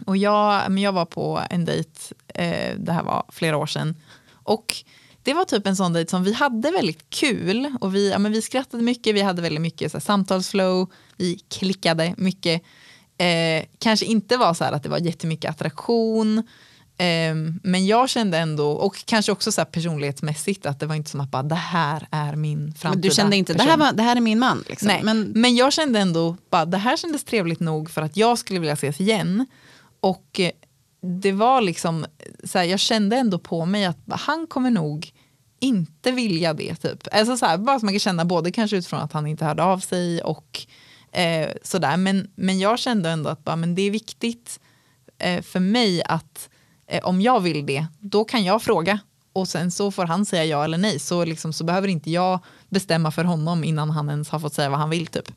Och 0.06 0.16
jag, 0.16 0.70
men 0.70 0.82
jag 0.82 0.92
var 0.92 1.04
på 1.04 1.40
en 1.50 1.64
dejt, 1.64 1.90
eh, 2.34 2.78
det 2.78 2.92
här 2.92 3.02
var 3.02 3.24
flera 3.28 3.56
år 3.56 3.66
sedan, 3.66 3.96
och 4.32 4.74
det 5.26 5.34
var 5.34 5.44
typ 5.44 5.66
en 5.66 5.76
sån 5.76 5.92
dejt 5.92 6.10
som 6.10 6.24
vi 6.24 6.32
hade 6.32 6.70
väldigt 6.70 7.10
kul 7.10 7.76
och 7.80 7.94
vi, 7.94 8.10
ja, 8.10 8.18
men 8.18 8.32
vi 8.32 8.42
skrattade 8.42 8.82
mycket, 8.82 9.14
vi 9.14 9.22
hade 9.22 9.42
väldigt 9.42 9.60
mycket 9.60 9.92
så 9.92 9.98
här, 9.98 10.02
samtalsflow, 10.02 10.90
vi 11.16 11.38
klickade 11.48 12.14
mycket. 12.16 12.62
Eh, 13.18 13.64
kanske 13.78 14.06
inte 14.06 14.36
var 14.36 14.54
så 14.54 14.64
här 14.64 14.72
att 14.72 14.82
det 14.82 14.88
var 14.88 14.98
jättemycket 14.98 15.50
attraktion, 15.50 16.38
eh, 16.98 17.34
men 17.62 17.86
jag 17.86 18.08
kände 18.08 18.38
ändå, 18.38 18.70
och 18.70 19.04
kanske 19.04 19.32
också 19.32 19.52
så 19.52 19.60
här 19.60 19.66
personlighetsmässigt, 19.66 20.66
att 20.66 20.80
det 20.80 20.86
var 20.86 20.94
inte 20.94 21.10
som 21.10 21.20
att 21.20 21.30
bara 21.30 21.42
det 21.42 21.54
här 21.54 22.08
är 22.10 22.36
min 22.36 22.58
framtida 22.58 22.90
Men 22.90 23.00
du 23.00 23.10
kände 23.10 23.36
inte, 23.36 23.52
det 23.52 23.62
här, 23.62 23.76
var, 23.76 23.92
det 23.92 24.02
här 24.02 24.16
är 24.16 24.20
min 24.20 24.38
man. 24.38 24.64
Liksom. 24.68 24.88
Nej, 24.88 25.00
Men, 25.02 25.32
men, 25.34 25.56
jag 25.56 25.72
kände 25.72 25.98
ändå 25.98 26.36
bara 26.50 26.64
det 26.64 26.78
här 26.78 26.96
kändes 26.96 27.24
trevligt 27.24 27.60
nog 27.60 27.90
för 27.90 28.02
att 28.02 28.16
jag 28.16 28.38
skulle 28.38 28.60
vilja 28.60 28.74
ses 28.74 29.00
igen. 29.00 29.46
Och 30.00 30.40
eh, 30.40 30.50
det 31.22 31.32
var 31.32 31.60
liksom, 31.60 32.06
så 32.44 32.58
här, 32.58 32.64
jag 32.64 32.80
kände 32.80 33.16
ändå 33.16 33.38
på 33.38 33.66
mig 33.66 33.84
att 33.84 33.98
han 34.08 34.46
kommer 34.46 34.70
nog 34.70 35.12
inte 35.66 36.12
vilja 36.12 36.54
det. 36.54 36.74
Typ. 36.74 37.08
Alltså 37.12 37.36
så 37.36 37.46
här, 37.46 37.58
bara 37.58 37.80
så 37.80 37.86
man 37.86 37.94
kan 37.94 38.00
känna 38.00 38.24
både 38.24 38.52
kanske 38.52 38.76
utifrån 38.76 39.00
att 39.00 39.12
han 39.12 39.26
inte 39.26 39.44
hörde 39.44 39.62
av 39.62 39.78
sig 39.78 40.22
och 40.22 40.66
eh, 41.12 41.48
sådär. 41.62 41.96
Men, 41.96 42.30
men 42.34 42.58
jag 42.58 42.78
kände 42.78 43.10
ändå 43.10 43.30
att 43.30 43.44
bara, 43.44 43.56
men 43.56 43.74
det 43.74 43.82
är 43.82 43.90
viktigt 43.90 44.60
eh, 45.18 45.42
för 45.42 45.60
mig 45.60 46.02
att 46.04 46.48
eh, 46.86 47.04
om 47.04 47.20
jag 47.20 47.40
vill 47.40 47.66
det, 47.66 47.86
då 48.00 48.24
kan 48.24 48.44
jag 48.44 48.62
fråga. 48.62 48.98
Och 49.32 49.48
sen 49.48 49.70
så 49.70 49.90
får 49.90 50.04
han 50.04 50.26
säga 50.26 50.44
ja 50.44 50.64
eller 50.64 50.78
nej. 50.78 50.98
Så, 50.98 51.24
liksom, 51.24 51.52
så 51.52 51.64
behöver 51.64 51.88
inte 51.88 52.10
jag 52.10 52.40
bestämma 52.68 53.10
för 53.10 53.24
honom 53.24 53.64
innan 53.64 53.90
han 53.90 54.10
ens 54.10 54.28
har 54.28 54.38
fått 54.38 54.54
säga 54.54 54.70
vad 54.70 54.78
han 54.78 54.90
vill. 54.90 55.06
Typ. 55.06 55.32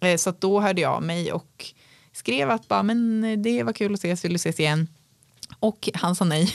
Eh, 0.00 0.16
så 0.16 0.30
att 0.30 0.40
då 0.40 0.60
hörde 0.60 0.80
jag 0.80 0.92
av 0.92 1.02
mig 1.02 1.32
och 1.32 1.64
skrev 2.12 2.50
att 2.50 2.68
bara, 2.68 2.82
men 2.82 3.24
eh, 3.24 3.38
det 3.38 3.62
var 3.62 3.72
kul 3.72 3.94
att 3.94 3.98
ses, 3.98 4.24
vill 4.24 4.32
du 4.32 4.36
ses 4.36 4.60
igen? 4.60 4.88
Och 5.58 5.88
han 5.94 6.14
sa 6.14 6.24
nej. 6.24 6.54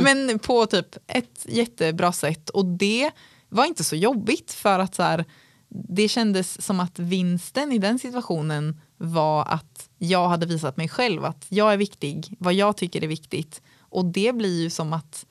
Men 0.00 0.38
på 0.38 0.66
typ 0.66 0.96
ett 1.06 1.46
jättebra 1.48 2.12
sätt. 2.12 2.50
Och 2.50 2.64
det 2.64 3.10
var 3.48 3.64
inte 3.64 3.84
så 3.84 3.96
jobbigt 3.96 4.52
för 4.52 4.78
att 4.78 4.94
så 4.94 5.02
här, 5.02 5.24
det 5.68 6.08
kändes 6.08 6.62
som 6.62 6.80
att 6.80 6.98
vinsten 6.98 7.72
i 7.72 7.78
den 7.78 7.98
situationen 7.98 8.80
var 8.96 9.44
att 9.44 9.88
jag 9.98 10.28
hade 10.28 10.46
visat 10.46 10.76
mig 10.76 10.88
själv 10.88 11.24
att 11.24 11.46
jag 11.48 11.72
är 11.72 11.76
viktig, 11.76 12.36
vad 12.38 12.54
jag 12.54 12.76
tycker 12.76 13.04
är 13.04 13.08
viktigt. 13.08 13.62
Och 13.80 14.04
det 14.04 14.34
blir 14.34 14.62
ju 14.62 14.70
som 14.70 14.92
att, 14.92 15.26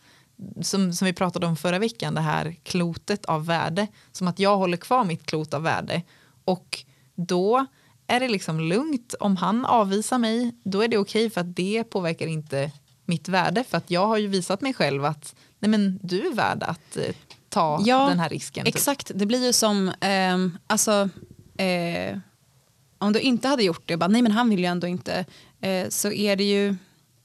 som, 0.62 0.94
som 0.94 1.06
vi 1.06 1.14
pratade 1.14 1.46
om 1.46 1.58
förra 1.58 1.80
veckan, 1.80 2.14
det 2.14 2.22
här 2.22 2.56
klotet 2.64 3.26
av 3.26 3.46
värde. 3.46 3.88
Som 4.12 4.28
att 4.28 4.40
jag 4.40 4.58
håller 4.58 4.78
kvar 4.78 5.04
mitt 5.04 5.26
klot 5.26 5.54
av 5.54 5.64
värde. 5.64 6.02
Och 6.46 6.86
då 7.16 7.66
är 8.08 8.20
det 8.20 8.28
liksom 8.28 8.60
lugnt. 8.60 9.16
Om 9.20 9.38
han 9.38 9.66
avvisar 9.66 10.18
mig, 10.18 10.56
då 10.64 10.82
är 10.82 10.88
det 10.88 10.98
okej 10.98 11.30
för 11.30 11.42
att 11.42 11.56
det 11.56 11.84
påverkar 11.84 12.28
inte 12.28 12.72
mitt 13.08 13.28
värde. 13.30 13.64
För 13.64 13.78
att 13.78 13.92
jag 13.92 14.08
har 14.08 14.18
ju 14.18 14.28
visat 14.28 14.62
mig 14.62 14.74
själv 14.74 15.06
att 15.06 15.36
nej 15.60 15.70
men, 15.70 16.00
du 16.04 16.28
är 16.28 16.34
värd 16.34 16.64
att 16.64 16.98
eh, 16.98 17.16
ta 17.50 17.82
Ja, 17.86 18.08
den 18.10 18.20
här 18.20 18.30
risken. 18.30 18.66
typ. 18.66 18.76
Exakt, 18.76 19.12
det 19.16 19.26
blir 19.26 19.46
ju 19.46 19.54
som, 19.54 19.92
ehm, 20.02 20.58
alltså, 20.68 21.10
eh, 21.58 22.18
om 22.98 23.14
du 23.14 23.20
inte 23.20 23.48
hade 23.48 23.64
gjort 23.64 23.84
det, 23.86 23.98
bara, 23.98 24.08
nej 24.08 24.22
men 24.22 24.32
han 24.32 24.50
vill 24.50 24.60
ju 24.60 24.66
ändå 24.66 24.88
inte, 24.88 25.26
eh, 25.62 25.90
så 25.90 26.12
är 26.12 26.36
det 26.36 26.44
ju, 26.44 26.76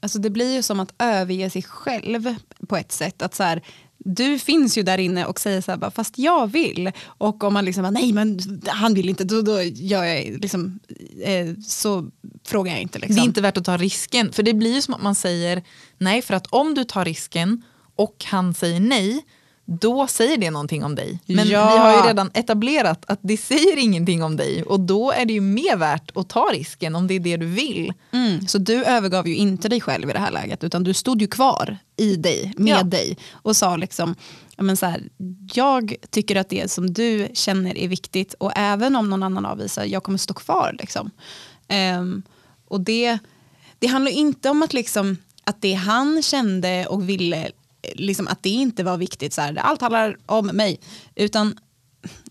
alltså 0.01 0.19
det 0.19 0.29
blir 0.29 0.53
ju 0.55 0.61
som 0.63 0.79
att 0.79 0.93
överge 0.99 1.49
sig 1.49 1.61
själv 1.63 2.35
på 2.67 2.77
ett 2.77 2.91
sätt. 2.91 3.21
Att 3.21 3.35
så 3.35 3.43
här, 3.43 3.61
du 4.03 4.39
finns 4.39 4.77
ju 4.77 4.83
där 4.83 4.97
inne 4.97 5.25
och 5.25 5.39
säger 5.39 5.61
så 5.61 5.71
här, 5.71 5.77
bara, 5.77 5.91
fast 5.91 6.19
jag 6.19 6.51
vill. 6.51 6.91
Och 7.05 7.43
om 7.43 7.53
man 7.53 7.65
liksom, 7.65 7.83
bara, 7.83 7.91
nej 7.91 8.13
men 8.13 8.61
han 8.67 8.93
vill 8.93 9.09
inte, 9.09 9.23
då, 9.23 9.41
då 9.41 9.61
gör 9.61 10.03
jag 10.03 10.41
liksom, 10.41 10.79
eh, 11.23 11.47
så 11.65 12.09
frågar 12.45 12.71
jag 12.73 12.81
inte. 12.81 12.99
Liksom. 12.99 13.15
Det 13.15 13.21
är 13.21 13.25
inte 13.25 13.41
värt 13.41 13.57
att 13.57 13.65
ta 13.65 13.77
risken. 13.77 14.33
För 14.33 14.43
det 14.43 14.53
blir 14.53 14.75
ju 14.75 14.81
som 14.81 14.93
att 14.93 15.03
man 15.03 15.15
säger 15.15 15.63
nej, 15.97 16.21
för 16.21 16.33
att 16.33 16.47
om 16.47 16.73
du 16.73 16.83
tar 16.83 17.05
risken 17.05 17.61
och 17.95 18.25
han 18.27 18.53
säger 18.53 18.79
nej, 18.79 19.25
då 19.65 20.07
säger 20.07 20.37
det 20.37 20.51
någonting 20.51 20.83
om 20.83 20.95
dig. 20.95 21.19
Men 21.25 21.47
Ja. 21.47 21.71
vi 21.73 21.77
har 21.77 21.93
ju 22.03 22.07
redan 22.09 22.31
etablerat 22.33 23.03
att 23.07 23.19
det 23.21 23.37
säger 23.37 23.77
ingenting 23.77 24.23
om 24.23 24.35
dig 24.37 24.63
och 24.63 24.79
då 24.79 25.11
är 25.11 25.25
det 25.25 25.33
ju 25.33 25.41
mer 25.41 25.77
värt 25.77 26.11
att 26.17 26.29
ta 26.29 26.49
risken 26.53 26.95
om 26.95 27.07
det 27.07 27.13
är 27.13 27.19
det 27.19 27.37
du 27.37 27.45
vill. 27.45 27.93
Mm, 28.11 28.47
så 28.47 28.57
du 28.57 28.83
övergav 28.85 29.27
ju 29.27 29.35
inte 29.35 29.69
dig 29.69 29.81
själv 29.81 30.09
i 30.09 30.13
det 30.13 30.19
här 30.19 30.31
läget 30.31 30.63
utan 30.63 30.83
du 30.83 30.93
stod 30.93 31.21
ju 31.21 31.27
kvar 31.27 31.77
i 31.97 32.15
dig, 32.15 32.53
med 32.57 32.77
Ja. 32.79 32.83
dig 32.83 33.17
och 33.31 33.55
sa 33.55 33.75
liksom 33.77 34.15
men 34.57 34.77
så 34.77 34.85
här, 34.85 35.03
jag 35.53 35.95
tycker 36.09 36.35
att 36.35 36.49
det 36.49 36.71
som 36.71 36.93
du 36.93 37.27
känner 37.33 37.77
är 37.77 37.87
viktigt 37.87 38.33
och 38.33 38.51
även 38.55 38.95
om 38.95 39.09
någon 39.09 39.23
annan 39.23 39.45
avvisar, 39.45 39.83
jag 39.85 40.03
kommer 40.03 40.17
stå 40.17 40.33
kvar. 40.33 40.75
Liksom. 40.79 41.11
Ehm, 41.67 42.23
och 42.67 42.81
det, 42.81 43.17
det 43.79 43.87
handlar 43.87 44.11
inte 44.11 44.49
om 44.49 44.63
att, 44.63 44.73
liksom, 44.73 45.17
att 45.43 45.61
det 45.61 45.73
han 45.73 46.21
kände 46.23 46.85
och 46.85 47.09
ville, 47.09 47.47
liksom, 47.95 48.27
att 48.27 48.43
det 48.43 48.49
inte 48.49 48.83
var 48.83 48.97
viktigt, 48.97 49.33
så 49.33 49.41
här, 49.41 49.55
allt 49.55 49.81
handlar 49.81 50.17
om 50.25 50.45
mig. 50.47 50.79
Utan 51.15 51.59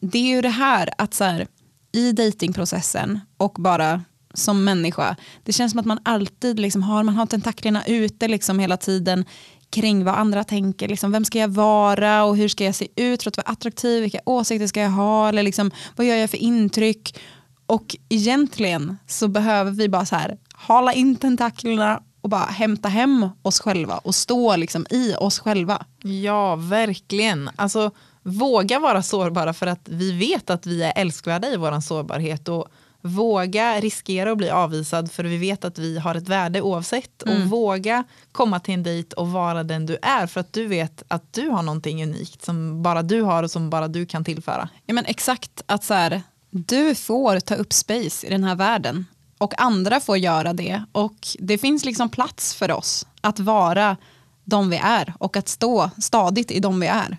det 0.00 0.18
är 0.18 0.36
ju 0.36 0.42
det 0.42 0.48
här 0.48 0.90
att 0.98 1.14
så 1.14 1.24
här, 1.24 1.46
i 1.92 2.12
datingprocessen 2.12 3.20
och 3.36 3.56
bara 3.58 4.04
som 4.34 4.64
människa, 4.64 5.16
det 5.42 5.52
känns 5.52 5.72
som 5.72 5.80
att 5.80 5.86
man 5.86 5.98
alltid 6.02 6.60
liksom 6.60 6.82
har, 6.82 7.02
man 7.02 7.14
har 7.14 7.26
tentaklerna 7.26 7.84
ute 7.86 8.28
liksom 8.28 8.58
hela 8.58 8.76
tiden 8.76 9.24
kring 9.70 10.04
vad 10.04 10.14
andra 10.14 10.44
tänker. 10.44 10.88
Liksom, 10.88 11.12
vem 11.12 11.24
ska 11.24 11.38
jag 11.38 11.48
vara 11.48 12.24
och 12.24 12.36
hur 12.36 12.48
ska 12.48 12.64
jag 12.64 12.74
se 12.74 12.88
ut 12.96 13.22
för 13.22 13.30
att 13.30 13.36
vara 13.36 13.46
attraktiv? 13.46 14.02
Vilka 14.02 14.20
åsikter 14.26 14.66
ska 14.66 14.80
jag 14.80 14.90
ha? 14.90 15.28
Eller 15.28 15.42
liksom, 15.42 15.70
vad 15.96 16.06
gör 16.06 16.16
jag 16.16 16.30
för 16.30 16.38
intryck? 16.38 17.18
Och 17.66 17.96
egentligen 18.08 18.96
så 19.06 19.28
behöver 19.28 19.70
vi 19.70 19.88
bara 19.88 20.06
så 20.06 20.16
här 20.16 20.38
hala 20.54 20.92
in 20.92 21.16
tentaklerna 21.16 22.02
och 22.22 22.28
bara 22.28 22.44
hämta 22.44 22.88
hem 22.88 23.28
oss 23.42 23.60
själva 23.60 23.98
och 23.98 24.14
stå 24.14 24.56
liksom 24.56 24.86
i 24.90 25.14
oss 25.14 25.38
själva. 25.38 25.84
Ja, 26.02 26.56
verkligen. 26.56 27.50
Alltså, 27.56 27.90
våga 28.22 28.78
vara 28.78 29.02
sårbara 29.02 29.52
för 29.52 29.66
att 29.66 29.88
vi 29.88 30.12
vet 30.12 30.50
att 30.50 30.66
vi 30.66 30.82
är 30.82 30.92
älskvärda 30.96 31.48
i 31.48 31.56
vår 31.56 31.80
sårbarhet 31.80 32.48
och 32.48 32.68
våga 33.02 33.80
riskera 33.80 34.32
att 34.32 34.38
bli 34.38 34.50
avvisad 34.50 35.12
för 35.12 35.24
vi 35.24 35.36
vet 35.36 35.64
att 35.64 35.78
vi 35.78 35.98
har 35.98 36.14
ett 36.14 36.28
värde 36.28 36.60
oavsett 36.60 37.22
och 37.22 37.40
våga 37.40 38.04
komma 38.32 38.60
till 38.60 38.74
en 38.74 38.82
dejt 38.82 39.16
och 39.16 39.28
vara 39.28 39.64
den 39.64 39.86
du 39.86 39.98
är 40.02 40.26
för 40.26 40.40
att 40.40 40.52
du 40.52 40.66
vet 40.66 41.02
att 41.08 41.32
du 41.32 41.48
har 41.48 41.62
någonting 41.62 42.02
unikt 42.02 42.44
som 42.44 42.82
bara 42.82 43.02
du 43.02 43.22
har 43.22 43.42
och 43.42 43.50
som 43.50 43.70
bara 43.70 43.88
du 43.88 44.06
kan 44.06 44.24
tillföra. 44.24 44.68
Ja, 44.86 44.94
men 44.94 45.04
exakt, 45.06 45.62
att 45.66 45.84
så 45.84 45.94
här, 45.94 46.22
du 46.50 46.94
får 46.94 47.40
ta 47.40 47.54
upp 47.54 47.72
space 47.72 48.26
i 48.26 48.30
den 48.30 48.44
här 48.44 48.54
världen 48.54 49.06
och 49.42 49.60
andra 49.60 50.00
får 50.00 50.16
göra 50.16 50.52
det 50.52 50.82
och 50.92 51.16
det 51.38 51.58
finns 51.58 51.84
liksom 51.84 52.08
plats 52.08 52.54
för 52.54 52.70
oss 52.70 53.06
att 53.20 53.40
vara 53.40 53.96
de 54.44 54.70
vi 54.70 54.76
är 54.76 55.14
och 55.18 55.36
att 55.36 55.48
stå 55.48 55.90
stadigt 55.98 56.50
i 56.50 56.60
de 56.60 56.80
vi 56.80 56.86
är. 56.86 57.18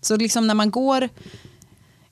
Så 0.00 0.16
liksom 0.16 0.46
när 0.46 0.54
man 0.54 0.70
går, 0.70 1.08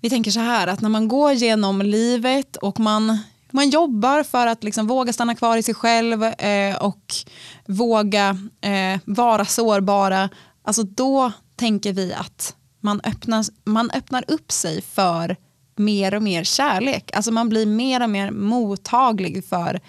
vi 0.00 0.10
tänker 0.10 0.30
så 0.30 0.40
här 0.40 0.66
att 0.66 0.80
när 0.80 0.88
man 0.88 1.08
går 1.08 1.32
genom 1.32 1.82
livet 1.82 2.56
och 2.56 2.80
man 2.80 3.18
man 3.50 3.70
jobbar 3.70 4.22
för 4.22 4.46
att 4.46 4.64
liksom 4.64 4.86
våga 4.86 5.12
stanna 5.12 5.34
kvar 5.34 5.56
i 5.56 5.62
sig 5.62 5.74
själv 5.74 6.24
eh, 6.24 6.76
och 6.76 7.14
våga 7.66 8.38
eh, 8.60 9.00
vara 9.04 9.44
sårbara, 9.44 10.28
alltså 10.62 10.82
då 10.82 11.32
tänker 11.56 11.92
vi 11.92 12.14
att 12.14 12.56
man 12.80 13.00
öppnar, 13.04 13.44
man 13.64 13.90
öppnar 13.90 14.24
upp 14.28 14.52
sig 14.52 14.82
för 14.82 15.36
mer 15.76 16.14
och 16.14 16.22
mer 16.22 16.44
kärlek. 16.44 17.10
Alltså 17.16 17.32
man 17.32 17.48
blir 17.48 17.66
mer 17.66 18.02
och 18.02 18.10
mer 18.10 18.30
mottaglig 18.30 19.44
för 19.44 19.80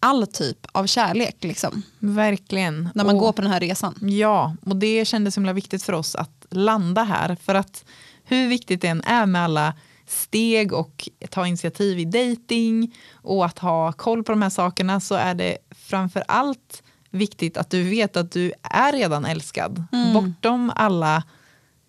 all 0.00 0.26
typ 0.26 0.66
av 0.72 0.86
kärlek. 0.86 1.36
Liksom, 1.40 1.82
Verkligen. 1.98 2.88
när 2.94 3.04
man 3.04 3.14
Och- 3.14 3.20
går 3.20 3.32
på 3.32 3.42
den 3.42 3.50
här 3.50 3.60
resan. 3.60 3.94
Ja, 4.00 4.56
och 4.66 4.76
det 4.76 5.04
kändes 5.04 5.36
himla 5.36 5.52
viktigt 5.52 5.82
för 5.82 5.92
oss 5.92 6.14
att 6.14 6.46
landa 6.50 7.02
här. 7.02 7.36
För 7.42 7.54
att 7.54 7.84
hur 8.24 8.48
viktigt 8.48 8.80
det 8.80 8.88
än 8.88 9.02
är 9.02 9.26
med 9.26 9.44
alla 9.44 9.74
steg 10.06 10.72
och 10.72 11.08
ta 11.30 11.46
initiativ 11.46 11.98
i 11.98 12.04
dating 12.04 12.94
och 13.12 13.44
att 13.46 13.58
ha 13.58 13.92
koll 13.92 14.24
på 14.24 14.32
de 14.32 14.42
här 14.42 14.50
sakerna 14.50 15.00
så 15.00 15.14
är 15.14 15.34
det 15.34 15.58
framför 15.70 16.24
allt 16.28 16.82
viktigt 17.10 17.56
att 17.56 17.70
du 17.70 17.82
vet 17.82 18.16
att 18.16 18.32
du 18.32 18.52
är 18.62 18.92
redan 18.92 19.24
älskad. 19.24 19.84
Bortom 20.14 20.72
alla 20.76 21.22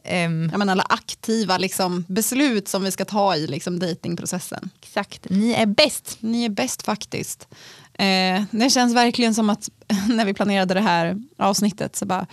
ehm, 0.09 0.49
Jag 0.51 0.59
menar, 0.59 0.71
alla 0.71 0.85
aktiva 0.89 1.57
liksom, 1.57 2.05
beslut 2.07 2.67
som 2.67 2.83
vi 2.83 2.91
ska 2.91 3.05
ta 3.05 3.35
i 3.35 3.47
liksom, 3.47 3.79
datingprocessen. 3.79 4.69
Exakt, 4.81 5.29
ni 5.29 5.51
är 5.51 5.65
bäst. 5.65 6.17
Ni 6.19 6.45
är 6.45 6.49
bäst 6.49 6.81
faktiskt. 6.81 7.47
Eh, 7.93 8.43
det 8.51 8.69
känns 8.69 8.95
verkligen 8.95 9.35
som 9.35 9.49
att 9.49 9.69
när 10.09 10.25
vi 10.25 10.33
planerade 10.33 10.73
det 10.73 10.81
här 10.81 11.21
avsnittet 11.37 11.95
så 11.95 12.05
bara, 12.05 12.27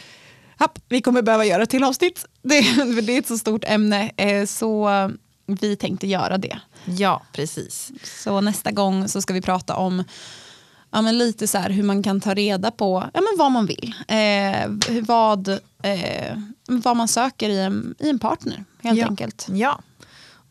Happ, 0.59 0.79
vi 0.89 1.01
kommer 1.01 1.23
behöva 1.23 1.45
göra 1.45 1.63
ett 1.63 1.71
till 1.71 1.85
avsnitt. 1.85 2.25
Det, 2.43 2.61
det 3.01 3.13
är 3.13 3.19
ett 3.19 3.27
så 3.27 3.39
stort 3.39 3.65
ämne. 3.65 4.11
Eh, 4.17 4.47
så 4.47 4.91
vi 5.47 5.77
tänkte 5.77 6.07
göra 6.07 6.39
det. 6.39 6.59
Ja, 6.85 7.23
precis. 7.33 7.93
Så 8.23 8.41
nästa 8.41 8.71
gång 8.71 9.09
så 9.09 9.23
ska 9.23 9.35
vi 9.35 9.41
prata 9.41 9.77
om 9.77 10.05
ja, 10.91 11.03
men 11.03 11.19
lite 11.19 11.47
så 11.47 11.59
här 11.59 11.71
hur 11.71 11.83
man 11.83 12.03
kan 12.03 12.21
ta 12.21 12.35
reda 12.35 12.71
på 12.71 13.11
ja, 13.15 13.21
men 13.21 13.39
vad 13.39 13.53
man 13.53 13.67
vill. 13.67 13.95
Eh, 14.09 15.01
vad, 15.03 15.49
eh, 15.83 16.39
vad 16.69 16.97
man 16.97 17.09
söker 17.09 17.49
i 17.49 17.59
en, 17.59 17.95
i 17.99 18.11
en 18.11 18.19
partner 18.19 18.65
helt 18.83 18.99
ja. 18.99 19.07
enkelt. 19.07 19.47
Ja, 19.51 19.81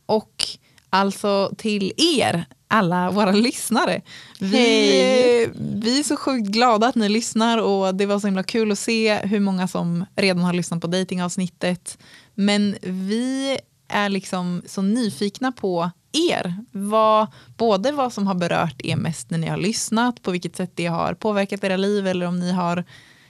och 0.06 0.46
alltså 0.90 1.52
till 1.58 1.94
er, 1.98 2.46
alla 2.68 3.12
våra 3.12 3.32
lyssnare. 3.32 4.02
Vi, 4.40 4.48
Hej. 4.48 5.52
vi 5.58 6.00
är 6.00 6.04
så 6.04 6.16
sjukt 6.16 6.48
glada 6.48 6.88
att 6.88 6.96
ni 6.96 7.10
lyssnar 7.10 7.58
och 7.58 7.96
det 7.96 8.06
var 8.06 8.20
så 8.20 8.28
himla 8.28 8.44
kul 8.44 8.72
att 8.72 8.80
se 8.80 9.16
hur 9.16 9.40
många 9.40 9.68
som 9.68 10.06
redan 10.16 10.44
har 10.44 10.54
lyssnat 10.54 10.82
på 10.82 10.88
datingavsnittet. 10.88 11.98
Men 12.34 12.76
vi 12.82 13.58
är 13.88 14.10
liksom 14.10 14.62
så 14.66 14.82
nyfikna 14.82 15.52
på 15.52 15.92
er. 16.16 16.56
Vad, 16.72 17.28
både 17.58 17.92
vad 17.92 18.14
som 18.14 18.28
har 18.28 18.36
berört 18.36 18.82
er 18.84 18.96
mest 18.96 19.30
när 19.30 19.38
ni 19.38 19.48
har 19.48 19.58
lyssnat, 19.58 20.22
på 20.22 20.32
vilket 20.32 20.56
sätt 20.56 20.72
det 20.76 20.86
har 20.86 21.14
påverkat 21.14 21.64
era 21.64 21.78
liv 21.78 22.08
eller 22.08 22.26
om 22.26 22.40
ni 22.40 22.52
har 22.52 22.84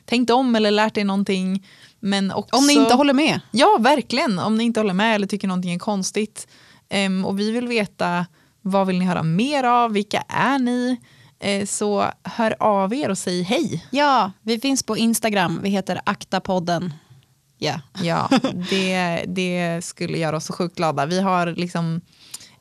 tänkt 0.06 0.30
om 0.30 0.56
eller 0.56 0.72
lärt 0.72 0.98
er 0.98 1.06
någonting. 1.06 1.68
Men 2.00 2.32
också, 2.32 2.56
Om 2.56 2.68
ni 2.68 2.74
inte 2.74 2.94
håller 2.94 3.14
med. 3.14 3.42
Ja, 3.52 3.78
verkligen. 3.80 4.40
Om 4.40 4.58
ni 4.58 4.64
inte 4.64 4.80
håller 4.80 4.94
med 4.94 5.16
eller 5.16 5.28
tycker 5.28 5.48
någonting 5.48 5.74
är 5.74 5.80
konstigt. 5.80 6.48
Ehm, 6.90 7.26
och 7.26 7.40
vi 7.40 7.52
vill 7.52 7.68
veta 7.68 8.26
vad 8.62 8.88
vill 8.88 9.00
ni 9.00 9.06
höra 9.06 9.24
mer 9.24 9.64
av? 9.64 9.92
Vilka 9.92 10.24
är 10.28 10.60
ni? 10.60 10.98
Eh, 11.40 11.66
så 11.66 12.06
hör 12.24 12.56
av 12.60 12.94
er 12.94 13.10
och 13.10 13.18
säg 13.18 13.42
hej. 13.42 13.86
Ja, 13.92 14.32
vi 14.42 14.60
finns 14.60 14.84
på 14.84 14.98
Instagram. 14.98 15.60
Vi 15.64 15.70
heter 15.70 16.02
Aktapodden. 16.06 16.94
Ja. 17.58 17.82
Ja, 18.04 18.30
det, 18.70 19.24
det 19.28 19.86
skulle 19.86 20.18
göra 20.18 20.38
oss 20.38 20.46
så 20.46 20.54
sjukt 20.54 20.76
glada. 20.76 21.06
Vi 21.06 21.22
har 21.22 21.48
liksom 21.48 22.02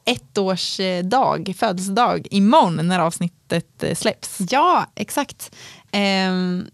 ett 0.05 0.39
års 0.39 0.81
eh, 0.81 1.05
dag, 1.05 1.55
födelsedag 1.59 2.27
imorgon 2.31 2.89
när 2.89 2.99
avsnittet 2.99 3.83
eh, 3.83 3.95
släpps. 3.95 4.39
Ja, 4.51 4.87
exakt. 4.95 5.55
Ehm, 5.93 6.67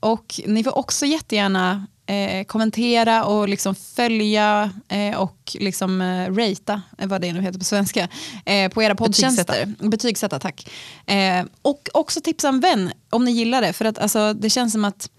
och 0.00 0.40
ni 0.46 0.64
får 0.64 0.78
också 0.78 1.06
jättegärna 1.06 1.86
eh, 2.06 2.44
kommentera 2.44 3.24
och 3.24 3.48
liksom 3.48 3.74
följa 3.74 4.70
eh, 4.88 5.16
och 5.16 5.56
liksom 5.60 6.00
eh, 6.00 6.34
ratea, 6.34 6.82
eh, 6.98 7.08
vad 7.08 7.20
det 7.20 7.32
nu 7.32 7.40
heter 7.40 7.58
på 7.58 7.64
svenska, 7.64 8.08
eh, 8.44 8.68
på 8.70 8.82
era 8.82 8.94
poddtjänster. 8.94 9.74
Betygsätta. 9.78 10.38
tack. 10.38 10.70
Eh, 11.06 11.44
och 11.62 11.88
också 11.94 12.20
tipsa 12.20 12.48
en 12.48 12.60
vän 12.60 12.92
om 13.10 13.24
ni 13.24 13.30
gillar 13.30 13.62
det, 13.62 13.72
för 13.72 13.84
att 13.84 13.98
alltså, 13.98 14.34
det 14.34 14.50
känns 14.50 14.72
som 14.72 14.84
att 14.84 15.10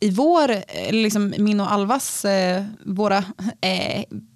i 0.00 0.10
vår, 0.10 0.54
liksom 0.92 1.34
min 1.38 1.60
och 1.60 1.72
Alvas, 1.72 2.26
våra 2.84 3.24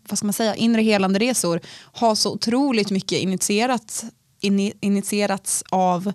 vad 0.09 0.19
ska 0.19 0.27
man 0.27 0.33
säga, 0.33 0.55
inre 0.55 0.83
helande 0.83 1.19
resor 1.19 1.61
har 1.93 2.15
så 2.15 2.33
otroligt 2.33 2.91
mycket 2.91 3.19
initierat, 3.19 4.05
in, 4.41 4.73
initierats 4.81 5.65
av 5.69 6.13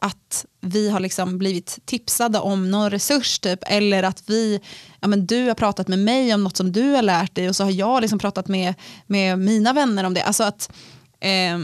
att 0.00 0.46
vi 0.60 0.90
har 0.90 1.00
liksom 1.00 1.38
blivit 1.38 1.78
tipsade 1.84 2.38
om 2.38 2.70
någon 2.70 2.90
resurs 2.90 3.38
typ, 3.38 3.58
eller 3.66 4.02
att 4.02 4.22
vi, 4.26 4.60
ja, 5.00 5.08
men 5.08 5.26
du 5.26 5.46
har 5.46 5.54
pratat 5.54 5.88
med 5.88 5.98
mig 5.98 6.34
om 6.34 6.44
något 6.44 6.56
som 6.56 6.72
du 6.72 6.90
har 6.90 7.02
lärt 7.02 7.34
dig 7.34 7.48
och 7.48 7.56
så 7.56 7.64
har 7.64 7.70
jag 7.70 8.00
liksom 8.00 8.18
pratat 8.18 8.48
med, 8.48 8.74
med 9.06 9.38
mina 9.38 9.72
vänner 9.72 10.04
om 10.04 10.14
det. 10.14 10.22
Alltså 10.22 10.44
att 10.44 10.72
eh, 11.20 11.58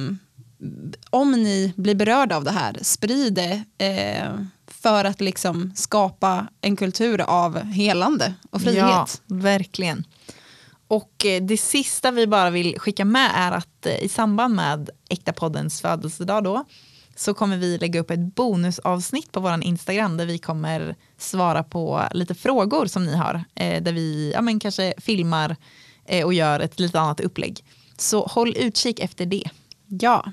om 1.11 1.33
ni 1.33 1.73
blir 1.77 1.95
berörda 1.95 2.37
av 2.37 2.45
det 2.45 2.51
här, 2.51 2.79
sprid 2.83 3.35
det 3.35 3.63
eh, 3.79 4.41
för 4.67 5.05
att 5.05 5.21
liksom 5.21 5.73
skapa 5.77 6.47
en 6.61 6.77
kultur 6.77 7.21
av 7.21 7.63
helande 7.63 8.35
och 8.51 8.61
frihet. 8.63 8.81
Ja, 8.81 9.07
verkligen. 9.27 10.05
Och 10.89 11.27
eh, 11.27 11.43
det 11.43 11.57
sista 11.57 12.11
vi 12.11 12.27
bara 12.27 12.51
vill 12.51 12.79
skicka 12.79 13.05
med 13.05 13.31
är 13.35 13.53
att 13.53 13.87
eh, 13.87 14.05
i 14.05 14.09
samband 14.09 14.55
med 14.55 14.91
Äkta-poddens 15.09 15.83
födelsedag 15.83 16.45
då 16.45 16.65
så 17.17 17.35
kommer 17.35 17.57
vi 17.57 17.79
lägga 17.79 18.01
upp 18.01 18.11
ett 18.11 18.35
bonusavsnitt 18.35 19.33
på 19.33 19.41
vår 19.41 19.65
Instagram 19.65 20.17
där 20.17 20.27
vi 20.27 20.39
kommer 20.39 20.97
svara 21.19 21.63
på 21.63 22.03
lite 22.11 22.35
frågor 22.35 22.87
som 22.87 23.05
ni 23.05 23.17
har. 23.17 23.45
Eh, 23.55 23.83
där 23.83 23.93
vi 23.93 24.33
ja, 24.35 24.43
men 24.43 24.61
kanske 24.61 24.95
filmar 24.99 25.57
och 26.25 26.35
gör 26.35 26.61
ett 26.61 26.81
lite 26.81 27.01
annat 27.01 27.21
upplägg. 27.21 27.65
Så 27.97 28.27
håll 28.27 28.57
utkik 28.57 29.01
efter 29.01 29.27
det. 29.27 29.51
Ja. 29.87 30.33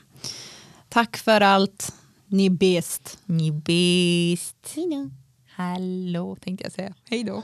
Tack 0.89 1.17
för 1.17 1.41
allt. 1.41 1.93
Ni 2.25 2.45
är 2.45 2.49
bäst. 2.49 3.19
Ni 3.25 3.47
är 3.47 3.51
bäst. 3.51 4.75
Hallå 5.55 6.35
tänkte 6.35 6.65
jag 6.65 6.73
säga. 6.73 6.93
Hej 7.09 7.23
då. 7.23 7.43